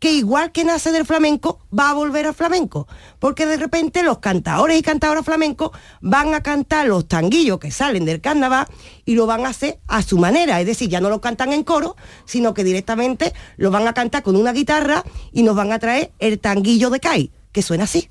que 0.04 0.12
igual 0.12 0.52
que 0.52 0.64
nace 0.64 0.92
del 0.92 1.06
flamenco, 1.06 1.60
va 1.72 1.88
a 1.88 1.94
volver 1.94 2.26
al 2.26 2.34
flamenco. 2.34 2.86
Porque 3.18 3.46
de 3.46 3.56
repente 3.56 4.02
los 4.02 4.18
cantadores 4.18 4.78
y 4.78 4.82
cantadoras 4.82 5.24
flamencos 5.24 5.70
van 6.02 6.34
a 6.34 6.42
cantar 6.42 6.88
los 6.88 7.08
tanguillos 7.08 7.58
que 7.58 7.70
salen 7.70 8.04
del 8.04 8.20
carnaval 8.20 8.66
y 9.06 9.14
lo 9.14 9.24
van 9.24 9.46
a 9.46 9.48
hacer 9.48 9.78
a 9.88 10.02
su 10.02 10.18
manera. 10.18 10.60
Es 10.60 10.66
decir, 10.66 10.90
ya 10.90 11.00
no 11.00 11.08
lo 11.08 11.22
cantan 11.22 11.54
en 11.54 11.64
coro, 11.64 11.96
sino 12.26 12.52
que 12.52 12.64
directamente 12.64 13.32
lo 13.56 13.70
van 13.70 13.88
a 13.88 13.94
cantar 13.94 14.22
con 14.22 14.36
una 14.36 14.52
guitarra 14.52 15.02
y 15.32 15.42
nos 15.42 15.56
van 15.56 15.72
a 15.72 15.78
traer 15.78 16.12
el 16.18 16.38
tanguillo 16.38 16.90
de 16.90 17.00
Cai, 17.00 17.32
que 17.50 17.62
suena 17.62 17.84
así. 17.84 18.10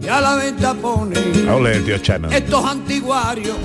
y 0.00 0.06
a 0.06 0.20
la 0.20 0.36
venta 0.36 0.74
pone 0.74 1.16
Ole, 1.50 1.80
tío 1.80 1.98
Chano. 1.98 2.30
estos 2.30 2.64
antiguarios 2.64 3.56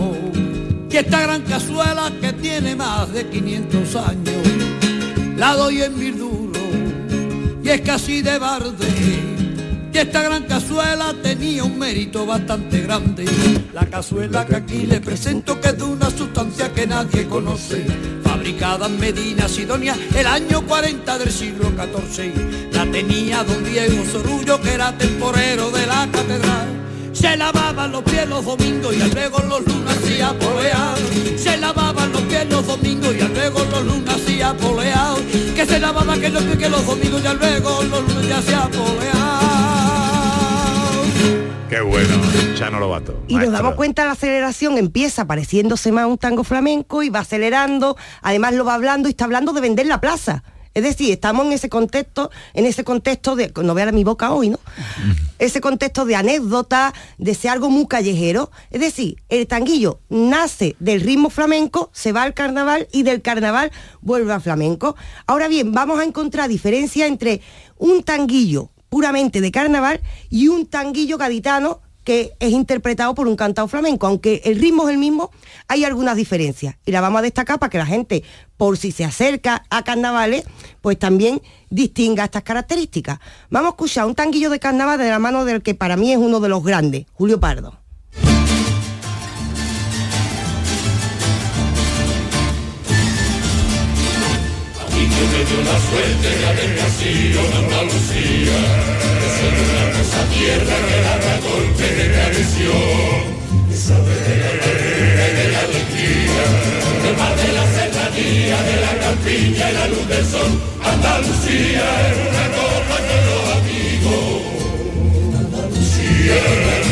y 0.89 0.97
esta 0.97 1.21
gran 1.21 1.43
cazuela 1.43 2.11
que 2.19 2.33
tiene 2.33 2.75
más 2.75 3.13
de 3.13 3.27
500 3.29 3.95
años 3.97 4.35
la 5.37 5.53
doy 5.53 5.83
en 5.83 6.17
duro 6.17 6.50
y 7.63 7.69
es 7.69 7.81
casi 7.81 8.21
de 8.21 8.37
barde 8.39 9.31
y 9.93 9.97
esta 9.97 10.21
gran 10.23 10.43
cazuela 10.43 11.13
tenía 11.21 11.65
un 11.65 11.77
mérito 11.77 12.25
bastante 12.25 12.81
grande. 12.81 13.25
La 13.73 13.85
cazuela 13.85 14.45
que 14.45 14.55
aquí 14.55 14.85
le 14.85 15.01
presento 15.01 15.59
que 15.59 15.69
es 15.69 15.77
de 15.77 15.83
una 15.83 16.09
sustancia 16.09 16.71
que 16.73 16.87
nadie 16.87 17.27
conoce 17.27 17.85
fabricada 18.23 18.87
en 18.87 18.99
Medina 18.99 19.47
Sidonia 19.49 19.95
el 20.15 20.27
año 20.27 20.65
40 20.65 21.17
del 21.17 21.31
siglo 21.31 21.71
XIV 21.71 22.71
la 22.73 22.85
tenía 22.89 23.43
don 23.43 23.63
Diego 23.63 24.03
Sorullo 24.05 24.61
que 24.61 24.73
era 24.73 24.97
temporero 24.97 25.69
de 25.71 25.85
la 25.85 26.07
catedral 26.11 26.67
se 27.13 27.37
lavaban 27.37 27.91
los 27.91 28.03
pies 28.03 28.27
los 28.27 28.45
domingos 28.45 28.95
y 28.95 29.01
al 29.01 29.11
luego 29.11 29.39
los 29.39 29.65
lunas 29.65 29.97
hacía 29.97 30.33
polear. 30.39 30.97
Se 31.37 31.57
lavaban 31.57 32.11
los 32.11 32.21
pies 32.21 32.49
los 32.49 32.65
domingos 32.65 33.15
y 33.15 33.21
al 33.21 33.33
luego 33.33 33.59
los 33.71 33.85
lunas 33.85 34.15
hacía 34.15 34.53
polear. 34.55 35.17
Que 35.55 35.65
se 35.65 35.79
lavaba 35.79 36.17
que 36.17 36.29
los 36.29 36.43
pies 36.43 36.57
que 36.57 36.69
los 36.69 36.85
domingos 36.85 37.21
y 37.23 37.27
al 37.27 37.37
luego 37.37 37.83
los 37.83 38.07
lunas 38.07 38.27
ya 38.27 38.37
hacía 38.37 38.69
polear. 38.69 39.41
Qué 41.69 41.79
bueno, 41.79 42.09
Chano 42.55 42.79
Lobato. 42.79 43.23
Y 43.27 43.35
nos 43.35 43.43
maestro. 43.43 43.63
damos 43.63 43.75
cuenta 43.75 44.05
la 44.05 44.11
aceleración 44.11 44.77
empieza 44.77 45.25
pareciéndose 45.25 45.91
más 45.91 46.03
a 46.03 46.07
un 46.07 46.17
tango 46.17 46.43
flamenco 46.43 47.01
y 47.01 47.09
va 47.09 47.19
acelerando, 47.19 47.95
además 48.21 48.53
lo 48.55 48.65
va 48.65 48.73
hablando 48.73 49.07
y 49.07 49.11
está 49.11 49.23
hablando 49.23 49.53
de 49.53 49.61
vender 49.61 49.85
la 49.85 50.01
plaza. 50.01 50.43
Es 50.73 50.83
decir, 50.83 51.11
estamos 51.11 51.45
en 51.45 51.51
ese 51.51 51.67
contexto, 51.67 52.31
en 52.53 52.65
ese 52.65 52.83
contexto 52.83 53.35
de, 53.35 53.51
no 53.61 53.73
vean 53.73 53.93
mi 53.93 54.03
boca 54.03 54.31
hoy, 54.31 54.49
¿no? 54.49 54.59
Ese 55.37 55.59
contexto 55.59 56.05
de 56.05 56.15
anécdota, 56.15 56.93
de 57.17 57.35
ser 57.35 57.51
algo 57.51 57.69
muy 57.69 57.87
callejero. 57.87 58.51
Es 58.69 58.79
decir, 58.79 59.17
el 59.27 59.47
tanguillo 59.47 59.99
nace 60.09 60.75
del 60.79 61.01
ritmo 61.01 61.29
flamenco, 61.29 61.89
se 61.93 62.13
va 62.13 62.23
al 62.23 62.33
carnaval 62.33 62.87
y 62.93 63.03
del 63.03 63.21
carnaval 63.21 63.71
vuelve 64.01 64.31
al 64.31 64.41
flamenco. 64.41 64.95
Ahora 65.27 65.47
bien, 65.47 65.73
vamos 65.73 65.99
a 65.99 66.05
encontrar 66.05 66.47
diferencia 66.47 67.05
entre 67.05 67.41
un 67.77 68.03
tanguillo 68.03 68.69
puramente 68.87 69.41
de 69.41 69.51
carnaval 69.51 70.01
y 70.29 70.47
un 70.47 70.67
tanguillo 70.67 71.17
gaditano 71.17 71.81
que 72.03 72.33
es 72.39 72.51
interpretado 72.51 73.13
por 73.15 73.27
un 73.27 73.35
cantado 73.35 73.67
flamenco, 73.67 74.07
aunque 74.07 74.41
el 74.45 74.59
ritmo 74.59 74.87
es 74.87 74.93
el 74.93 74.99
mismo, 74.99 75.31
hay 75.67 75.83
algunas 75.83 76.15
diferencias 76.15 76.75
y 76.85 76.91
la 76.91 77.01
vamos 77.01 77.19
a 77.19 77.23
destacar 77.23 77.59
para 77.59 77.69
que 77.69 77.77
la 77.77 77.85
gente, 77.85 78.23
por 78.57 78.77
si 78.77 78.91
se 78.91 79.05
acerca 79.05 79.63
a 79.69 79.83
carnavales, 79.83 80.45
pues 80.81 80.97
también 80.97 81.41
distinga 81.69 82.25
estas 82.25 82.43
características. 82.43 83.19
Vamos 83.49 83.69
a 83.69 83.71
escuchar 83.71 84.05
un 84.05 84.15
tanguillo 84.15 84.49
de 84.49 84.59
carnaval 84.59 84.97
de 84.97 85.09
la 85.09 85.19
mano 85.19 85.45
del 85.45 85.61
que 85.61 85.75
para 85.75 85.97
mí 85.97 86.11
es 86.11 86.17
uno 86.17 86.39
de 86.39 86.49
los 86.49 86.63
grandes, 86.63 87.05
Julio 87.13 87.39
Pardo. 87.39 87.80
La 95.59 95.77
suerte 95.87 96.29
de 96.39 96.45
haber 96.47 96.71
nacido 96.79 97.39
en 97.45 97.53
Andalucía, 97.63 98.59
de 99.21 99.27
ser 99.35 99.53
una 99.63 99.79
hermosa 99.85 100.21
tierra 100.33 100.75
que 100.87 100.97
da 101.05 101.35
golpe 101.49 101.87
de 101.97 102.05
tradición, 102.15 103.19
de 103.69 103.77
saber 103.77 104.21
de 104.27 104.35
la 104.43 104.53
carrera 104.63 105.23
y 105.27 105.33
de 105.39 105.45
la 105.51 105.59
alegría, 105.67 106.43
del 107.03 107.15
mar 107.17 107.35
de 107.35 107.49
la 107.57 107.65
serranía, 107.75 108.57
de 108.69 108.75
la 108.85 108.93
campiña 109.03 109.63
y 109.69 109.73
la 109.73 109.85
luz 109.87 110.05
del 110.07 110.25
sol, 110.25 110.51
Andalucía 110.83 111.85
es 112.07 112.17
una 112.29 112.45
copa 112.57 112.97
con 113.07 113.21
los 113.27 113.43
amigos, 113.59 114.29
Andalucía 115.43 116.90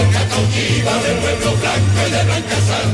blanca 0.00 0.24
cautiva 0.28 0.92
de 1.04 1.12
pueblo 1.20 1.50
blanco 1.60 2.00
y 2.06 2.10
de 2.10 2.22
blanca 2.24 2.58
sal. 2.68 2.90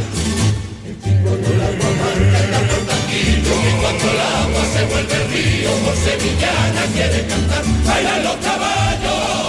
Cuando 1.22 1.48
el 1.54 1.60
agua 1.60 1.90
marca 2.02 2.38
el 2.42 2.50
campo 2.50 2.76
tranquilo 2.86 3.52
y 3.62 3.72
cuando 3.80 4.06
el 4.10 4.20
agua 4.20 4.62
se 4.74 4.82
vuelve 4.90 5.18
río, 5.30 5.70
por 5.84 5.96
sevillana 5.96 6.82
quiere 6.94 7.26
cantar, 7.26 7.64
bailan 7.86 8.24
los 8.24 8.36
caballos. 8.36 9.46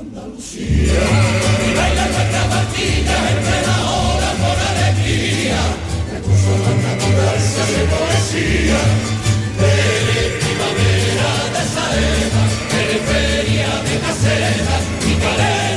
Andalucía, 0.00 1.04
y 1.64 1.74
bailan 1.76 2.10
nuestras 2.12 2.46
barquillas 2.52 3.22
entre 3.34 3.58
la 3.68 3.78
ola 4.04 4.30
por 4.42 4.58
alegría, 4.70 5.60
recurso 6.12 6.50
a 6.50 6.60
la 6.64 6.72
naturaleza 6.88 7.62
de 7.72 7.82
poesía. 7.92 8.80
Eres 9.60 10.30
primavera 10.40 11.32
de 11.54 11.62
saeta, 11.74 12.42
eres 12.80 13.02
feria 13.08 13.70
de 13.86 13.94
caseta, 14.04 14.76
y 15.08 15.14
cadena 15.22 15.69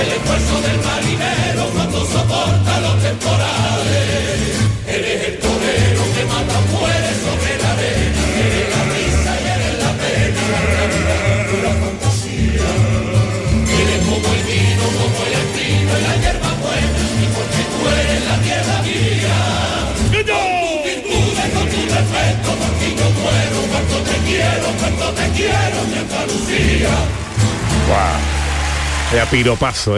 el 0.00 0.12
esfuerzo 0.12 0.60
del 0.62 0.78
marinero 0.80 1.68
cuando 1.74 2.00
soporta 2.06 2.80
los 2.80 3.02
temporales. 3.02 4.56
Eres 4.86 5.28
el 5.28 5.38
torero 5.38 6.02
que 6.14 6.24
mata 6.24 6.58
muere 6.72 7.10
sobre 7.20 7.52
la 7.62 7.70
arena, 7.76 8.22
eres 8.44 8.66
la 8.74 8.82
risa 8.92 9.32
y 9.40 9.46
eres 9.54 9.76
la 9.84 9.92
pena, 10.00 10.44
la 11.64 11.72
fantasía. 11.82 12.70
Eres 13.80 14.00
como 14.08 14.28
el 14.36 14.42
vino, 14.48 14.86
como 14.98 15.20
el 15.26 15.34
espino 15.42 15.92
y 15.98 16.02
la 16.08 16.14
hierba 16.22 16.52
buena, 16.64 17.02
y 17.20 17.26
porque 17.36 17.62
tú 17.70 17.78
eres 17.92 18.20
la 18.30 18.36
tierra 18.46 18.76
mía. 18.88 19.38
Con 20.10 20.24
tus 20.30 20.76
virtudes, 20.88 21.48
con 21.54 21.66
tu 21.72 21.80
defecto, 21.94 22.50
por 22.60 22.72
yo 22.98 23.08
muero, 23.20 23.58
cuánto 23.70 23.96
te 24.08 24.16
quiero, 24.26 24.66
cuánto 24.80 25.06
te 25.18 25.26
quiero, 25.36 25.78
mi 25.90 25.96
Andalucía. 25.98 26.94
Guau. 27.86 28.39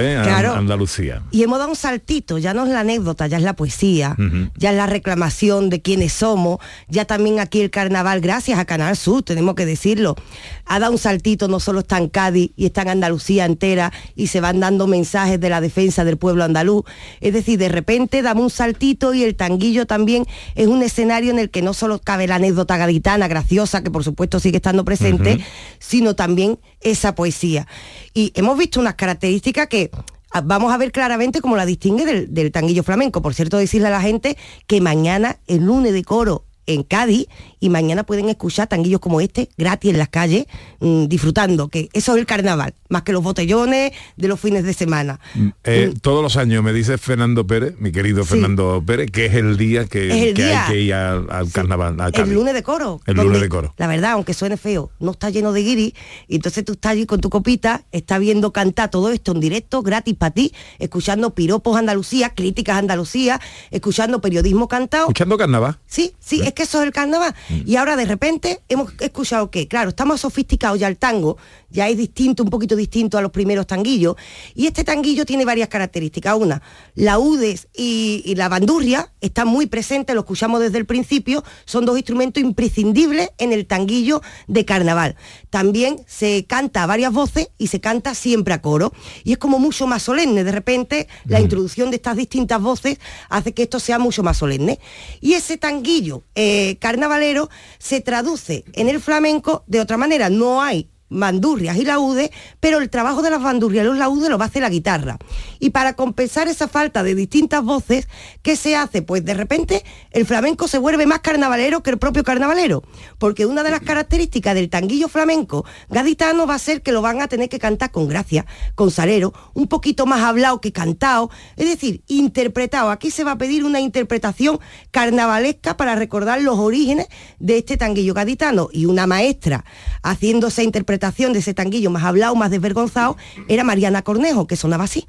¿Eh? 0.01 0.17
A- 0.17 0.23
Claro. 0.23 0.55
Andalucía. 0.55 1.23
Y 1.31 1.43
hemos 1.43 1.59
dado 1.59 1.71
un 1.71 1.77
saltito, 1.77 2.39
ya 2.39 2.55
no 2.55 2.65
es 2.65 2.71
la 2.71 2.81
anécdota, 2.81 3.27
ya 3.27 3.37
es 3.37 3.43
la 3.43 3.53
poesía, 3.55 4.17
ya 4.57 4.71
es 4.71 4.77
la 4.77 4.87
reclamación 4.87 5.69
de 5.69 5.83
quiénes 5.83 6.13
somos, 6.15 6.59
ya 6.89 7.05
también 7.05 7.39
aquí 7.39 7.61
el 7.61 7.71
carnaval, 7.71 8.21
gracias 8.23 8.59
a 8.59 8.65
Canal 8.65 8.97
Sur, 8.97 9.23
tenemos 9.23 9.55
que 9.55 9.67
decirlo, 9.67 10.17
ha 10.65 10.79
dado 10.79 10.93
un 10.93 10.99
saltito, 10.99 11.47
no 11.49 11.61
solo 11.61 11.81
está 11.81 11.99
en 11.99 12.09
Cádiz 12.09 12.53
y 12.57 12.65
está 12.67 12.83
en 12.83 12.89
Andalucía 12.89 13.45
entera 13.45 13.93
y 14.17 14.29
se 14.29 14.41
van 14.41 14.61
dando 14.61 14.87
mensajes 14.87 15.39
de 15.39 15.51
la 15.51 15.61
defensa 15.61 16.05
del 16.05 16.17
pueblo 16.17 16.45
andaluz. 16.45 16.85
Es 17.21 17.35
decir, 17.35 17.59
de 17.59 17.69
repente 17.69 18.23
damos 18.23 18.45
un 18.45 18.51
saltito 18.51 19.13
y 19.13 19.25
el 19.25 19.35
tanguillo 19.37 19.87
también 19.87 20.25
es 20.55 20.69
un 20.69 20.83
escenario 20.83 21.31
en 21.31 21.39
el 21.39 21.51
que 21.51 21.61
no 21.61 21.75
solo 21.75 21.99
cabe 22.01 22.27
la 22.27 22.37
anécdota 22.37 22.79
gaditana 22.79 23.29
graciosa, 23.29 23.83
que 23.83 23.91
por 23.91 24.05
supuesto 24.05 24.41
sigue 24.41 24.57
estando 24.57 24.85
presente, 24.87 25.39
sino 25.79 26.15
también 26.15 26.59
esa 26.81 27.15
poesía. 27.15 27.67
Y 28.15 28.33
hemos 28.35 28.57
visto 28.59 28.81
unas 28.81 28.95
características 29.03 29.67
que 29.67 29.91
ah, 30.31 30.43
vamos 30.45 30.73
a 30.73 30.79
ver 30.79 30.93
claramente 30.93 31.41
cómo 31.41 31.57
la 31.57 31.67
distingue 31.67 32.07
del, 32.07 32.33
del 32.33 32.53
tanguillo 32.53 32.85
flamenco. 32.85 33.21
Por 33.21 33.35
cierto, 33.35 33.59
decirle 33.59 33.89
a 33.89 33.91
la 33.91 34.01
gente 34.01 34.39
que 34.69 34.81
mañana 34.81 35.41
el 35.49 35.65
lunes 35.65 35.93
de 35.93 36.05
coro 36.05 36.45
en 36.67 36.85
Cádiz 36.85 37.27
y 37.63 37.71
mañana 37.71 38.03
pueden 38.03 38.29
escuchar 38.29 38.67
tanguillos 38.67 38.99
como 39.01 39.21
este 39.21 39.49
gratis 39.57 39.93
en 39.93 39.99
las 39.99 40.09
calles 40.09 40.47
mm, 40.81 41.05
disfrutando 41.07 41.69
que 41.69 41.89
eso 41.93 42.13
es 42.15 42.19
el 42.19 42.27
carnaval 42.27 42.75
más 42.89 43.03
que 43.03 43.13
los 43.13 43.23
botellones 43.23 43.93
de 44.17 44.29
los 44.29 44.41
fines 44.41 44.65
de 44.65 44.75
semana 44.75 45.21
Eh, 45.65 45.95
todos 46.03 46.23
los 46.25 46.37
años 46.37 46.63
me 46.65 46.73
dice 46.73 46.99
Fernando 46.99 47.47
Pérez, 47.47 47.75
mi 47.79 47.93
querido 47.93 48.25
Fernando 48.25 48.83
Pérez, 48.85 49.11
que 49.13 49.27
es 49.27 49.35
el 49.35 49.57
día 49.57 49.87
que, 49.87 50.09
Es 50.09 50.23
el 50.29 50.35
que 50.35 50.43
día. 50.47 50.67
hay 50.67 50.73
que 50.73 50.81
ir 50.81 50.95
al, 50.95 51.31
al 51.31 51.51
carnaval. 51.53 51.97
el 52.13 52.31
lunes 52.35 52.53
de 52.55 52.63
coro 52.65 53.01
El 53.07 53.15
donde, 53.15 53.29
lunes 53.29 53.43
de 53.43 53.49
coro. 53.49 53.73
la 53.79 53.87
verdad 53.87 54.13
aunque 54.13 54.35
suene 54.35 54.57
feo 54.57 54.91
no 54.99 55.13
está 55.13 55.31
lleno 55.31 55.53
de 55.53 55.63
guiri 55.63 55.95
y 56.27 56.35
entonces 56.37 56.65
tú 56.65 56.73
estás 56.73 56.93
allí 56.93 57.07
con 57.07 57.21
tu 57.21 57.31
copita 57.31 57.85
estás 57.93 58.19
viendo 58.19 58.53
cantar 58.53 58.91
todo 58.91 59.11
esto 59.13 59.31
en 59.33 59.39
directo 59.41 59.83
gratis 59.83 60.15
para 60.17 60.33
ti 60.35 60.53
escuchando 60.81 61.31
piropos 61.33 61.77
Andalucía 61.79 62.31
críticas 62.35 62.77
Andalucía 62.79 63.41
escuchando 63.71 64.21
periodismo 64.21 64.67
cantado 64.67 65.05
Escuchando 65.05 65.39
carnaval. 65.39 65.79
Sí, 65.87 66.13
sí, 66.19 66.41
es 66.43 66.53
que 66.55 66.65
eso 66.65 66.81
es 66.81 66.87
el 66.87 66.93
carnaval. 66.93 67.35
Y 67.65 67.77
ahora 67.77 67.97
de 67.97 68.05
repente 68.05 68.61
hemos 68.69 68.93
escuchado 69.01 69.51
que, 69.51 69.69
claro, 69.69 69.91
estamos 69.91 70.21
sofisticados 70.21 70.79
ya 70.79 70.89
el 70.89 70.97
tango, 70.97 71.37
ya 71.71 71.89
es 71.89 71.97
distinto, 71.97 72.43
un 72.43 72.51
poquito 72.51 72.77
distinto 72.77 73.19
a 73.19 73.23
los 73.23 73.31
primeros 73.31 73.67
tanguillos. 73.67 74.17
Y 74.55 74.67
este 74.67 74.85
tanguillo 74.85 75.25
tiene 75.25 75.45
varias 75.45 75.69
características. 75.69 76.37
Una, 76.37 76.63
la 76.95 77.19
udes 77.19 77.69
y, 77.75 78.23
y 78.25 78.35
la 78.35 78.49
bandurria 78.49 79.13
están 79.21 79.49
muy 79.49 79.67
presentes, 79.67 80.15
lo 80.15 80.23
escuchamos 80.23 80.61
desde 80.61 80.79
el 80.79 80.87
principio, 80.87 81.45
son 81.65 81.85
dos 81.85 81.97
instrumentos 81.97 82.43
imprescindibles 82.43 83.31
en 83.39 83.53
el 83.53 83.67
tanguillo 83.67 84.23
de 84.49 84.65
carnaval. 84.65 85.17
También 85.51 86.01
se 86.07 86.45
canta 86.47 86.83
a 86.83 86.87
varias 86.87 87.13
voces 87.13 87.49
y 87.59 87.69
se 87.69 87.81
canta 87.81 88.15
siempre 88.15 88.55
a 88.55 88.63
coro. 88.63 88.93
Y 89.25 89.33
es 89.33 89.39
como 89.39 89.59
mucho 89.59 89.87
más 89.87 90.03
solemne. 90.03 90.45
De 90.45 90.53
repente, 90.53 91.09
la 91.25 91.41
introducción 91.41 91.91
de 91.91 91.97
estas 91.97 92.17
distintas 92.17 92.61
voces 92.61 92.99
hace 93.29 93.53
que 93.53 93.63
esto 93.63 93.81
sea 93.81 93.99
mucho 93.99 94.23
más 94.23 94.39
solemne. 94.39 94.79
Y 95.21 95.35
ese 95.35 95.59
tanguillo 95.59 96.23
eh, 96.35 96.77
carnavalero 96.81 97.42
se 97.79 98.01
traduce 98.01 98.65
en 98.73 98.89
el 98.89 99.01
flamenco 99.01 99.65
de 99.67 99.81
otra 99.81 99.97
manera. 99.97 100.31
No 100.31 100.63
hay 100.63 100.92
bandurrias 101.13 101.77
y 101.77 101.85
laudes, 101.85 102.31
pero 102.61 102.79
el 102.79 102.91
trabajo 102.91 103.23
de 103.23 103.31
las 103.31 103.43
bandurrias 103.43 103.85
y 103.85 103.89
los 103.89 103.99
laudes 103.99 104.29
lo 104.29 104.39
va 104.39 104.47
a 104.47 104.49
hacer 104.49 104.63
la 104.63 104.71
guitarra. 104.71 105.19
Y 105.59 105.71
para 105.71 105.95
compensar 105.95 106.49
esa 106.49 106.69
falta 106.69 107.03
de 107.03 107.15
distintas 107.15 107.63
voces, 107.63 108.09
¿qué 108.43 108.57
se 108.57 108.77
hace? 108.77 109.03
Pues 109.03 109.25
de 109.25 109.35
repente 109.35 109.85
el 110.11 110.27
flamenco 110.27 110.69
se 110.69 110.79
vuelve 110.79 111.07
más 111.07 111.21
carnavalero 111.21 111.83
que 111.83 111.91
el 111.91 111.99
propio 111.99 112.25
carnavalero, 112.25 112.83
porque 113.19 113.47
una 113.47 113.63
de 113.63 113.71
las 113.71 113.81
características 113.81 114.55
del 114.55 114.71
tanguillo 114.71 115.09
flamenco 115.09 115.65
gaditano 115.89 116.47
va 116.47 116.55
a 116.55 116.59
ser 116.59 116.83
que 116.83 116.93
lo 116.93 117.03
van 117.03 117.21
a 117.21 117.29
tener 117.29 117.49
que 117.49 117.59
cantar 117.59 117.91
con 117.91 118.09
gracia, 118.09 118.47
con 118.75 118.91
salero, 118.91 119.33
un 119.55 119.69
poquito 119.69 120.07
más 120.07 120.23
hablado 120.23 120.61
que 120.61 120.73
cantado, 120.73 121.31
es 121.57 121.67
decir, 121.69 122.03
interpretado. 122.09 122.91
Aquí 122.91 123.11
se 123.11 123.25
va 123.25 123.33
a 123.33 123.39
pedir 123.39 123.65
una 123.65 123.81
interpretación 123.81 124.61
carnavalesca 124.91 125.77
para 125.77 125.95
recordar 125.95 126.41
los 126.41 126.59
orígenes 126.59 127.09
de 127.39 127.59
este 127.59 127.77
tanguillo 127.77 128.15
gaditano 128.15 128.69
y 128.73 128.87
una 128.87 129.07
maestra 129.07 129.65
haciendo 130.03 130.49
esa 130.49 130.63
de 131.03 131.41
ese 131.41 131.53
tanguillo 131.53 131.91
más 131.91 132.05
hablado, 132.05 132.37
más 132.37 132.49
desvergonzado, 132.53 133.17
era 133.49 133.65
Mariana 133.65 134.03
Cornejo, 134.03 134.47
que 134.47 134.55
sonaba 134.55 134.85
así. 134.85 135.05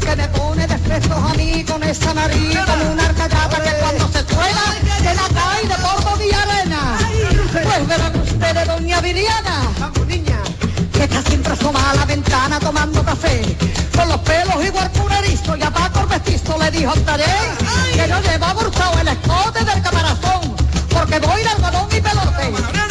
que 0.00 0.16
me 0.16 0.28
pone 0.28 0.64
de 0.64 0.74
a 0.74 1.34
mí 1.36 1.64
con 1.64 1.82
esa 1.82 2.14
nariz 2.14 2.56
como 2.64 2.92
una 2.92 3.08
que 3.08 3.24
cuando 3.80 4.08
se 4.08 4.24
suena 4.32 4.62
que 4.98 5.14
la 5.14 5.28
cae 5.34 5.62
de 5.62 5.74
polvo 5.74 6.18
arena. 6.36 6.98
Pues 7.52 7.88
verán 7.88 8.20
ustedes, 8.20 8.66
doña 8.68 9.00
Viriana, 9.00 9.72
que 10.92 11.02
está 11.02 11.22
siempre 11.22 11.52
asomada 11.52 11.90
a 11.90 11.94
la 11.96 12.04
ventana 12.04 12.60
tomando 12.60 13.02
café, 13.02 13.56
con 13.92 14.08
los 14.08 14.20
pelos 14.20 14.64
igual 14.64 14.90
que 14.92 15.58
y 15.58 15.62
a 15.62 15.70
Paco 15.70 16.00
el 16.00 16.08
mestizo 16.08 16.56
le 16.58 16.70
dijo 16.70 16.94
estaré 16.94 17.24
que 17.92 18.08
yo 18.08 18.20
llevo 18.20 18.44
abrochado 18.44 19.00
el 19.00 19.08
escote 19.08 19.64
del 19.64 19.82
camarazón, 19.82 20.56
porque 20.90 21.18
voy 21.18 21.42
de 21.42 21.48
algodón 21.48 21.88
y 21.90 22.00
pelote, 22.00 22.85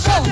colchón, 0.00 0.22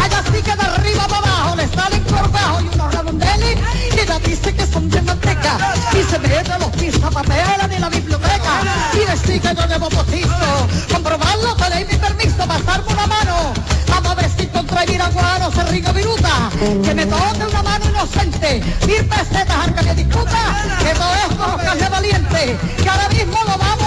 allá 0.00 0.22
sí 0.32 0.42
que 0.42 0.54
de 0.54 0.62
arriba 0.62 1.06
para 1.08 1.18
abajo 1.18 1.56
le 1.56 1.68
salen 1.68 2.02
corbajo 2.04 2.60
y 2.60 2.74
unos 2.74 2.94
redondeles. 2.94 3.58
Y 3.94 4.00
ella 4.00 4.18
dice 4.18 4.54
que 4.54 4.66
son 4.66 4.88
de 4.90 5.02
manteca. 5.02 5.58
Y 5.92 6.10
se 6.10 6.18
mete 6.18 6.58
los 6.58 6.70
pisapapeles 6.70 7.68
de 7.68 7.78
la 7.78 7.88
biblioteca. 7.88 8.62
Y 8.94 9.10
decir 9.10 9.40
que 9.40 9.54
yo 9.54 9.66
llevo 9.66 9.88
postizo, 9.88 10.68
comprobarlo, 10.92 11.54
tenéis 11.56 11.88
mi 11.88 11.96
permiso, 11.96 12.46
pasarme 12.46 12.92
una 12.92 13.06
mano, 13.06 13.52
vamos 13.88 14.12
a 14.12 14.14
ver 14.14 14.30
si 14.36 14.46
contra 14.46 14.84
Viraguano 14.84 15.50
se 15.50 15.62
riga 15.64 15.92
viruta, 15.92 16.50
que 16.82 16.94
me 16.94 17.06
toque 17.06 17.44
una 17.48 17.62
mano 17.62 17.84
inocente, 17.88 18.62
mil 18.86 19.04
pesetas 19.06 19.56
al 19.56 19.74
que 19.74 19.82
me 19.82 19.94
discuta, 19.94 20.64
que 20.78 20.94
nos 20.94 21.76
cae 21.76 21.88
valiente, 21.88 22.58
que 22.82 22.88
ahora 22.88 23.08
mismo 23.08 23.38
lo 23.44 23.58
vamos 23.58 23.81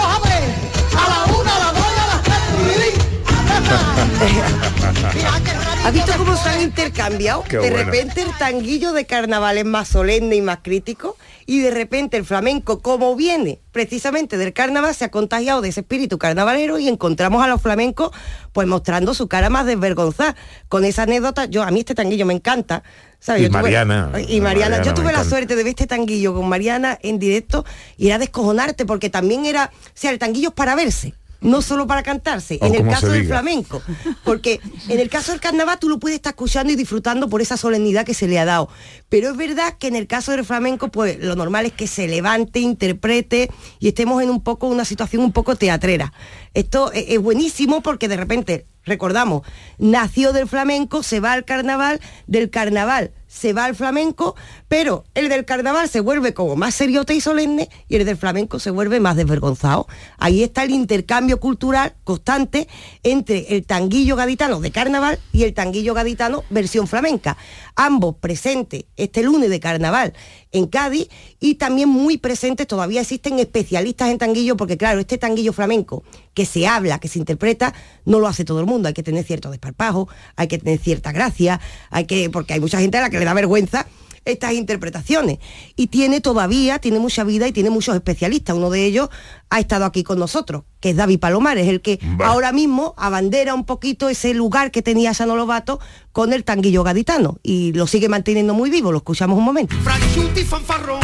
¿Has 5.84 5.92
visto 5.92 6.12
cómo 6.16 6.36
se 6.36 6.48
han 6.48 6.62
intercambiado? 6.62 7.44
Qué 7.44 7.58
de 7.58 7.70
bueno. 7.70 7.76
repente 7.90 8.22
el 8.22 8.30
tanguillo 8.38 8.92
de 8.92 9.04
carnaval 9.06 9.58
es 9.58 9.64
más 9.64 9.88
solemne 9.88 10.36
y 10.36 10.40
más 10.40 10.58
crítico 10.62 11.16
y 11.46 11.60
de 11.60 11.70
repente 11.70 12.16
el 12.16 12.24
flamenco, 12.24 12.80
como 12.80 13.14
viene 13.14 13.60
precisamente 13.72 14.36
del 14.36 14.52
carnaval, 14.52 14.94
se 14.94 15.04
ha 15.04 15.10
contagiado 15.10 15.60
de 15.62 15.68
ese 15.68 15.80
espíritu 15.80 16.18
carnavalero 16.18 16.78
y 16.78 16.88
encontramos 16.88 17.42
a 17.42 17.46
los 17.48 17.60
flamencos 17.62 18.10
pues 18.52 18.66
mostrando 18.66 19.14
su 19.14 19.28
cara 19.28 19.48
más 19.50 19.66
desvergonzada. 19.66 20.34
Con 20.68 20.84
esa 20.84 21.02
anécdota, 21.04 21.44
yo 21.46 21.62
a 21.62 21.70
mí 21.70 21.80
este 21.80 21.94
tanguillo 21.94 22.26
me 22.26 22.34
encanta. 22.34 22.82
¿sabes? 23.20 23.42
Y 23.42 23.44
Yo 23.44 23.50
tuve- 23.50 23.62
Mariana. 23.62 24.10
y 24.14 24.40
Mariana, 24.40 24.76
Mariana 24.76 24.82
yo 24.82 24.94
tuve 24.94 25.06
la 25.06 25.10
encanta. 25.12 25.28
suerte 25.30 25.56
de 25.56 25.62
ver 25.64 25.70
este 25.70 25.86
tanguillo 25.86 26.34
con 26.34 26.48
Mariana 26.48 26.98
en 27.02 27.18
directo 27.18 27.64
y 27.96 28.08
era 28.08 28.18
descojonarte 28.18 28.86
porque 28.86 29.08
también 29.10 29.44
era, 29.46 29.70
o 29.74 29.90
sea, 29.94 30.10
el 30.10 30.18
tanguillo 30.18 30.48
es 30.50 30.54
para 30.54 30.74
verse. 30.74 31.14
No 31.40 31.62
solo 31.62 31.86
para 31.86 32.02
cantarse, 32.02 32.58
O 32.60 32.66
en 32.66 32.74
el 32.74 32.88
caso 32.88 33.08
del 33.08 33.22
diga. 33.22 33.36
flamenco. 33.36 33.82
Porque 34.24 34.60
en 34.88 34.98
el 35.00 35.08
caso 35.08 35.32
del 35.32 35.40
carnaval 35.40 35.78
tú 35.78 35.88
lo 35.88 35.98
puedes 35.98 36.16
estar 36.16 36.30
escuchando 36.32 36.72
y 36.72 36.76
disfrutando 36.76 37.28
por 37.28 37.42
esa 37.42 37.56
solemnidad 37.56 38.04
que 38.06 38.14
se 38.14 38.26
le 38.26 38.38
ha 38.38 38.44
dado. 38.44 38.68
Pero 39.08 39.30
es 39.30 39.36
verdad 39.36 39.74
que 39.78 39.86
en 39.88 39.96
el 39.96 40.06
caso 40.06 40.32
del 40.32 40.44
flamenco, 40.44 40.88
pues 40.88 41.18
lo 41.20 41.36
normal 41.36 41.66
es 41.66 41.72
que 41.72 41.86
se 41.86 42.08
levante, 42.08 42.60
interprete 42.60 43.50
y 43.78 43.88
estemos 43.88 44.22
en 44.22 44.30
un 44.30 44.42
poco 44.42 44.66
una 44.66 44.84
situación 44.84 45.22
un 45.22 45.32
poco 45.32 45.56
teatrera. 45.56 46.12
Esto 46.54 46.90
es, 46.92 47.04
es 47.08 47.18
buenísimo 47.20 47.82
porque 47.82 48.08
de 48.08 48.16
repente, 48.16 48.66
recordamos, 48.84 49.42
nació 49.78 50.32
del 50.32 50.48
flamenco, 50.48 51.02
se 51.02 51.20
va 51.20 51.32
al 51.32 51.44
carnaval, 51.44 52.00
del 52.26 52.50
carnaval 52.50 53.12
se 53.36 53.52
va 53.52 53.66
al 53.66 53.74
flamenco, 53.74 54.34
pero 54.66 55.04
el 55.14 55.28
del 55.28 55.44
carnaval 55.44 55.88
se 55.88 56.00
vuelve 56.00 56.32
como 56.32 56.56
más 56.56 56.74
seriote 56.74 57.14
y 57.14 57.20
solemne 57.20 57.68
y 57.86 57.96
el 57.96 58.06
del 58.06 58.16
flamenco 58.16 58.58
se 58.58 58.70
vuelve 58.70 58.98
más 58.98 59.16
desvergonzado. 59.16 59.86
Ahí 60.16 60.42
está 60.42 60.64
el 60.64 60.70
intercambio 60.70 61.38
cultural 61.38 61.94
constante 62.02 62.66
entre 63.02 63.54
el 63.54 63.66
tanguillo 63.66 64.16
gaditano 64.16 64.60
de 64.60 64.70
carnaval 64.70 65.18
y 65.32 65.42
el 65.42 65.52
tanguillo 65.52 65.92
gaditano 65.92 66.44
versión 66.48 66.88
flamenca. 66.88 67.36
Ambos 67.74 68.16
presentes 68.16 68.86
este 68.96 69.22
lunes 69.22 69.50
de 69.50 69.60
carnaval 69.60 70.14
en 70.52 70.66
Cádiz 70.66 71.08
y 71.38 71.56
también 71.56 71.90
muy 71.90 72.16
presentes, 72.16 72.66
todavía 72.66 73.02
existen 73.02 73.38
especialistas 73.38 74.08
en 74.08 74.16
tanguillo 74.16 74.56
porque 74.56 74.78
claro, 74.78 75.00
este 75.00 75.18
tanguillo 75.18 75.52
flamenco 75.52 76.02
que 76.32 76.46
se 76.46 76.66
habla, 76.66 76.98
que 76.98 77.08
se 77.08 77.18
interpreta, 77.18 77.74
no 78.06 78.18
lo 78.18 78.28
hace 78.28 78.44
todo 78.44 78.60
el 78.60 78.66
mundo, 78.66 78.88
hay 78.88 78.94
que 78.94 79.02
tener 79.02 79.24
cierto 79.24 79.50
desparpajo, 79.50 80.08
hay 80.36 80.48
que 80.48 80.58
tener 80.58 80.78
cierta 80.78 81.12
gracia, 81.12 81.60
hay 81.90 82.06
que 82.06 82.30
porque 82.30 82.54
hay 82.54 82.60
mucha 82.60 82.80
gente 82.80 82.96
a 82.96 83.02
la 83.02 83.10
que 83.10 83.18
le 83.18 83.25
da 83.26 83.34
vergüenza 83.34 83.86
estas 84.24 84.52
interpretaciones 84.54 85.38
y 85.76 85.86
tiene 85.86 86.20
todavía, 86.20 86.78
tiene 86.80 86.98
mucha 86.98 87.22
vida 87.24 87.46
y 87.46 87.52
tiene 87.52 87.70
muchos 87.70 87.94
especialistas. 87.94 88.56
Uno 88.56 88.70
de 88.70 88.84
ellos 88.84 89.08
ha 89.50 89.60
estado 89.60 89.84
aquí 89.84 90.02
con 90.02 90.18
nosotros, 90.18 90.64
que 90.80 90.90
es 90.90 90.96
David 90.96 91.20
Palomares, 91.20 91.68
el 91.68 91.80
que 91.80 92.00
ahora 92.24 92.52
mismo 92.52 92.94
abandera 92.96 93.54
un 93.54 93.64
poquito 93.64 94.08
ese 94.08 94.34
lugar 94.34 94.72
que 94.72 94.82
tenía 94.82 95.14
Sano 95.14 95.36
Lobato 95.36 95.78
con 96.12 96.32
el 96.32 96.44
tanguillo 96.44 96.82
gaditano 96.82 97.38
y 97.42 97.72
lo 97.72 97.86
sigue 97.86 98.08
manteniendo 98.08 98.52
muy 98.52 98.68
vivo. 98.68 98.90
Lo 98.90 98.98
escuchamos 98.98 99.38
un 99.38 99.44
momento. 99.44 99.76
Franchuti 99.82 100.42
fanfarrón 100.42 101.00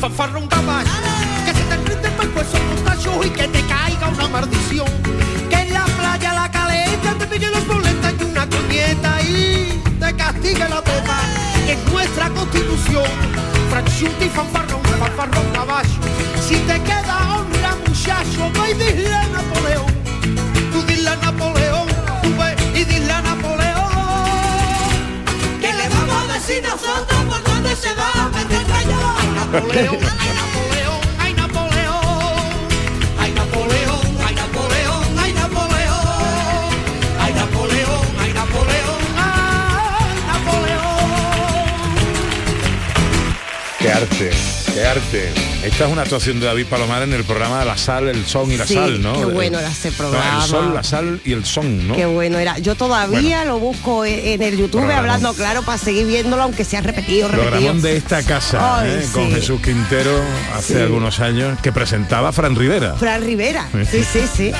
Fanfarrón 0.00 0.46
caballo 0.46 0.90
Que 1.44 1.52
se 1.52 1.62
te 1.64 1.78
y 3.24 3.30
que 3.30 3.48
te 3.48 3.66
caiga 3.66 4.08
una 4.08 4.28
maldición 4.28 4.86
Que 5.50 5.56
en 5.56 5.72
la 5.72 5.84
playa 5.84 6.32
la 6.34 6.50
caleta 6.50 7.14
te 7.18 7.26
pille 7.26 7.50
los 7.50 7.66
boletas 7.66 8.14
y 8.20 8.24
una 8.24 8.48
coñeta 8.48 9.20
y 9.22 9.24
te 9.24 9.27
castigue 10.38 10.68
la 10.68 10.82
Que 11.66 11.72
es 11.72 11.92
nuestra 11.92 12.30
constitución. 12.30 13.04
Franchuti 13.70 14.28
fanfarrón, 14.28 14.82
fanfarrón 14.98 15.46
caballo. 15.52 15.88
Si 16.46 16.56
te 16.56 16.80
queda 16.82 17.36
honra 17.36 17.76
muchacho, 17.86 18.50
ve 18.54 18.70
y 18.70 18.74
dile 18.74 19.14
a 19.14 19.26
Napoleón. 19.28 19.92
Tú 20.72 20.82
dile 20.82 21.10
a 21.10 21.16
Napoleón, 21.16 21.88
tú 22.22 22.30
ve 22.38 22.80
y 22.80 22.84
dile 22.84 23.12
a 23.12 23.22
Napoleón. 23.22 23.88
Que 25.60 25.72
le 25.72 25.88
vamos 25.88 26.30
a 26.30 26.34
decir 26.34 26.62
nosotros 26.62 27.20
por 27.28 27.42
dónde 27.44 27.76
se 27.76 27.94
va 27.94 28.10
a 28.14 28.28
meter 28.28 28.66
Napoleón, 29.34 29.98
arte, 44.02 44.30
qué 44.74 44.84
arte. 44.86 45.32
Esta 45.64 45.86
es 45.86 45.92
una 45.92 46.02
actuación 46.02 46.38
de 46.40 46.46
David 46.46 46.66
Palomar 46.66 47.02
en 47.02 47.12
el 47.12 47.24
programa 47.24 47.64
La 47.64 47.76
Sal, 47.76 48.08
el 48.08 48.24
Son 48.26 48.50
y 48.52 48.56
la 48.56 48.66
Sí, 48.66 48.74
Sal, 48.74 49.02
¿no? 49.02 49.14
qué 49.14 49.22
Eh, 49.22 49.24
bueno 49.24 49.58
era 49.58 49.70
ese 49.70 49.90
programa. 49.92 50.42
el 50.42 50.48
Sol, 50.48 50.72
la 50.74 50.82
Sal 50.84 51.20
y 51.24 51.32
el 51.32 51.44
Son, 51.44 51.88
¿no? 51.88 51.96
Qué 51.96 52.06
bueno 52.06 52.38
era. 52.38 52.58
Yo 52.58 52.74
todavía 52.76 53.44
lo 53.44 53.58
busco 53.58 54.04
e- 54.04 54.34
en 54.34 54.42
el 54.42 54.52
YouTube 54.56 54.80
Programón. 54.82 54.98
hablando 54.98 55.34
claro 55.34 55.62
para 55.62 55.78
seguir 55.78 56.06
viéndolo, 56.06 56.42
aunque 56.44 56.64
sea 56.64 56.80
repetido, 56.80 57.28
repetido. 57.28 57.50
Programón 57.50 57.82
de 57.82 57.96
esta 57.96 58.22
casa, 58.22 58.80
Ay, 58.80 58.90
¿eh? 58.90 59.02
sí. 59.04 59.12
con 59.12 59.32
Jesús 59.32 59.60
Quintero 59.60 60.12
hace 60.54 60.74
Sí. 60.74 60.80
algunos 60.80 61.18
años, 61.20 61.58
que 61.60 61.72
presentaba 61.72 62.28
a 62.28 62.32
Fran 62.32 62.54
Rivera. 62.54 62.94
Fran 62.94 63.22
Rivera. 63.24 63.68
Sí, 63.90 64.04
sí, 64.04 64.20
sí. 64.34 64.52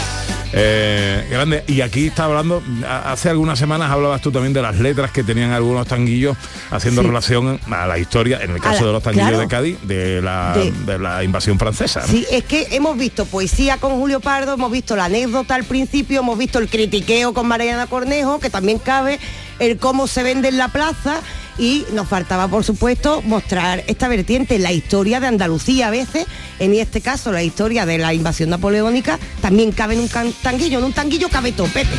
Eh, 0.52 1.26
grande. 1.30 1.62
Y 1.66 1.80
aquí 1.82 2.06
está 2.06 2.24
hablando, 2.24 2.62
hace 3.04 3.28
algunas 3.28 3.58
semanas 3.58 3.90
hablabas 3.90 4.20
tú 4.22 4.32
también 4.32 4.52
de 4.52 4.62
las 4.62 4.78
letras 4.78 5.10
que 5.10 5.22
tenían 5.22 5.50
algunos 5.52 5.86
tanguillos 5.86 6.36
haciendo 6.70 7.02
Sí. 7.02 7.08
relación 7.08 7.60
a 7.70 7.86
la 7.86 7.98
historia, 7.98 8.40
en 8.42 8.52
el 8.52 8.60
caso 8.60 8.80
la- 8.82 8.86
de 8.86 8.92
los 8.94 9.02
tanguillos 9.02 9.28
claro. 9.28 9.42
de 9.42 9.48
Cádiz, 9.48 9.78
de 9.82 10.22
la, 10.22 10.54
De- 10.54 10.70
de 10.72 10.98
la 10.98 11.22
invasión 11.22 11.58
francesa. 11.58 12.00
¿no? 12.00 12.06
Sí, 12.06 12.26
es 12.30 12.44
que 12.44 12.68
hemos 12.70 12.96
visto 12.96 13.26
poesía 13.26 13.76
con 13.78 13.92
Julio 13.98 14.20
Pardo, 14.20 14.54
hemos 14.54 14.72
visto 14.72 14.96
la 14.96 15.04
anécdota 15.06 15.54
al 15.54 15.64
principio, 15.64 16.20
hemos 16.20 16.38
visto 16.38 16.58
el 16.58 16.68
critiqueo 16.68 17.34
con 17.34 17.46
Mariana 17.46 17.86
Cornejo, 17.86 18.38
que 18.40 18.48
también 18.50 18.78
cabe, 18.78 19.18
el 19.58 19.76
cómo 19.78 20.06
se 20.06 20.22
vende 20.22 20.48
en 20.48 20.56
la 20.56 20.68
plaza 20.68 21.20
y 21.58 21.84
nos 21.92 22.08
faltaba, 22.08 22.48
por 22.48 22.64
supuesto, 22.64 23.22
mostrar 23.22 23.84
esta 23.86 24.08
vertiente, 24.08 24.58
la 24.58 24.72
historia 24.72 25.20
de 25.20 25.26
Andalucía 25.26 25.88
a 25.88 25.90
veces, 25.90 26.26
en 26.58 26.74
este 26.74 27.00
caso 27.00 27.32
la 27.32 27.42
historia 27.42 27.86
de 27.86 27.98
la 27.98 28.14
invasión 28.14 28.50
napoleónica, 28.50 29.18
también 29.42 29.72
cabe 29.72 29.94
en 29.94 30.00
un 30.00 30.08
tanguillo, 30.42 30.78
en 30.78 30.84
un 30.84 30.92
tanguillo 30.92 31.28
cabe 31.28 31.52
topete. 31.52 31.96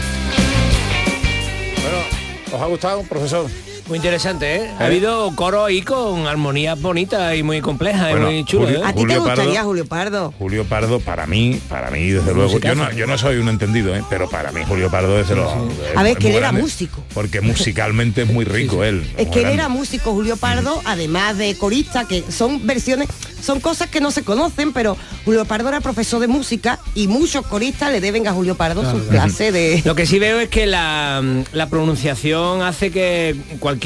Bueno, 1.81 1.97
¿os 2.53 2.61
ha 2.61 2.65
gustado, 2.65 3.03
profesor? 3.03 3.49
Muy 3.89 3.97
interesante, 3.97 4.55
¿eh? 4.57 4.71
Ha 4.77 4.83
¿Eh? 4.83 4.85
habido 4.85 5.35
coro 5.35 5.65
ahí 5.65 5.81
con 5.81 6.27
armonías 6.27 6.79
bonitas 6.79 7.35
y 7.35 7.41
muy 7.41 7.59
complejas 7.59 8.11
Bueno, 8.11 8.29
y 8.31 8.35
muy 8.35 8.45
chulas. 8.45 8.67
Julio- 8.67 8.83
¿eh? 8.83 8.87
¿A 8.87 8.93
ti 8.93 9.05
te 9.07 9.17
gustaría 9.17 9.45
Pardo. 9.53 9.63
Julio 9.67 9.85
Pardo? 9.87 10.33
Julio 10.37 10.65
Pardo, 10.65 10.99
para 10.99 11.25
mí, 11.25 11.59
para 11.67 11.89
mí, 11.89 12.09
desde 12.11 12.31
luego, 12.35 12.59
yo 12.59 12.75
no, 12.75 12.91
yo 12.91 13.07
no 13.07 13.17
soy 13.17 13.37
un 13.37 13.49
entendido, 13.49 13.95
¿eh? 13.95 14.03
pero 14.07 14.29
para 14.29 14.51
mí 14.51 14.61
Julio 14.67 14.91
Pardo 14.91 15.19
es 15.19 15.27
de 15.27 15.35
los... 15.35 15.51
es- 15.51 15.97
A 15.97 16.03
ver, 16.03 16.11
es 16.13 16.17
que 16.19 16.29
él 16.29 16.35
era 16.35 16.51
músico. 16.51 17.03
Porque 17.15 17.41
musicalmente 17.41 18.21
es 18.21 18.31
muy 18.31 18.45
rico 18.45 18.83
él. 18.83 19.09
Es 19.17 19.27
que 19.29 19.41
él 19.41 19.47
era 19.49 19.69
músico, 19.69 20.11
Julio 20.13 20.37
Pardo, 20.37 20.79
además 20.85 21.39
de 21.39 21.55
corista, 21.57 22.05
que 22.07 22.23
son 22.31 22.67
versiones, 22.67 23.07
son 23.41 23.59
cosas 23.59 23.89
que 23.89 24.01
no 24.01 24.11
se 24.11 24.21
conocen, 24.23 24.71
pero 24.71 24.97
Julio 25.25 25.45
Pardo 25.45 25.69
era 25.69 25.81
profesor 25.81 26.19
de 26.19 26.27
música 26.27 26.77
y 26.93 27.07
muchos 27.07 27.43
coristas 27.47 27.91
le 27.91 28.01
deben 28.01 28.27
a 28.27 28.33
Julio 28.33 28.53
Pardo 28.55 28.89
sus 28.91 29.03
clases 29.07 29.51
de... 29.51 29.81
Lo 29.83 29.95
que 29.95 30.05
sí 30.05 30.19
veo 30.19 30.39
es 30.39 30.49
que 30.49 30.67
la, 30.67 31.23
la 31.53 31.69
pronunciación 31.69 32.61
hace 32.61 32.91
que 32.91 33.35
cualquier 33.59 33.78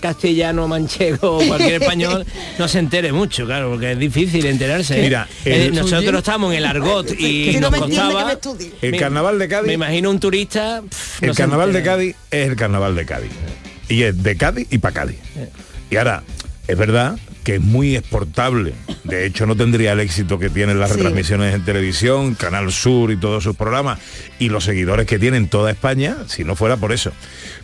castellano 0.00 0.66
manchego 0.68 1.38
o 1.38 1.46
cualquier 1.46 1.74
español 1.82 2.24
no 2.58 2.68
se 2.68 2.78
entere 2.78 3.12
mucho, 3.12 3.44
claro, 3.46 3.70
porque 3.70 3.92
es 3.92 3.98
difícil 3.98 4.46
enterarse. 4.46 4.98
¿eh? 5.00 5.02
Mira, 5.02 5.28
Eh, 5.44 5.66
el- 5.66 5.74
nosotros 5.74 6.18
estamos 6.18 6.52
en 6.52 6.58
el 6.58 6.64
argot 6.64 7.10
y 7.20 7.56
no 7.60 7.70
nos 7.70 7.80
costaba. 7.80 8.38
El 8.82 8.96
carnaval 8.98 9.38
de 9.38 9.48
Cádiz... 9.48 9.66
Me 9.66 9.74
imagino 9.74 10.10
un 10.10 10.20
turista. 10.20 10.82
pff, 10.88 11.22
El 11.22 11.28
no 11.28 11.34
carnaval 11.34 11.72
de. 11.72 11.82
Cádiz 11.82 12.16
es 12.30 12.48
el 12.48 12.56
carnaval 12.56 12.94
de 12.94 13.04
Cádiz. 13.06 13.30
Y 13.88 14.02
es 14.02 14.22
de 14.22 14.36
Cádiz 14.36 14.66
y 14.70 14.78
para 14.78 14.94
Cádiz. 14.94 15.18
Y 15.90 15.96
ahora, 15.96 16.22
es 16.68 16.78
verdad 16.78 17.18
que 17.42 17.54
es 17.56 17.60
muy 17.60 17.96
exportable. 17.96 18.74
De 19.04 19.24
hecho, 19.26 19.46
no 19.46 19.56
tendría 19.56 19.92
el 19.92 20.00
éxito 20.00 20.38
que 20.38 20.50
tienen 20.50 20.78
las 20.78 20.90
Sí. 20.90 20.96
retransmisiones 20.96 21.54
en 21.54 21.64
televisión, 21.64 22.34
Canal 22.34 22.70
Sur 22.70 23.10
y 23.10 23.16
todos 23.16 23.42
sus 23.42 23.56
programas, 23.56 23.98
y 24.38 24.50
los 24.50 24.62
seguidores 24.64 25.06
que 25.06 25.18
tiene 25.18 25.38
en 25.38 25.48
toda 25.48 25.70
España, 25.70 26.18
si 26.28 26.44
no 26.44 26.54
fuera 26.54 26.76
por 26.76 26.92
eso. 26.92 27.12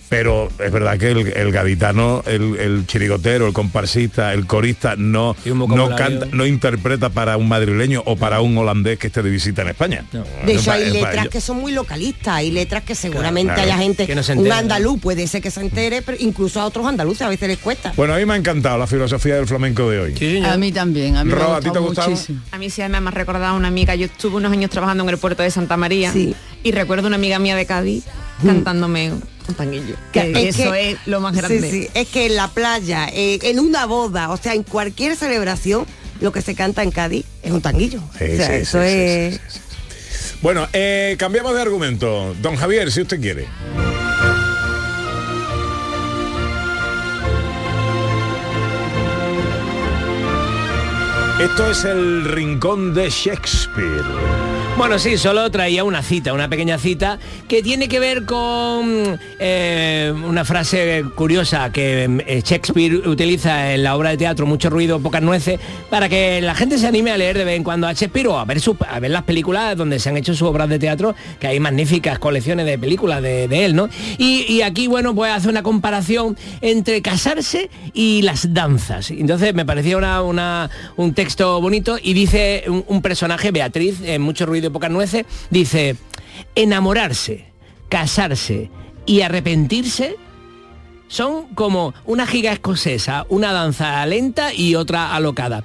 Pero 0.08 0.48
es 0.64 0.70
verdad 0.70 0.98
que 0.98 1.10
el, 1.10 1.26
el 1.36 1.50
gaditano, 1.50 2.22
el, 2.26 2.56
el 2.58 2.86
chirigotero, 2.86 3.48
el 3.48 3.52
comparsista, 3.52 4.32
el 4.32 4.46
corista, 4.46 4.94
no, 4.96 5.34
no 5.44 5.96
canta, 5.96 6.26
no 6.32 6.46
interpreta 6.46 7.10
para 7.10 7.36
un 7.36 7.48
madrileño 7.48 8.02
o 8.06 8.14
para 8.16 8.40
un 8.40 8.56
holandés 8.56 8.98
que 9.00 9.08
esté 9.08 9.22
de 9.22 9.30
visita 9.30 9.62
en 9.62 9.68
España. 9.68 10.04
De 10.44 10.54
hecho, 10.54 10.70
hay 10.70 10.90
letras 10.90 11.28
que 11.28 11.40
son 11.40 11.56
muy 11.58 11.72
localistas, 11.72 12.34
hay 12.34 12.52
letras 12.52 12.84
que 12.84 12.94
seguramente 12.94 13.54
claro. 13.54 13.62
haya 13.72 13.78
gente, 13.78 14.06
Que 14.06 14.14
no 14.14 14.22
se 14.22 14.32
un 14.32 14.38
entere, 14.38 14.54
andaluz 14.54 15.00
puede 15.00 15.26
ser 15.26 15.42
que 15.42 15.50
se 15.50 15.60
entere, 15.60 16.02
pero 16.02 16.16
incluso 16.20 16.60
a 16.60 16.66
otros 16.66 16.86
andaluces 16.86 17.22
a 17.22 17.28
veces 17.28 17.48
les 17.48 17.58
cuesta. 17.58 17.92
Bueno, 17.96 18.14
a 18.14 18.18
mí 18.18 18.24
me 18.24 18.34
ha 18.34 18.36
encantado 18.36 18.78
la 18.78 18.86
filosofía 18.86 19.34
del 19.36 19.46
flamenco 19.48 19.90
de 19.90 19.98
hoy. 20.00 20.14
Sí. 20.16 20.40
A 20.44 20.56
mí 20.56 20.70
también, 20.70 21.16
a 21.16 21.24
mí 21.24 21.32
Rob, 21.32 21.50
me 21.50 21.56
¿a 21.56 21.60
ti 21.60 21.70
te 21.70 21.78
gusta 21.78 21.78
ha 21.78 21.80
gustado? 21.80 22.10
muchísimo. 22.10 22.40
A 22.52 22.58
mí 22.58 22.70
sí 22.70 22.82
me 22.88 22.96
ha 22.96 23.10
recordado 23.10 23.56
una 23.56 23.68
amiga, 23.68 23.94
yo 23.96 24.06
estuve 24.06 24.36
unos 24.36 24.52
años 24.52 24.70
trabajando 24.70 25.02
en 25.02 25.10
el 25.10 25.18
puerto 25.18 25.42
de 25.42 25.50
Santa 25.50 25.76
María 25.76 26.12
Sí. 26.12 26.34
y 26.62 26.70
recuerdo 26.70 27.08
una 27.08 27.16
amiga 27.16 27.38
mía 27.40 27.56
de 27.56 27.66
Cádiz 27.66 28.04
cantándome 28.44 29.12
un 29.12 29.54
tanguillo. 29.56 29.94
Que 30.12 30.32
Es 30.48 30.58
eso 30.58 30.72
que- 30.72 30.90
es 30.92 30.98
lo 31.06 31.20
más 31.20 31.34
grande. 31.36 31.70
sí, 31.70 31.88
es 31.94 32.08
que 32.08 32.26
en 32.26 32.36
la 32.36 32.48
playa, 32.48 33.08
eh, 33.12 33.38
en 33.42 33.60
una 33.60 33.86
boda, 33.86 34.30
o 34.30 34.36
sea, 34.36 34.54
en 34.54 34.62
cualquier 34.62 35.16
celebración, 35.16 35.86
lo 36.20 36.32
que 36.32 36.42
se 36.42 36.54
canta 36.54 36.82
en 36.82 36.90
Cádiz 36.90 37.24
es 37.42 37.52
un 37.52 37.60
tanguillo. 37.62 38.00
Sí, 38.18 38.24
o 38.24 38.36
sea, 38.36 38.46
sí, 38.48 38.52
eso 38.54 38.82
es... 38.82 39.34
sí, 39.34 39.40
sí, 39.48 39.58
sí. 39.58 40.36
Bueno, 40.42 40.68
eh, 40.72 41.16
cambiamos 41.18 41.54
de 41.54 41.62
argumento. 41.62 42.34
Don 42.42 42.56
Javier, 42.56 42.90
si 42.92 43.00
usted 43.02 43.20
quiere. 43.20 43.46
Esto 51.40 51.70
es 51.70 51.84
el 51.84 52.24
rincón 52.24 52.94
de 52.94 53.10
Shakespeare. 53.10 54.02
Bueno, 54.76 54.98
sí, 54.98 55.16
solo 55.16 55.50
traía 55.50 55.84
una 55.84 56.02
cita, 56.02 56.34
una 56.34 56.50
pequeña 56.50 56.76
cita, 56.76 57.18
que 57.48 57.62
tiene 57.62 57.88
que 57.88 57.98
ver 57.98 58.26
con 58.26 59.18
eh, 59.38 60.12
una 60.28 60.44
frase 60.44 61.02
curiosa 61.14 61.72
que 61.72 62.04
eh, 62.26 62.42
Shakespeare 62.44 63.08
utiliza 63.08 63.72
en 63.72 63.82
la 63.82 63.96
obra 63.96 64.10
de 64.10 64.18
teatro, 64.18 64.44
mucho 64.44 64.68
ruido, 64.68 65.00
pocas 65.00 65.22
nueces, 65.22 65.58
para 65.88 66.10
que 66.10 66.42
la 66.42 66.54
gente 66.54 66.76
se 66.76 66.86
anime 66.86 67.10
a 67.10 67.16
leer 67.16 67.38
de 67.38 67.44
vez 67.44 67.56
en 67.56 67.64
cuando 67.64 67.86
a 67.86 67.94
Shakespeare 67.94 68.28
o 68.28 68.38
a 68.38 68.44
ver, 68.44 68.60
las 69.10 69.22
películas 69.22 69.78
donde 69.78 69.98
se 69.98 70.10
han 70.10 70.18
hecho 70.18 70.34
sus 70.34 70.46
obras 70.46 70.68
de 70.68 70.78
teatro, 70.78 71.14
que 71.40 71.46
hay 71.46 71.58
magníficas 71.58 72.18
colecciones 72.18 72.66
de 72.66 72.78
películas 72.78 73.22
de, 73.22 73.46
él, 73.64 73.74
¿no? 73.74 73.88
Y, 74.18 74.60
aquí, 74.60 74.88
bueno, 74.88 75.14
pues 75.14 75.32
hace 75.32 75.48
una 75.48 75.62
comparación 75.62 76.36
entre 76.60 77.00
casarse 77.00 77.70
y 77.94 78.20
las 78.22 78.52
danzas. 78.52 79.10
Entonces 79.10 79.54
me 79.54 79.64
parecía 79.64 79.96
una, 79.96 80.68
un 80.96 81.14
texto 81.14 81.62
bonito 81.62 81.96
y 82.00 82.12
dice 82.12 82.64
un 82.68 83.00
personaje, 83.00 83.52
Beatriz, 83.52 84.02
en 84.04 84.20
mucho 84.20 84.44
ruido 84.44 84.65
y 84.68 84.70
pocas 84.70 84.90
nueces, 84.90 85.26
dice, 85.50 85.96
enamorarse, 86.54 87.46
casarse 87.88 88.70
y 89.06 89.20
arrepentirse 89.20 90.16
son 91.08 91.46
como 91.54 91.94
una 92.04 92.26
giga 92.26 92.52
escocesa, 92.52 93.26
una 93.28 93.52
danza 93.52 94.04
lenta 94.06 94.52
y 94.52 94.74
otra 94.74 95.14
alocada. 95.14 95.64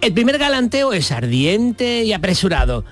El 0.00 0.12
primer 0.12 0.38
galanteo 0.38 0.92
es 0.92 1.12
ardiente 1.12 2.02
y 2.04 2.12
apresurado, 2.12 2.84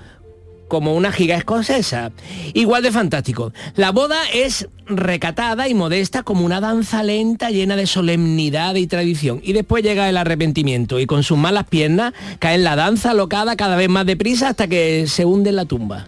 como 0.71 0.95
una 0.95 1.11
giga 1.11 1.35
escocesa. 1.35 2.13
Igual 2.53 2.83
de 2.83 2.93
fantástico. 2.93 3.51
La 3.75 3.91
boda 3.91 4.21
es 4.33 4.69
recatada 4.85 5.67
y 5.67 5.73
modesta 5.73 6.23
como 6.23 6.45
una 6.45 6.61
danza 6.61 7.03
lenta 7.03 7.49
llena 7.51 7.75
de 7.75 7.85
solemnidad 7.85 8.75
y 8.75 8.87
tradición. 8.87 9.41
Y 9.43 9.51
después 9.51 9.83
llega 9.83 10.07
el 10.07 10.15
arrepentimiento 10.15 11.01
y 11.01 11.07
con 11.07 11.23
sus 11.23 11.37
malas 11.37 11.65
piernas 11.67 12.13
cae 12.39 12.55
en 12.55 12.63
la 12.63 12.77
danza 12.77 13.11
alocada 13.11 13.57
cada 13.57 13.75
vez 13.75 13.89
más 13.89 14.05
deprisa 14.05 14.47
hasta 14.47 14.69
que 14.69 15.07
se 15.07 15.25
hunde 15.25 15.49
en 15.49 15.57
la 15.57 15.65
tumba. 15.65 16.07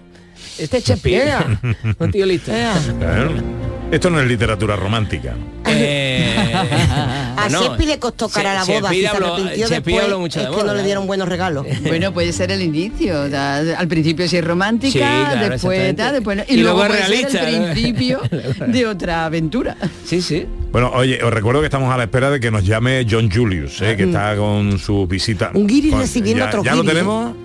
Este 0.57 0.77
es 0.77 0.85
Shakespeare. 0.85 1.59
Un 1.99 2.11
tío 2.13 2.25
listo. 2.25 2.53
Claro. 2.53 3.72
Esto 3.91 4.09
no 4.09 4.19
es 4.19 4.27
literatura 4.27 4.75
romántica. 4.75 5.35
Eh, 5.67 6.35
A 6.55 7.43
bueno, 7.43 7.61
Shakespeare 7.61 7.89
le 7.91 7.99
costó 7.99 8.27
cara 8.29 8.51
a 8.51 8.55
la 8.55 8.63
boda, 8.63 8.91
Shakespeare 8.91 9.01
se 9.01 9.07
habló- 9.17 9.37
Shakespeare 9.37 9.69
después, 9.69 10.03
habló 10.03 10.19
mucho 10.19 10.39
es 10.39 10.49
de 10.49 10.55
que 10.55 10.63
no 10.63 10.73
le 10.73 10.83
dieron 10.83 11.07
buenos 11.07 11.27
regalos. 11.27 11.65
Bueno, 11.87 12.11
puede 12.13 12.31
ser 12.33 12.51
el 12.51 12.61
inicio. 12.61 13.29
da- 13.29 13.77
al 13.77 13.87
principio 13.87 14.27
sí 14.27 14.37
es 14.37 14.45
romántica, 14.45 14.91
Sí, 14.93 14.99
claro, 14.99 15.49
después, 15.49 15.95
da, 15.95 16.11
después 16.11 16.37
no. 16.37 16.43
y, 16.47 16.53
Y 16.53 16.57
luego, 16.61 16.77
luego 16.79 16.93
puede 16.93 17.07
realista, 17.07 17.29
ser 17.39 17.47
el 17.49 17.59
¿no? 17.67 17.71
principio 17.73 18.21
de 18.67 18.87
otra 18.87 19.25
aventura. 19.25 19.75
Sí, 20.05 20.21
sí. 20.21 20.45
Bueno, 20.71 20.91
oye, 20.95 21.21
os 21.23 21.31
recuerdo 21.31 21.59
que 21.61 21.67
estamos 21.67 21.93
a 21.93 21.97
la 21.97 22.03
espera 22.05 22.31
de 22.31 22.39
que 22.39 22.49
nos 22.49 22.65
llame 22.65 23.05
John 23.09 23.29
Julius, 23.31 23.79
¿eh? 23.81 23.95
que 23.95 24.03
está 24.05 24.35
con 24.35 24.79
su 24.79 25.05
visita. 25.05 25.51
Un 25.53 25.67
guiri 25.67 25.91
recibiendo 25.91 26.43
ya, 26.43 26.47
otro 26.49 26.63
¿Ya 26.63 26.71
lo 26.73 26.81
guiri, 26.81 26.87
¿eh? 26.87 26.93
tenemos? 26.95 27.35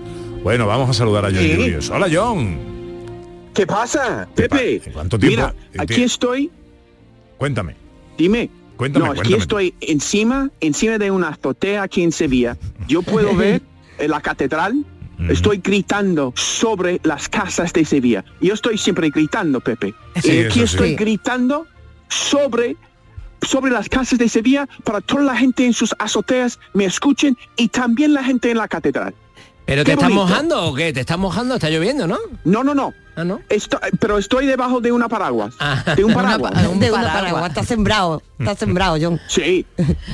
Bueno, 0.43 0.67
vamos 0.67 0.89
a 0.89 0.95
saludar 0.95 1.27
a 1.27 1.29
John 1.29 1.41
Sí. 1.41 1.53
Julius. 1.57 1.91
Hola, 1.91 2.09
John. 2.11 2.68
¿Qué 3.55 3.67
pasa, 3.67 4.29
Pepe? 4.35 4.81
¿Cuánto 4.93 5.19
tiempo? 5.19 5.37
Mira, 5.37 5.55
Eh, 5.75 5.79
aquí 5.81 6.03
estoy. 6.03 6.51
Cuéntame. 7.39 7.75
Dime. 8.17 8.51
Cuéntame, 8.77 9.05
no, 9.07 9.11
aquí 9.13 9.21
cuéntame. 9.21 9.43
estoy 9.43 9.75
encima, 9.81 10.51
encima 10.61 10.99
de 10.99 11.11
una 11.11 11.29
azotea 11.31 11.83
aquí 11.83 12.03
en 12.03 12.13
Sevilla. 12.13 12.57
Yo 12.87 13.03
puedo 13.03 13.35
ver 13.37 13.63
eh, 13.99 14.09
la 14.09 14.21
catedral. 14.21 14.85
Estoy 15.29 15.59
gritando 15.59 16.33
sobre 16.37 17.01
las 17.03 17.29
casas 17.29 17.73
de 17.73 17.85
Sevilla. 17.85 18.25
Yo 18.41 18.55
estoy 18.55 18.79
siempre 18.79 19.11
gritando, 19.11 19.59
Pepe. 19.61 19.93
Sí, 20.23 20.31
y 20.33 20.45
aquí 20.45 20.61
estoy 20.61 20.91
Sí. 20.91 20.95
gritando 20.97 21.67
sobre 22.09 22.77
sobre 23.43 23.71
las 23.73 23.89
casas 23.89 24.19
de 24.19 24.29
Sevilla 24.29 24.69
para 24.85 25.01
toda 25.01 25.23
la 25.23 25.37
gente 25.37 25.65
en 25.65 25.73
sus 25.73 25.95
azoteas 26.01 26.59
me 26.75 26.85
escuchen 26.85 27.37
y 27.57 27.69
también 27.69 28.13
la 28.13 28.23
gente 28.25 28.51
en 28.51 28.59
la 28.59 28.67
catedral. 28.69 29.15
¿Pero 29.65 29.83
Qué 29.83 29.87
te 29.87 29.93
estás 29.93 30.09
bonito. 30.09 30.23
mojando 30.27 30.65
o 30.67 30.75
qué? 30.75 30.93
¿Te 30.93 31.01
estás 31.01 31.19
mojando? 31.19 31.55
¿Está 31.55 31.69
lloviendo, 31.71 32.07
no? 32.09 32.19
No, 32.45 32.63
no, 32.65 32.75
no. 32.75 32.95
Ah, 33.19 33.25
¿no? 33.25 33.41
Esto- 33.49 33.81
pero 34.01 34.17
estoy 34.19 34.47
debajo 34.47 34.81
de 34.81 34.93
una 34.93 35.09
paraguas. 35.09 35.55
De 35.97 36.05
un 36.05 36.13
paraguas. 36.15 36.53
de 36.79 36.91
una 36.93 37.13
paraguas. 37.13 37.49
Está 37.49 37.65
sembrado, 37.65 38.23
está 38.39 38.55
sembrado, 38.55 38.97
John. 39.01 39.21
Sí, 39.29 39.67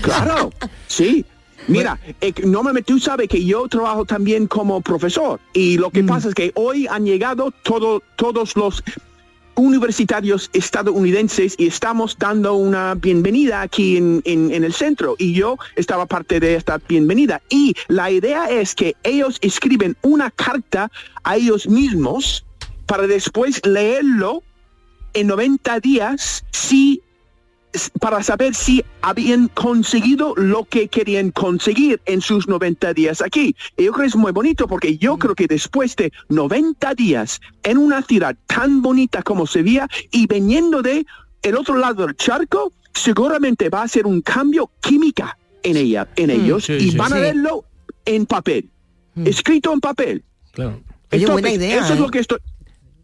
claro, 0.02 0.50
sí. 0.86 1.24
Mira, 1.66 1.98
eh, 2.20 2.32
normalmente 2.44 2.92
tú 2.92 2.98
sabes 3.00 3.26
que 3.28 3.42
yo 3.44 3.66
trabajo 3.68 4.05
también 4.05 4.46
como 4.46 4.80
profesor 4.82 5.40
y 5.55 5.78
lo 5.78 5.90
que 5.90 6.02
Mm. 6.02 6.07
pasa 6.07 6.28
es 6.28 6.34
que 6.34 6.52
hoy 6.57 6.86
han 6.86 7.07
llegado 7.07 7.52
todo- 7.62 8.02
todos 8.16 8.55
los 8.57 8.82
universitarios 9.57 10.50
estadounidenses 10.52 11.55
y 11.57 11.68
estamos 11.68 12.18
dando 12.18 12.55
una 12.55 12.94
bienvenida 12.96 13.62
aquí 13.62 13.96
en, 13.96 14.20
en- 14.24 14.50
en 14.52 14.64
el 14.64 14.72
centro 14.72 15.14
y 15.16 15.32
yo 15.32 15.57
estaba 15.76 16.07
parte 16.07 16.40
de 16.40 16.57
esta 16.57 16.78
bienvenida 16.88 17.40
y 17.48 17.74
la 17.88 18.11
idea 18.11 18.46
es 18.50 18.74
que 18.74 18.96
ellos 19.05 19.38
escriben 19.42 19.96
una 20.02 20.30
carta 20.32 20.90
a 21.22 21.36
ellos 21.36 21.68
mismos 21.68 22.43
para 22.87 23.07
después 23.07 23.64
leerlo 23.66 24.43
en 25.14 25.26
90 25.28 25.80
días 25.80 26.45
si 26.53 27.01
para 28.01 28.22
saber 28.22 28.55
si 28.55 28.85
habían 29.03 29.49
conseguido 29.49 30.35
lo 30.37 30.64
que 30.64 30.87
querían 30.87 31.32
conseguir 31.32 32.01
en 32.07 32.20
sus 32.20 32.47
90 32.47 32.95
días 32.95 33.20
aquí. 33.20 33.57
Y 33.76 33.85
yo 33.85 33.93
creo 33.93 34.03
que 34.05 34.09
es 34.11 34.16
muy 34.16 34.30
bonito 34.30 34.68
porque 34.68 34.97
yo 34.97 35.18
creo 35.18 35.35
que 35.35 35.49
después 35.49 35.97
de 35.97 36.12
90 36.28 36.95
días 36.95 37.41
en 37.64 37.78
una 37.78 38.03
ciudad 38.03 38.37
tan 38.47 38.80
bonita 38.80 39.22
como 39.24 39.47
Sevilla 39.47 39.89
y 40.12 40.28
viniendo 40.28 40.82
de 40.82 41.05
el 41.43 41.57
otro 41.57 41.76
lado 41.76 42.07
del 42.07 42.14
charco, 42.16 42.72
seguramente 42.93 43.68
va 43.68 43.82
a 43.82 43.89
ser 43.89 44.07
un 44.07 44.20
cambio 44.22 44.70
química 44.80 45.37
en 45.64 45.76
ella, 45.76 46.07
en 46.14 46.30
ellos, 46.30 46.64
sí, 46.66 46.74
y 46.74 46.91
sí. 46.93 46.97
van 46.97 47.12
a 47.12 47.16
Sí. 47.16 47.22
verlo 47.22 47.64
en 48.05 48.26
papel, 48.26 48.68
escrito 49.24 49.72
en 49.72 49.80
papel. 49.80 50.22
Claro. 50.53 50.80
Oye, 51.11 51.26
buena 51.26 51.49
Entonces, 51.49 51.57
idea, 51.57 51.85
Eso 51.85 51.93
es 51.95 51.99
¿eh? 51.99 52.03
lo 52.03 52.09
que 52.09 52.18
estoy... 52.20 52.39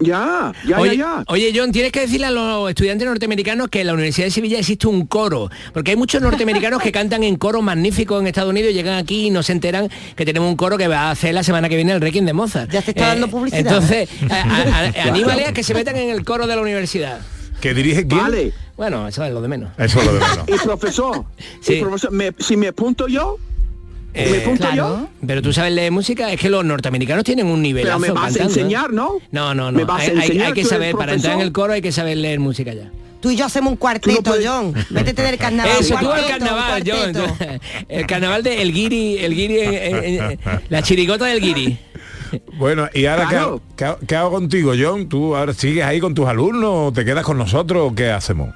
Ya, 0.01 0.53
ya, 0.67 0.81
oye, 0.81 0.97
ya, 0.97 1.17
ya. 1.19 1.25
oye, 1.29 1.53
John, 1.55 1.73
tienes 1.73 1.93
que 1.93 2.01
decirle 2.01 2.27
a 2.27 2.31
los 2.31 2.71
estudiantes 2.71 3.07
norteamericanos 3.07 3.69
que 3.69 3.83
en 3.83 3.87
la 3.89 3.93
Universidad 3.93 4.27
de 4.27 4.31
Sevilla 4.31 4.59
existe 4.59 4.87
un 4.87 5.07
coro, 5.07 5.51
porque 5.75 5.91
hay 5.91 5.97
muchos 5.97 6.23
norteamericanos 6.23 6.81
que 6.83 6.91
cantan 6.91 7.23
en 7.23 7.37
coro 7.37 7.61
magníficos 7.61 8.21
en 8.21 8.27
Estados 8.27 8.51
Unidos, 8.51 8.73
llegan 8.73 8.95
aquí 8.97 9.27
y 9.27 9.31
no 9.31 9.43
se 9.43 9.53
enteran 9.53 9.91
que 10.17 10.25
tenemos 10.25 10.49
un 10.49 10.57
coro 10.57 10.79
que 10.79 10.89
va 10.89 11.03
a 11.03 11.11
hacer 11.11 11.35
la 11.35 11.43
semana 11.43 11.69
que 11.69 11.77
viene 11.77 11.93
el 11.93 12.01
Requiem 12.01 12.25
de 12.25 12.33
Mozart. 12.33 12.71
Ya 12.71 12.81
te 12.81 12.93
está 12.93 13.09
dando 13.09 13.29
publicidad. 13.29 13.61
Entonces, 13.61 14.09
a- 14.31 14.35
a- 14.35 14.85
a- 14.87 15.03
anímale 15.09 15.45
a 15.47 15.53
que 15.53 15.63
se 15.63 15.75
metan 15.75 15.97
en 15.97 16.09
el 16.09 16.25
coro 16.25 16.47
de 16.47 16.57
la 16.57 16.63
universidad. 16.63 17.21
¿Que 17.61 17.75
dirige 17.75 18.07
quién? 18.07 18.23
Vale. 18.23 18.53
Bueno, 18.79 19.07
eso 19.07 19.23
es 19.23 19.33
lo 19.35 19.43
de 19.43 19.49
menos. 19.49 19.71
Eso 19.77 20.01
es 20.01 20.07
lo 20.07 20.15
de 20.15 20.21
menos. 20.21 20.45
Y 20.49 20.57
profesor, 20.67 21.25
y 21.69 21.77
profesor, 21.81 22.11
me- 22.11 22.33
si 22.39 22.57
me 22.57 22.69
apunto 22.69 23.07
yo, 23.07 23.37
¿me 24.15 24.21
Eh, 24.23 24.43
apunto 24.43 24.69
yo? 24.75 25.09
Pero 25.27 25.43
tú 25.43 25.53
sabes 25.53 25.73
leer 25.73 25.93
música, 25.93 26.33
es 26.33 26.41
que 26.41 26.49
los 26.51 26.65
norteamericanos 26.65 27.25
tienen 27.25 27.47
un 27.47 27.61
nivel. 27.63 27.85
Pero 27.85 27.99
me 27.99 28.11
vas 28.11 28.37
a 28.37 28.43
enseñar, 28.45 28.93
¿no? 28.93 29.15
No, 29.31 29.55
no, 29.55 29.71
Me 29.73 29.83
no. 29.83 29.87
vas 29.87 30.01
a 30.01 30.03
Hay, 30.05 30.11
hay- 30.11 30.17
enseñar, 30.23 30.47
hay 30.49 30.53
que 30.55 30.65
saber, 30.65 30.95
para 30.97 31.15
entrar 31.15 31.35
en 31.35 31.41
el 31.41 31.53
coro 31.53 31.73
hay 31.73 31.83
que 31.83 31.93
saber 31.93 32.17
leer 32.17 32.41
música 32.41 32.73
ya. 32.75 32.91
Tú 33.21 33.31
y 33.31 33.37
yo 33.37 33.45
hacemos 33.45 33.73
un 33.73 33.77
cuarteto, 33.77 34.35
John. 34.43 34.73
Métete 34.89 35.21
del 35.23 35.37
carnaval. 35.39 35.73
Eso, 35.79 35.95
tú 36.01 36.11
al 36.11 36.27
carnaval, 36.27 36.83
John. 36.87 37.13
El 37.89 38.07
carnaval 38.07 38.43
de 38.43 38.63
el 38.63 38.73
guiri, 38.73 39.19
el 39.19 39.35
guiri, 39.35 40.39
la 40.71 40.83
chirigota 40.83 41.27
del 41.27 41.41
guiri. 41.41 41.79
Bueno, 42.59 42.89
y 42.95 43.07
ahora 43.07 43.25
¿qué 43.25 43.29
Claro. 43.31 43.47
hago, 43.49 43.63
qué 43.77 43.85
hago- 43.85 43.99
qué 44.07 44.15
hago 44.17 44.31
contigo, 44.31 44.73
John? 44.81 45.09
¿Tú 45.09 45.35
ahora 45.35 45.53
sigues 45.53 45.85
ahí 45.85 45.99
con 45.99 46.15
tus 46.15 46.29
alumnos 46.29 46.71
o 46.73 46.93
te 46.93 47.05
quedas 47.05 47.25
con 47.25 47.37
nosotros 47.37 47.91
o 47.91 47.95
qué 47.95 48.11
hacemos? 48.13 48.55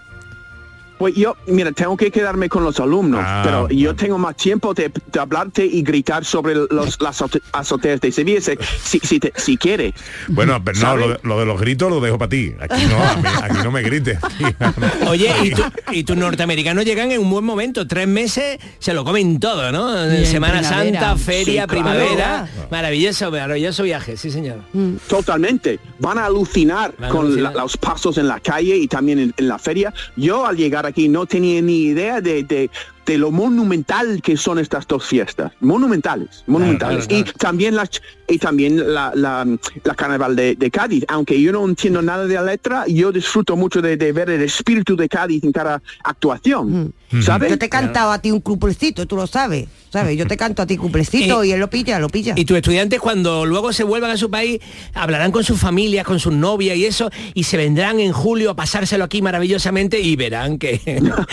Pues 1.04 1.16
yo, 1.16 1.36
mira, 1.48 1.70
tengo 1.72 1.98
que 1.98 2.10
quedarme 2.10 2.48
con 2.48 2.64
los 2.64 2.80
alumnos, 2.80 3.20
Ah, 3.22 3.42
pero 3.44 3.68
yo 3.68 3.94
tengo 3.94 4.16
más 4.16 4.36
tiempo 4.38 4.72
de, 4.72 4.90
de 5.12 5.20
hablarte 5.20 5.62
y 5.66 5.82
gritar 5.82 6.24
sobre 6.24 6.54
los, 6.54 6.98
las 6.98 7.20
azote- 7.20 7.42
azoteas 7.52 8.00
de 8.00 8.10
Sevilla, 8.10 8.40
si, 8.40 8.52
si, 8.82 9.00
si, 9.06 9.20
te- 9.20 9.34
si 9.36 9.58
quiere. 9.58 9.92
Bueno, 10.28 10.64
pero 10.64 10.80
no, 10.80 10.96
lo 10.96 11.08
de, 11.10 11.20
lo 11.22 11.38
de 11.40 11.44
los 11.44 11.60
gritos 11.60 11.90
lo 11.90 12.00
dejo 12.00 12.16
para 12.16 12.30
ti. 12.30 12.54
Aquí 12.58 12.86
no, 12.86 12.96
mí- 13.20 13.28
aquí 13.42 13.56
no 13.62 13.70
me 13.70 13.82
grites. 13.82 14.18
Oye, 15.08 15.30
y, 15.42 15.50
tú- 15.50 15.62
y 15.92 16.04
tus 16.04 16.16
norteamericanos 16.16 16.86
llegan 16.86 17.12
en 17.12 17.20
un 17.20 17.28
buen 17.28 17.44
momento, 17.44 17.86
tres 17.86 18.08
meses 18.08 18.58
se 18.78 18.94
lo 18.94 19.04
comen 19.04 19.38
todo, 19.38 19.70
¿no? 19.72 20.10
Y 20.10 20.16
en 20.20 20.26
Semana 20.26 20.60
primavera. 20.60 21.00
Santa, 21.00 21.16
feria, 21.18 21.64
Sí, 21.64 21.68
claro. 21.68 21.68
primavera, 21.68 22.48
maravilloso, 22.70 23.30
maravilloso 23.30 23.82
viaje, 23.82 24.16
sí 24.16 24.30
señor. 24.30 24.60
Totalmente. 25.06 25.78
Van 25.98 26.16
a 26.16 26.24
alucinar 26.26 26.94
Van 26.98 27.10
a 27.10 27.12
con 27.12 27.26
alucinar. 27.26 27.54
la- 27.54 27.62
los 27.62 27.76
pasos 27.76 28.16
en 28.16 28.26
la 28.26 28.40
calle 28.40 28.74
y 28.76 28.88
también 28.88 29.18
en, 29.18 29.34
en 29.36 29.48
la 29.48 29.58
feria. 29.58 29.92
Yo 30.16 30.46
al 30.46 30.56
llegar 30.56 30.86
aquí 30.86 30.93
no 31.08 31.26
tenía 31.26 31.60
ni 31.62 31.78
idea 31.82 32.20
de, 32.20 32.42
de- 32.42 32.70
de 33.06 33.18
lo 33.18 33.30
monumental 33.30 34.20
que 34.22 34.36
son 34.36 34.58
estas 34.58 34.86
dos 34.86 35.04
fiestas. 35.04 35.52
Monumentales, 35.60 36.42
monumentales. 36.46 37.06
claro, 37.06 37.24
Y 37.26 37.38
también 37.38 37.76
la, 37.76 37.88
y 38.28 38.38
también 38.38 38.94
la, 38.94 39.12
la, 39.14 39.46
la 39.84 39.94
carnaval 39.94 40.34
de, 40.36 40.54
de 40.56 40.70
Cádiz. 40.70 41.04
Aunque 41.08 41.40
yo 41.40 41.52
no 41.52 41.64
entiendo 41.64 42.00
nada 42.02 42.26
de 42.26 42.34
la 42.34 42.42
letra, 42.42 42.84
yo 42.86 43.12
disfruto 43.12 43.56
mucho 43.56 43.82
de, 43.82 43.96
de 43.96 44.12
ver 44.12 44.30
el 44.30 44.42
espíritu 44.42 44.96
de 44.96 45.08
Cádiz 45.08 45.44
en 45.44 45.52
cada 45.52 45.82
actuación. 46.02 46.94
¿Sabes? 47.22 47.50
Yo 47.50 47.58
te 47.58 47.66
he 47.66 47.68
cantado 47.68 48.10
a 48.10 48.18
ti 48.18 48.32
un 48.32 48.40
cuplecito, 48.40 49.06
tú 49.06 49.14
lo 49.16 49.26
sabes. 49.28 49.68
¿Sabes? 49.92 50.18
Yo 50.18 50.26
te 50.26 50.36
canto 50.36 50.62
a 50.62 50.66
ti 50.66 50.76
cuplecito 50.76 51.44
Eh, 51.44 51.48
y 51.48 51.52
él 51.52 51.60
lo 51.60 51.70
pilla, 51.70 52.00
lo 52.00 52.08
pilla. 52.08 52.34
Y 52.36 52.44
tus 52.44 52.56
estudiantes 52.56 52.98
cuando 53.00 53.46
luego 53.46 53.72
se 53.72 53.84
vuelvan 53.84 54.10
a 54.10 54.16
su 54.16 54.28
país 54.30 54.58
hablarán 54.94 55.30
con 55.30 55.44
sus 55.44 55.60
familias, 55.60 56.04
con 56.04 56.18
sus 56.18 56.32
novias 56.32 56.76
y 56.76 56.86
eso, 56.86 57.10
y 57.34 57.44
se 57.44 57.56
vendrán 57.56 58.00
en 58.00 58.12
julio 58.12 58.50
a 58.50 58.56
pasárselo 58.56 59.04
aquí 59.04 59.22
maravillosamente 59.22 60.00
y 60.00 60.16
verán 60.16 60.58
que 60.58 60.80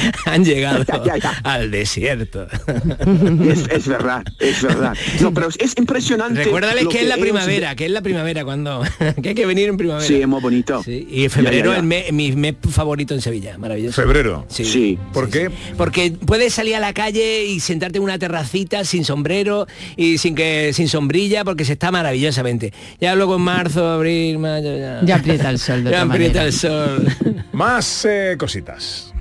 han 0.26 0.45
llegado 0.45 0.84
Ya, 0.84 1.03
ya, 1.03 1.17
ya. 1.17 1.32
al 1.43 1.61
al 1.62 1.72
desierto. 1.72 2.47
Es, 3.51 3.68
es 3.70 3.88
verdad, 3.88 4.24
es 4.39 4.62
verdad. 4.62 4.93
No, 5.20 5.34
pero 5.34 5.49
es, 5.49 5.57
es 5.59 5.74
impresionante. 5.78 6.43
Recuérdales 6.43 6.88
que 6.88 7.01
es 7.01 7.07
la 7.07 7.16
ellos- 7.16 7.24
primavera, 7.26 7.76
que 7.76 7.86
es 7.86 7.91
la 7.91 8.01
primavera 8.01 8.43
cuando 8.43 8.82
que 9.22 9.30
hay 9.30 9.36
que 9.36 9.45
venir 9.45 9.70
en 9.70 9.78
primavera. 9.78 10.05
Sí, 10.07 10.22
es 10.22 10.28
muy 10.28 10.39
bonito. 10.41 10.82
Sí, 10.84 11.07
y 11.09 11.24
en 11.26 11.30
febrero 11.32 11.82
mes- 11.84 12.12
mi 12.12 12.32
mes 12.34 12.55
favorito 12.70 13.14
en 13.14 13.22
Sevilla, 13.22 13.57
maravilloso. 13.57 14.01
Febrero. 14.01 14.45
Sí. 14.49 14.66
Sí. 14.66 14.99
¿Por 15.14 15.30
qué? 15.30 15.49
Porque 15.78 16.12
puedes 16.26 16.53
salir 16.53 16.76
a 16.76 16.80
la 16.80 16.93
calle 16.93 17.45
y 17.45 17.59
sentarte 17.59 17.97
en 17.97 18.03
una 18.03 18.18
terracita 18.20 18.84
sin 18.86 19.03
sombrero 19.05 19.68
y 19.97 20.18
sin 20.18 20.36
que 20.36 20.72
sin 20.74 20.88
sombrilla 20.88 21.43
porque 21.43 21.66
se 21.66 21.74
está 21.74 21.91
maravillosamente. 21.91 22.74
Ya 22.99 23.16
luego 23.16 23.36
en 23.36 23.41
marzo, 23.41 23.88
abril, 23.88 24.38
mayo, 24.39 24.78
ya. 24.78 25.01
Ya 25.03 25.16
aprieta 25.16 25.49
el 25.49 25.59
sol 25.59 25.84
de 25.84 25.91
Ya 25.91 26.01
aprieta 26.03 26.39
manera. 26.39 26.45
el 26.45 26.53
sol. 26.53 27.07
Más 27.53 28.05
eh, 28.05 28.36
cositas. 28.38 29.14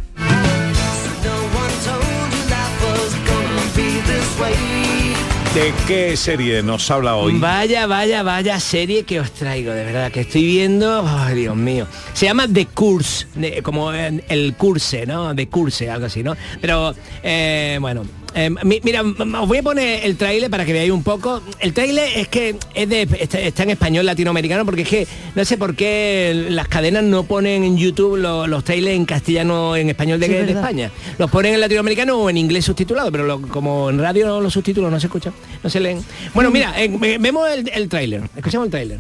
¿De 5.55 5.75
qué 5.89 6.17
serie 6.17 6.63
nos 6.63 6.89
habla 6.93 7.17
hoy? 7.17 7.37
Vaya, 7.41 7.89
vaya, 7.89 8.23
vaya 8.23 8.61
serie 8.61 9.03
que 9.03 9.19
os 9.19 9.33
traigo, 9.33 9.73
de 9.73 9.85
verdad, 9.85 10.13
que 10.13 10.21
estoy 10.21 10.45
viendo, 10.45 11.05
ay 11.05 11.35
Dios 11.35 11.57
mío. 11.57 11.89
Se 12.13 12.27
llama 12.27 12.47
The 12.47 12.67
Curse, 12.67 13.27
como 13.65 13.91
el 13.93 14.55
curse, 14.57 15.07
¿no? 15.07 15.35
The 15.35 15.49
Curse, 15.49 15.91
algo 15.91 16.07
así, 16.07 16.23
¿no? 16.23 16.37
Pero, 16.61 16.95
eh, 17.25 17.79
bueno, 17.81 18.05
eh, 18.35 18.51
mi- 18.65 18.81
mira, 18.83 19.03
os 19.03 19.49
voy 19.49 19.59
a 19.59 19.63
poner 19.63 20.05
el 20.05 20.17
tráiler 20.17 20.51
para 20.51 20.65
que 20.65 20.73
veáis 20.73 20.91
un 20.91 21.03
poco. 21.03 21.43
El 21.59 21.73
tráiler 21.73 22.09
es 22.17 22.29
que 22.29 22.57
es 22.75 22.89
de, 22.89 23.03
está, 23.19 23.41
está 23.41 23.63
en 23.65 23.71
español 23.71 24.07
latinoamericano 24.07 24.65
porque 24.65 24.83
es 24.83 24.89
que 24.89 25.07
no 25.35 25.45
sé 25.45 25.57
por 25.59 25.75
qué 25.75 26.47
las 26.51 26.69
cadenas 26.69 27.03
no 27.05 27.25
ponen 27.25 27.65
en 27.65 27.77
YouTube 27.77 28.17
lo- 28.17 28.47
los 28.47 28.65
trailers 28.65 28.97
en 28.97 29.05
castellano, 29.05 29.77
en 29.77 29.89
español 29.91 30.21
de, 30.21 30.27
Sí, 30.27 30.33
de 30.33 30.39
verdad. 30.43 30.57
España. 30.63 30.91
Los 31.19 31.31
ponen 31.31 31.55
en 31.55 31.61
latinoamericano 31.61 32.17
o 32.19 32.31
en 32.31 32.37
inglés 32.37 32.65
subtitulado, 32.65 33.11
pero 33.13 33.25
lo- 33.25 33.43
como 33.43 33.91
en 33.91 33.99
radio 33.99 34.41
los 34.41 34.53
subtítulos 34.53 34.91
no 34.91 35.01
se 35.01 35.07
escuchan, 35.07 35.33
no 35.63 35.71
se 35.71 35.81
leen. 35.81 36.03
Bueno, 36.35 36.51
mira, 36.51 36.73
eh, 36.83 36.89
ve- 36.99 37.19
vemos 37.19 37.49
el, 37.51 37.69
el 37.73 37.89
tráiler, 37.89 38.23
escuchamos 38.37 38.67
el 38.67 38.71
tráiler. 38.71 38.99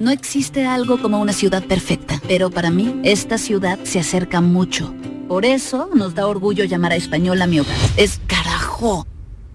No 0.00 0.10
existe 0.10 0.64
algo 0.64 1.00
como 1.00 1.20
una 1.20 1.32
ciudad 1.32 1.62
perfecta, 1.64 2.20
pero 2.26 2.50
para 2.50 2.70
mí 2.70 2.94
esta 3.04 3.36
ciudad 3.38 3.78
se 3.84 3.98
acerca 4.00 4.40
mucho. 4.40 4.94
Por 5.30 5.44
eso 5.44 5.88
nos 5.94 6.16
da 6.16 6.26
orgullo 6.26 6.64
llamar 6.64 6.90
a 6.90 6.96
Española 6.96 7.46
mi 7.46 7.60
hogar. 7.60 7.76
Es 7.96 8.20
carajo, 8.26 9.06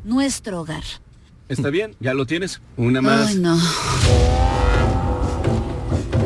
nuestro 0.06 0.62
hogar. 0.62 0.84
Está 1.50 1.70
bien, 1.70 1.98
ya 2.00 2.14
lo 2.14 2.26
tienes. 2.26 2.62
Una 2.78 3.02
más. 3.02 3.32
Ay, 3.32 3.36
no. 3.36 3.60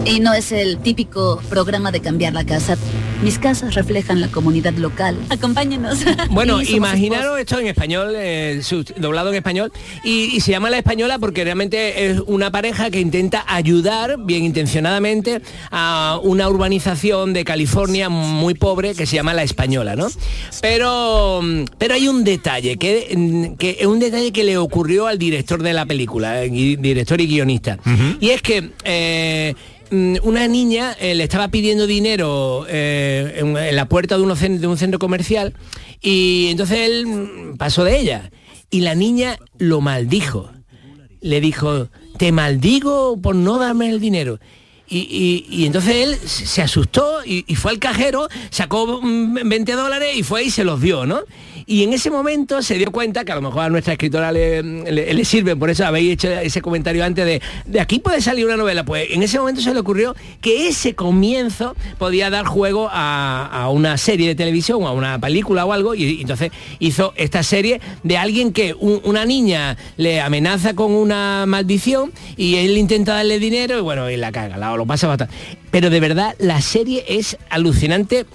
Y 0.05 0.19
no 0.19 0.35
es 0.35 0.51
el 0.51 0.77
típico 0.77 1.41
programa 1.49 1.91
de 1.91 1.99
cambiar 1.99 2.33
la 2.33 2.45
casa. 2.45 2.77
Mis 3.21 3.37
casas 3.37 3.75
reflejan 3.75 4.21
la 4.21 4.29
comunidad 4.29 4.73
local. 4.75 5.17
Acompáñenos. 5.29 5.99
Bueno, 6.31 6.61
Y 6.61 6.75
imaginaros 6.75 7.37
esto 7.39 7.59
en 7.59 7.67
español, 7.67 8.13
eh, 8.15 8.61
doblado 8.97 9.29
en 9.29 9.35
español, 9.35 9.71
y, 10.03 10.35
y 10.35 10.39
se 10.41 10.51
llama 10.51 10.69
La 10.69 10.77
Española 10.77 11.17
porque 11.19 11.43
realmente 11.43 12.09
es 12.09 12.21
una 12.27 12.49
pareja 12.51 12.89
que 12.89 12.99
intenta 13.01 13.43
ayudar, 13.47 14.17
bien 14.19 14.43
intencionadamente, 14.45 15.41
a 15.71 16.19
una 16.23 16.47
urbanización 16.47 17.33
de 17.33 17.43
California 17.43 18.07
muy 18.09 18.53
pobre 18.53 18.95
que 18.95 19.05
se 19.05 19.15
llama 19.17 19.33
La 19.33 19.43
Española, 19.43 19.95
¿no? 19.95 20.07
Pero, 20.61 21.41
pero 21.77 21.95
hay 21.95 22.07
un 22.07 22.23
detalle, 22.23 22.77
que, 22.77 23.55
que 23.57 23.77
es 23.79 23.85
un 23.85 23.99
detalle 23.99 24.31
que 24.31 24.43
le 24.45 24.57
ocurrió 24.57 25.07
al 25.07 25.17
director 25.17 25.61
de 25.61 25.73
la 25.73 25.85
película, 25.85 26.43
eh, 26.43 26.49
director 26.79 27.19
y 27.19 27.27
guionista. 27.27 27.79
Y 28.21 28.29
es 28.29 28.41
que... 28.41 28.71
eh, 28.85 29.55
una 29.91 30.47
niña 30.47 30.95
eh, 30.99 31.15
le 31.15 31.23
estaba 31.23 31.47
pidiendo 31.49 31.87
dinero 31.87 32.65
eh, 32.69 33.35
en, 33.37 33.75
la 33.75 33.85
puerta 33.87 34.17
de, 34.17 34.23
un 34.23 34.77
centro 34.77 34.99
comercial 34.99 35.53
y 36.01 36.47
entonces 36.49 36.79
él 36.79 37.07
mm, 37.07 37.57
pasó 37.57 37.83
de 37.83 37.99
ella 37.99 38.31
y 38.69 38.81
la 38.81 38.95
niña 38.95 39.37
lo 39.57 39.81
maldijo. 39.81 40.51
Le 41.21 41.41
dijo, 41.41 41.89
te 42.17 42.31
maldigo 42.31 43.17
por 43.21 43.35
no 43.35 43.57
darme 43.57 43.89
el 43.89 43.99
dinero. 43.99 44.39
Y, 44.87 45.45
y- 45.47 45.65
entonces 45.65 45.95
él 45.97 46.15
se 46.27 46.63
asustó 46.63 47.23
y, 47.23 47.45
y 47.47 47.55
fue 47.55 47.71
al 47.71 47.79
cajero, 47.79 48.27
sacó 48.49 48.99
mm, 49.01 49.47
20 49.47 49.73
dólares 49.73 50.15
y 50.15 50.23
fue 50.23 50.43
y 50.45 50.49
se 50.49 50.63
los 50.63 50.81
dio, 50.81 51.05
¿no? 51.05 51.21
Y 51.71 51.83
en 51.83 51.93
ese 51.93 52.09
momento 52.09 52.63
se 52.63 52.79
dio 52.79 52.91
cuenta, 52.91 53.23
que 53.23 53.31
a 53.31 53.35
lo 53.35 53.41
mejor 53.43 53.61
a 53.61 53.69
nuestra 53.69 53.93
escritora 53.93 54.31
le, 54.31 54.63
le, 54.63 55.13
le 55.13 55.23
sirve, 55.23 55.55
por 55.55 55.69
eso 55.69 55.85
habéis 55.85 56.13
hecho 56.13 56.27
ese 56.31 56.63
comentario 56.63 57.05
antes 57.05 57.23
de, 57.27 57.43
de 57.67 57.79
aquí 57.79 57.99
puede 57.99 58.21
salir 58.21 58.47
una 58.47 58.57
novela. 58.57 58.83
Pues 58.83 59.05
en 59.11 59.21
ese 59.21 59.37
momento 59.37 59.61
se 59.61 59.71
le 59.71 59.79
ocurrió 59.79 60.15
que 60.41 60.67
ese 60.67 60.95
comienzo 60.95 61.75
podía 61.99 62.31
dar 62.31 62.47
juego 62.47 62.89
a, 62.91 63.45
a 63.45 63.69
una 63.69 63.99
serie 63.99 64.27
de 64.29 64.33
televisión 64.33 64.81
a 64.81 64.91
una 64.93 65.19
película 65.19 65.63
o 65.63 65.71
algo, 65.71 65.93
y, 65.93 66.21
entonces 66.21 66.51
hizo 66.79 67.13
esta 67.15 67.43
serie 67.43 67.81
de 68.01 68.17
alguien 68.17 68.51
que 68.51 68.73
un- 68.73 69.01
una 69.03 69.25
niña 69.25 69.77
le 69.95 70.21
amenaza 70.21 70.73
con 70.73 70.91
una 70.91 71.45
maldición 71.45 72.11
y 72.35 72.55
él 72.55 72.79
intenta 72.79 73.13
darle 73.13 73.37
dinero 73.37 73.77
y 73.77 73.81
bueno, 73.81 74.09
y 74.09 74.17
la 74.17 74.31
caga, 74.31 74.57
la- 74.57 74.75
lo 74.75 74.87
pasa 74.87 75.05
bastante. 75.07 75.35
Pero 75.69 75.91
de 75.91 75.99
verdad, 75.99 76.33
la 76.39 76.61
serie 76.61 77.05
es 77.07 77.37
alucinante. 77.51 78.25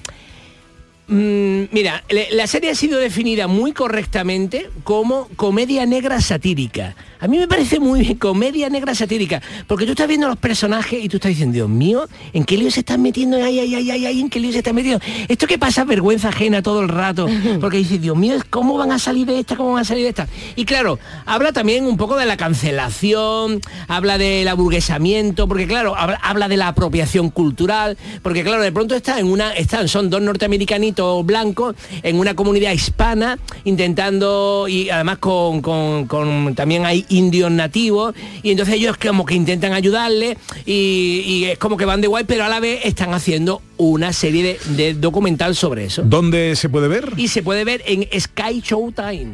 Mm, 1.06 1.64
mira, 1.70 2.02
la 2.30 2.46
serie 2.46 2.70
ha 2.70 2.74
sido 2.74 2.98
definida 2.98 3.46
muy 3.46 3.72
correctamente 3.72 4.70
como 4.84 5.28
comedia 5.36 5.84
negra 5.84 6.20
satírica. 6.20 6.96
A 7.24 7.26
mí 7.26 7.38
me 7.38 7.48
parece 7.48 7.80
muy 7.80 8.00
bien, 8.00 8.18
comedia 8.18 8.68
negra 8.68 8.94
satírica, 8.94 9.40
porque 9.66 9.86
tú 9.86 9.92
estás 9.92 10.06
viendo 10.06 10.28
los 10.28 10.36
personajes 10.36 11.02
y 11.02 11.08
tú 11.08 11.16
estás 11.16 11.30
diciendo, 11.30 11.54
Dios 11.54 11.70
mío, 11.70 12.06
¿en 12.34 12.44
qué 12.44 12.58
lío 12.58 12.70
se 12.70 12.80
están 12.80 13.00
metiendo? 13.00 13.38
Ay, 13.42 13.60
ay, 13.60 13.74
ay, 13.76 13.90
ay, 13.92 14.04
ay, 14.04 14.20
¿en 14.20 14.28
qué 14.28 14.38
lío 14.40 14.52
se 14.52 14.58
están 14.58 14.74
metiendo? 14.74 15.00
Esto 15.26 15.46
que 15.46 15.56
pasa 15.56 15.84
vergüenza 15.84 16.28
ajena 16.28 16.60
todo 16.60 16.82
el 16.82 16.88
rato, 16.90 17.26
porque 17.62 17.78
dices, 17.78 18.02
Dios 18.02 18.14
mío, 18.14 18.34
¿cómo 18.50 18.76
van 18.76 18.92
a 18.92 18.98
salir 18.98 19.26
de 19.26 19.38
esta? 19.38 19.56
¿Cómo 19.56 19.72
van 19.72 19.80
a 19.80 19.84
salir 19.86 20.02
de 20.02 20.10
esta? 20.10 20.28
Y 20.54 20.66
claro, 20.66 20.98
habla 21.24 21.50
también 21.52 21.86
un 21.86 21.96
poco 21.96 22.16
de 22.16 22.26
la 22.26 22.36
cancelación, 22.36 23.62
habla 23.88 24.18
del 24.18 24.46
aburguesamiento, 24.46 25.48
porque 25.48 25.66
claro, 25.66 25.96
habla, 25.96 26.20
habla 26.22 26.46
de 26.48 26.58
la 26.58 26.68
apropiación 26.68 27.30
cultural, 27.30 27.96
porque 28.20 28.44
claro, 28.44 28.62
de 28.62 28.70
pronto 28.70 28.94
está 28.94 29.18
en 29.18 29.28
una, 29.28 29.54
están, 29.54 29.88
son 29.88 30.10
dos 30.10 30.20
norteamericanitos 30.20 31.24
blancos 31.24 31.74
en 32.02 32.18
una 32.18 32.34
comunidad 32.36 32.72
hispana 32.72 33.38
intentando, 33.64 34.66
y 34.68 34.90
además 34.90 35.16
con, 35.18 35.62
con- 35.62 36.06
con- 36.06 36.54
también 36.54 36.84
hay 36.84 37.06
indios 37.14 37.50
nativos, 37.50 38.14
y 38.42 38.50
entonces 38.50 38.74
ellos 38.74 38.96
como 38.96 39.24
que 39.24 39.34
intentan 39.34 39.72
ayudarle 39.72 40.36
y, 40.66 41.22
y 41.26 41.44
es 41.44 41.58
como 41.58 41.76
que 41.76 41.84
van 41.84 42.00
de 42.00 42.08
guay, 42.08 42.24
pero 42.24 42.44
a 42.44 42.48
la 42.48 42.60
vez 42.60 42.80
están 42.84 43.14
haciendo 43.14 43.62
una 43.76 44.12
serie 44.12 44.42
de, 44.42 44.74
de 44.76 44.94
documental 44.94 45.56
sobre 45.56 45.84
eso. 45.84 46.02
¿Dónde 46.04 46.56
se 46.56 46.68
puede 46.68 46.88
ver? 46.88 47.12
Y 47.16 47.28
se 47.28 47.42
puede 47.42 47.64
ver 47.64 47.82
en 47.86 48.08
Sky 48.20 48.60
Showtime. 48.60 49.32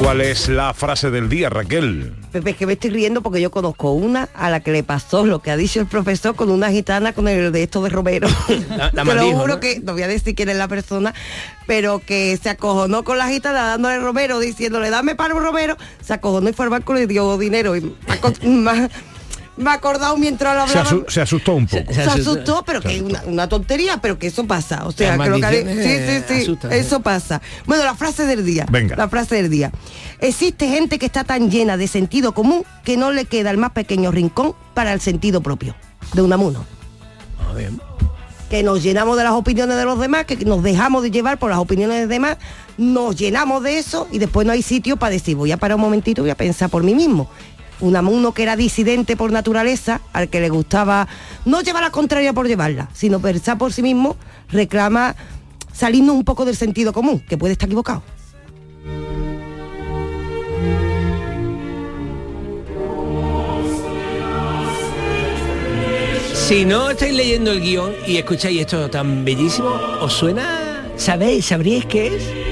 ¿Cuál 0.00 0.22
es 0.22 0.48
la 0.48 0.72
frase 0.72 1.10
del 1.10 1.28
día, 1.28 1.50
Raquel? 1.50 2.14
Pepe, 2.32 2.50
es 2.52 2.56
que 2.56 2.66
me 2.66 2.72
estoy 2.72 2.88
riendo 2.88 3.20
porque 3.22 3.38
yo 3.40 3.50
conozco 3.50 3.92
una 3.92 4.30
a 4.34 4.48
la 4.48 4.60
que 4.60 4.72
le 4.72 4.82
pasó 4.82 5.26
lo 5.26 5.40
que 5.42 5.50
ha 5.50 5.56
dicho 5.58 5.78
el 5.78 5.86
profesor 5.86 6.34
con 6.34 6.50
una 6.50 6.70
gitana 6.70 7.12
con 7.12 7.28
el 7.28 7.52
de 7.52 7.62
esto 7.64 7.82
de 7.82 7.90
Romero. 7.90 8.26
La- 8.70 8.90
la 8.94 9.04
Te 9.04 9.14
lo 9.14 9.30
juro 9.32 9.54
¿no? 9.54 9.60
que, 9.60 9.80
no 9.80 9.92
voy 9.92 10.02
a 10.02 10.08
decir 10.08 10.34
quién 10.34 10.48
es 10.48 10.56
la 10.56 10.68
persona, 10.68 11.12
pero 11.66 11.98
que 11.98 12.38
se 12.42 12.48
acojonó 12.48 13.04
con 13.04 13.18
la 13.18 13.28
gitana 13.28 13.62
dándole 13.66 13.98
Romero, 14.00 14.38
diciéndole, 14.40 14.88
dame 14.88 15.14
para 15.16 15.34
un 15.34 15.42
Romero, 15.42 15.76
se 16.02 16.14
acojonó 16.14 16.48
y 16.48 16.54
fue 16.54 16.64
al 16.64 16.70
banco 16.70 16.94
y 16.96 17.00
le 17.00 17.06
dio 17.06 17.36
dinero. 17.36 17.76
Y 17.76 17.94
aco- 18.08 18.32
me 19.60 19.70
ha- 19.70 19.74
acordado 19.74 20.16
mientras 20.16 20.56
lo 20.56 20.66
Se, 20.72 20.78
hablaba. 20.78 20.96
asu- 20.98 21.10
se 21.10 21.20
asustó 21.20 21.54
un 21.54 21.66
poco. 21.66 21.92
Se 21.92 22.02
asustó, 22.02 22.62
pero 22.66 22.80
que 22.80 22.96
es 22.96 23.02
una, 23.02 23.22
una 23.26 23.48
tontería, 23.48 23.98
pero 24.00 24.18
que 24.18 24.26
eso 24.26 24.44
pasa. 24.46 24.86
O 24.86 24.92
sea, 24.92 25.16
Las 25.16 25.26
que 25.26 25.30
lo 25.30 25.36
que 25.38 25.46
haré- 25.46 25.64
maldiciones, 25.64 26.24
sí, 26.24 26.24
sí, 26.28 26.34
sí, 26.36 26.42
asustan, 26.42 26.72
eso 26.72 26.96
¿eh? 26.96 27.00
pasa. 27.00 27.40
Bueno, 27.66 27.84
la 27.84 27.94
frase 27.94 28.26
del 28.26 28.44
día. 28.44 28.66
Venga. 28.70 28.96
La 28.96 29.08
frase 29.08 29.36
del 29.36 29.50
día. 29.50 29.70
Existe 30.20 30.68
gente 30.68 30.98
que 30.98 31.06
está 31.06 31.24
tan 31.24 31.50
llena 31.50 31.76
de 31.76 31.88
sentido 31.88 32.32
común 32.32 32.64
que 32.84 32.96
no 32.96 33.10
le 33.12 33.24
queda 33.24 33.50
el 33.50 33.58
más 33.58 33.70
pequeño 33.72 34.10
rincón 34.10 34.54
para 34.74 34.92
el 34.92 35.00
sentido 35.00 35.40
propio. 35.42 35.74
De 36.14 36.22
Unamuno. 36.22 36.64
Que 38.48 38.64
nos 38.64 38.82
llenamos 38.82 39.16
de 39.16 39.22
las 39.22 39.32
opiniones 39.34 39.76
de 39.76 39.84
los 39.84 40.00
demás, 40.00 40.24
que 40.24 40.36
nos 40.44 40.60
dejamos 40.64 41.04
de 41.04 41.12
llevar 41.12 41.38
por 41.38 41.50
las 41.50 41.60
opiniones 41.60 41.96
de 41.96 42.00
los 42.02 42.08
demás, 42.10 42.36
nos 42.78 43.14
llenamos 43.14 43.62
de 43.62 43.78
eso 43.78 44.08
y 44.10 44.18
después 44.18 44.44
no 44.44 44.52
hay 44.52 44.62
sitio 44.62 44.96
para 44.96 45.12
decir, 45.12 45.36
voy 45.36 45.52
a 45.52 45.56
parar 45.56 45.76
un 45.76 45.82
momentito 45.82 46.22
voy 46.22 46.32
a 46.32 46.34
pensar 46.34 46.68
por 46.68 46.82
mí 46.82 46.92
mismo. 46.92 47.30
Unamuno 47.80 48.32
que 48.32 48.42
era 48.42 48.56
disidente 48.56 49.16
por 49.16 49.32
naturaleza, 49.32 50.00
al 50.12 50.28
que 50.28 50.40
le 50.40 50.48
gustaba 50.48 51.08
no 51.44 51.60
llevar 51.62 51.82
la 51.82 51.90
contraria 51.90 52.32
por 52.32 52.46
llevarla, 52.46 52.88
sino 52.92 53.20
pensar 53.20 53.58
por 53.58 53.72
sí 53.72 53.82
mismo, 53.82 54.16
reclama 54.50 55.16
salirnos 55.72 56.16
un 56.16 56.24
poco 56.24 56.44
del 56.44 56.56
sentido 56.56 56.92
común, 56.92 57.20
que 57.20 57.38
puede 57.38 57.52
estar 57.52 57.68
equivocado. 57.68 58.02
Si 66.50 66.64
no 66.64 66.90
estáis 66.90 67.14
leyendo 67.14 67.52
el 67.52 67.60
guion 67.60 67.92
y 68.08 68.16
escucháis 68.16 68.62
esto 68.62 68.90
tan 68.90 69.24
bellísimo, 69.24 69.68
¿os 70.00 70.12
suena? 70.12 70.90
¿Sabéis? 70.96 71.46
¿Sabríais 71.46 71.86
qué 71.86 72.08
es? 72.08 72.49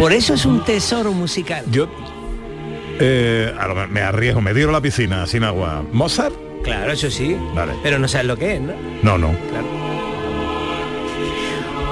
Por 0.00 0.14
eso 0.14 0.32
es 0.32 0.46
un 0.46 0.64
tesoro 0.64 1.12
musical. 1.12 1.62
Yo 1.70 1.86
eh, 2.98 3.52
me- 3.90 4.00
arriesgo, 4.00 4.40
me 4.40 4.54
tiro 4.54 4.70
a 4.70 4.72
la 4.72 4.80
piscina 4.80 5.26
sin 5.26 5.44
agua. 5.44 5.84
¿Mozart? 5.92 6.34
Claro, 6.64 6.92
eso 6.92 7.10
sí. 7.10 7.36
Vale. 7.54 7.74
Pero 7.82 7.98
no 7.98 8.08
sabes 8.08 8.26
lo 8.26 8.36
que 8.38 8.54
es, 8.54 8.60
¿no? 8.62 8.72
No, 9.02 9.18
no. 9.18 9.34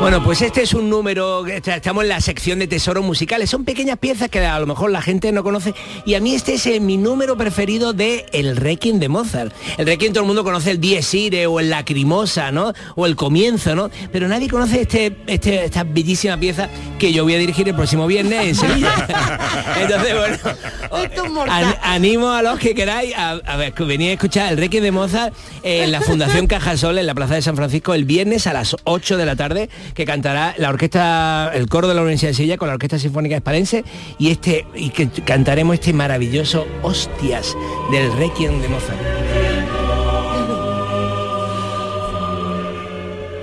Bueno, 0.01 0.22
pues 0.22 0.40
este 0.42 0.62
es 0.62 0.74
un 0.74 0.88
número, 0.88 1.44
est- 1.49 1.66
estamos 1.66 2.05
en 2.05 2.09
la 2.09 2.20
sección 2.20 2.61
de 2.61 2.68
tesoros 2.68 3.05
musicales. 3.05 3.51
Son 3.51 3.64
pequeñas 3.64 3.99
piezas 3.99 4.28
que 4.28 4.38
a 4.38 4.59
lo 4.61 4.66
mejor 4.66 4.92
la 4.92 5.03
gente 5.03 5.32
no 5.32 5.42
conoce. 5.42 5.74
Y 6.07 6.14
a 6.14 6.20
mí 6.20 6.34
este 6.36 6.55
es 6.55 6.66
eh, 6.66 6.78
mi 6.78 6.96
número 6.96 7.36
preferido 7.36 7.92
de 7.92 8.24
El 8.32 8.57
Requiem 8.57 9.01
de 9.01 9.09
Mozart. 9.09 9.53
El 9.76 9.86
Requiem 9.86 10.12
todo 10.12 10.22
el 10.22 10.28
mundo 10.28 10.44
conoce 10.44 10.70
el 10.70 10.80
Dies 10.80 11.12
Irae 11.14 11.46
o 11.49 11.59
el 11.59 11.70
Lacrimosa, 11.70 12.53
¿no? 12.53 12.72
O 12.94 13.07
el 13.07 13.16
comienzo, 13.16 13.74
¿no? 13.74 13.90
Pero 14.12 14.28
nadie 14.28 14.49
conoce 14.49 14.82
este, 14.82 15.16
este, 15.26 15.64
esta 15.64 15.82
bellísima 15.82 16.38
pieza 16.38 16.68
que 17.01 17.12
yo 17.12 17.24
voy 17.24 17.34
a 17.34 17.38
dirigir 17.38 17.68
el 17.68 17.74
próximo 17.74 18.07
viernes 18.07 18.46
en 18.46 18.55
Sevilla. 18.55 18.94
Entonces, 19.80 20.14
bueno, 20.16 21.42
An- 21.53 21.74
animo 21.82 22.30
a 22.30 22.42
los 22.42 22.59
que 22.61 22.72
queráis 22.74 23.14
a, 23.16 23.32
a 23.32 23.57
ver, 23.57 23.72
que 23.74 23.82
venid 23.82 24.11
a 24.11 24.12
escuchar 24.12 24.53
el 24.53 24.59
Requiem 24.59 24.84
de 24.84 24.92
Mozart 24.92 25.34
en 25.64 25.90
la 25.90 26.01
Fundación 26.01 26.46
Cajasol 26.46 26.99
en 26.99 27.07
la 27.07 27.14
Plaza 27.16 27.34
de 27.34 27.42
San 27.42 27.57
Francisco 27.57 27.94
el 27.94 28.05
viernes 28.05 28.46
a 28.46 28.53
las 28.53 28.76
8 28.84 29.16
de 29.16 29.26
la 29.26 29.34
tarde 29.34 29.68
que 29.95 30.05
cantará 30.05 30.55
la 30.59 30.70
orquesta, 30.70 31.51
el 31.55 31.68
coro 31.68 31.89
de 31.89 31.95
la 31.95 32.03
Universidad 32.03 32.30
de 32.30 32.34
Sevilla 32.34 32.57
con 32.57 32.68
la 32.68 32.74
Orquesta 32.74 32.99
Sinfónica 32.99 33.36
Espalense 33.36 33.84
y 34.18 34.30
este 34.30 34.66
y 34.74 34.91
que 34.91 35.09
cantaremos 35.09 35.74
este 35.74 35.93
maravilloso 35.93 36.66
Hostias 36.82 37.57
del 37.91 38.12
Requiem 38.12 38.61
de 38.61 38.68
Mozart. 38.68 38.99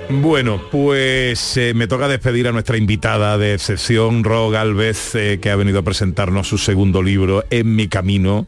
Bueno, 0.08 0.60
pues 0.70 1.56
eh, 1.56 1.72
me 1.74 1.88
toca 1.88 2.06
despedir 2.06 2.46
a 2.46 2.52
nuestra 2.52 2.76
invitada 2.76 3.38
de 3.38 3.54
excepción, 3.54 4.22
Ro 4.22 4.50
Galvez, 4.50 5.16
eh, 5.16 5.40
que 5.42 5.50
ha 5.50 5.56
venido 5.56 5.80
a 5.80 5.82
presentarnos 5.82 6.48
su 6.48 6.58
segundo 6.58 7.02
libro, 7.02 7.44
En 7.50 7.74
mi 7.74 7.88
camino, 7.88 8.46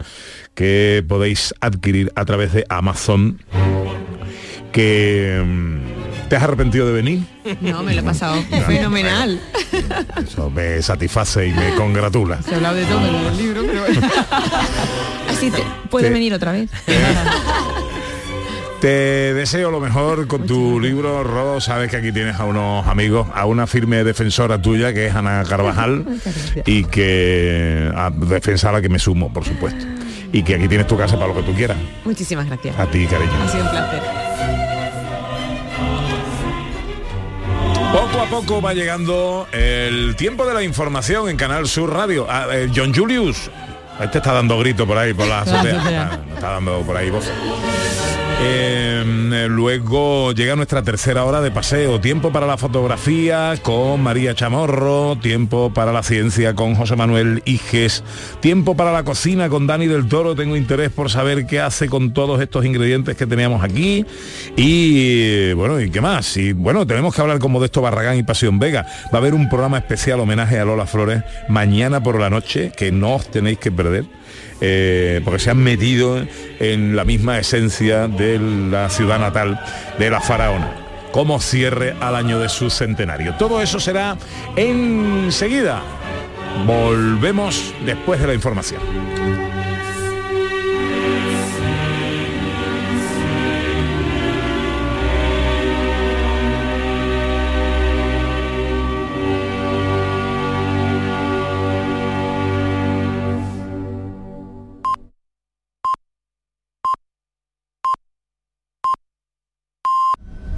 que 0.55 1.05
podéis 1.07 1.55
adquirir 1.61 2.13
a 2.15 2.25
través 2.25 2.53
de 2.53 2.65
Amazon. 2.69 3.41
Que 4.71 5.43
mm, 5.45 5.78
te 6.29 6.37
has 6.37 6.43
arrepentido 6.43 6.87
de 6.87 6.93
venir. 6.93 7.21
No, 7.61 7.83
me 7.83 7.95
lo 7.95 8.01
he 8.01 8.05
pasado 8.05 8.43
fenomenal. 8.67 9.41
Eso 10.25 10.51
me 10.51 10.81
satisface 10.83 11.47
y 11.49 11.53
me 11.53 11.75
congratula. 11.75 12.43
Se 12.43 12.53
ha 12.53 12.57
hablado 12.57 12.77
de 12.77 12.85
todo 12.85 13.07
en 13.07 13.15
el 13.15 13.37
libro, 13.37 13.63
pero 13.67 13.81
bueno. 13.83 14.01
Así 15.31 15.51
te, 15.51 15.63
puedes 15.91 16.09
Te- 16.09 16.13
venir 16.15 16.35
otra 16.35 16.53
vez. 16.53 16.71
Te 18.81 19.35
deseo 19.35 19.73
lo 19.73 19.81
mejor 19.81 20.29
con 20.29 20.47
tu 20.47 20.79
libro, 20.79 21.25
Ro. 21.25 21.61
Sabes 21.61 21.91
que 21.91 21.97
aquí 21.97 22.13
tienes 22.13 22.37
a 22.39 22.45
unos 22.45 22.87
amigos, 22.87 23.27
a 23.35 23.45
una 23.45 23.67
firme 23.67 24.05
defensora 24.05 24.63
tuya, 24.63 24.93
que 24.95 25.07
es 25.09 25.15
Ana 25.17 25.43
Carvajal, 25.49 26.05
y 26.67 26.85
que 26.85 27.91
a 27.95 28.11
defensa 28.11 28.69
a 28.69 28.73
la 28.75 28.81
que 28.81 28.89
me 28.89 29.01
sumo, 29.01 29.33
por 29.33 29.45
supuesto. 29.45 29.85
Y 30.33 30.43
que 30.45 30.55
aquí 30.55 30.69
tienes 30.69 30.87
tu 30.87 30.97
casa 30.97 31.17
para 31.17 31.29
lo 31.29 31.35
que 31.35 31.43
tú 31.43 31.55
quieras. 31.55 31.77
Muchísimas 32.05 32.47
gracias. 32.47 32.79
A 32.79 32.87
ti, 32.87 33.05
cariño. 33.07 33.33
Ha 33.45 33.49
sido 33.49 33.65
un 33.65 33.71
placer. 33.71 34.18
Poco 37.93 38.21
a 38.21 38.27
poco 38.27 38.61
va 38.61 38.75
llegando 38.75 39.47
el 39.53 40.15
tiempo 40.17 40.45
de 40.47 40.55
la 40.55 40.63
información 40.63 41.29
en 41.29 41.37
Canal 41.37 41.67
Sur 41.67 41.93
Radio. 41.93 42.27
Ah, 42.29 42.47
eh, 42.53 42.71
John 42.75 42.95
Julius, 42.95 43.51
este 44.01 44.19
está 44.19 44.33
dando 44.35 44.59
grito 44.59 44.87
por 44.87 44.99
ahí, 44.99 45.15
por 45.15 45.27
la 45.27 45.41
azotea. 45.43 46.11
Ah, 46.13 46.19
está 46.35 46.51
dando 46.53 46.81
por 46.83 46.97
ahí 46.97 47.11
voz. 47.11 47.25
Eh, 48.41 49.49
luego 49.49 50.33
llega 50.33 50.55
nuestra 50.55 50.83
tercera 50.83 51.25
hora 51.25 51.41
de 51.41 51.51
paseo, 51.51 52.01
tiempo 52.01 52.31
para 52.31 52.47
la 52.47 52.57
fotografía 52.57 53.55
con 53.63 54.01
María 54.01 54.35
Chamorro, 54.35 55.17
tiempo 55.21 55.73
para 55.75 55.93
la 55.93 56.03
ciencia 56.03 56.55
con 56.55 56.77
José 56.77 56.95
Manuel 56.95 57.43
Iges, 57.45 58.05
tiempo 58.41 58.77
para 58.77 58.93
la 58.93 59.03
cocina 59.03 59.49
con 59.49 59.67
Dani 59.67 59.87
del 59.87 60.07
Toro, 60.07 60.37
tengo 60.37 60.57
interés 60.57 60.91
por 60.91 61.11
saber 61.11 61.47
qué 61.47 61.61
hace 61.61 61.89
con 61.89 62.13
todos 62.13 62.41
estos 62.41 62.65
ingredientes 62.65 63.17
que 63.17 63.27
teníamos 63.27 63.65
aquí 63.65 64.07
y 64.57 65.53
bueno, 65.55 65.81
¿y 65.81 65.91
qué 65.91 66.01
más? 66.01 66.37
Y 66.37 66.53
bueno, 66.53 66.87
tenemos 66.87 67.15
que 67.15 67.21
hablar 67.21 67.41
con 67.41 67.51
Modesto 67.51 67.83
Barragán 67.83 68.19
y 68.19 68.23
Pasión 68.23 68.59
Vega. 68.61 68.87
Va 69.13 69.15
a 69.15 69.17
haber 69.19 69.35
un 69.35 69.49
programa 69.49 69.79
especial 69.79 70.21
homenaje 70.21 70.59
a 70.61 70.65
Lola 70.65 70.87
Flores 70.87 71.25
mañana 71.49 72.03
por 72.03 72.21
la 72.21 72.31
noche 72.31 72.71
que 72.77 72.93
no 72.93 73.17
os 73.17 73.29
tenéis 73.29 73.59
que 73.59 73.73
perder 73.73 74.18
eh, 74.61 75.21
porque 75.25 75.39
se 75.39 75.51
han 75.51 75.59
metido 75.59 76.25
en 76.61 76.97
la 76.97 77.05
misma 77.05 77.39
esencia 77.39 78.09
de 78.09 78.39
la 78.39 78.91
ciudad 78.91 79.19
natal 79.19 79.61
de 79.99 80.11
la 80.11 80.21
faraona 80.21 80.89
como 81.13 81.41
cierre 81.41 81.97
al 82.01 82.15
año 82.15 82.39
de 82.39 82.49
su 82.49 82.71
centenario. 82.71 83.35
Todo 83.35 83.63
eso 83.63 83.81
será 83.81 84.17
enseguida. 84.57 85.83
Volvemos 86.67 87.75
después 87.85 88.21
de 88.21 88.27
la 88.27 88.35
información. 88.35 89.48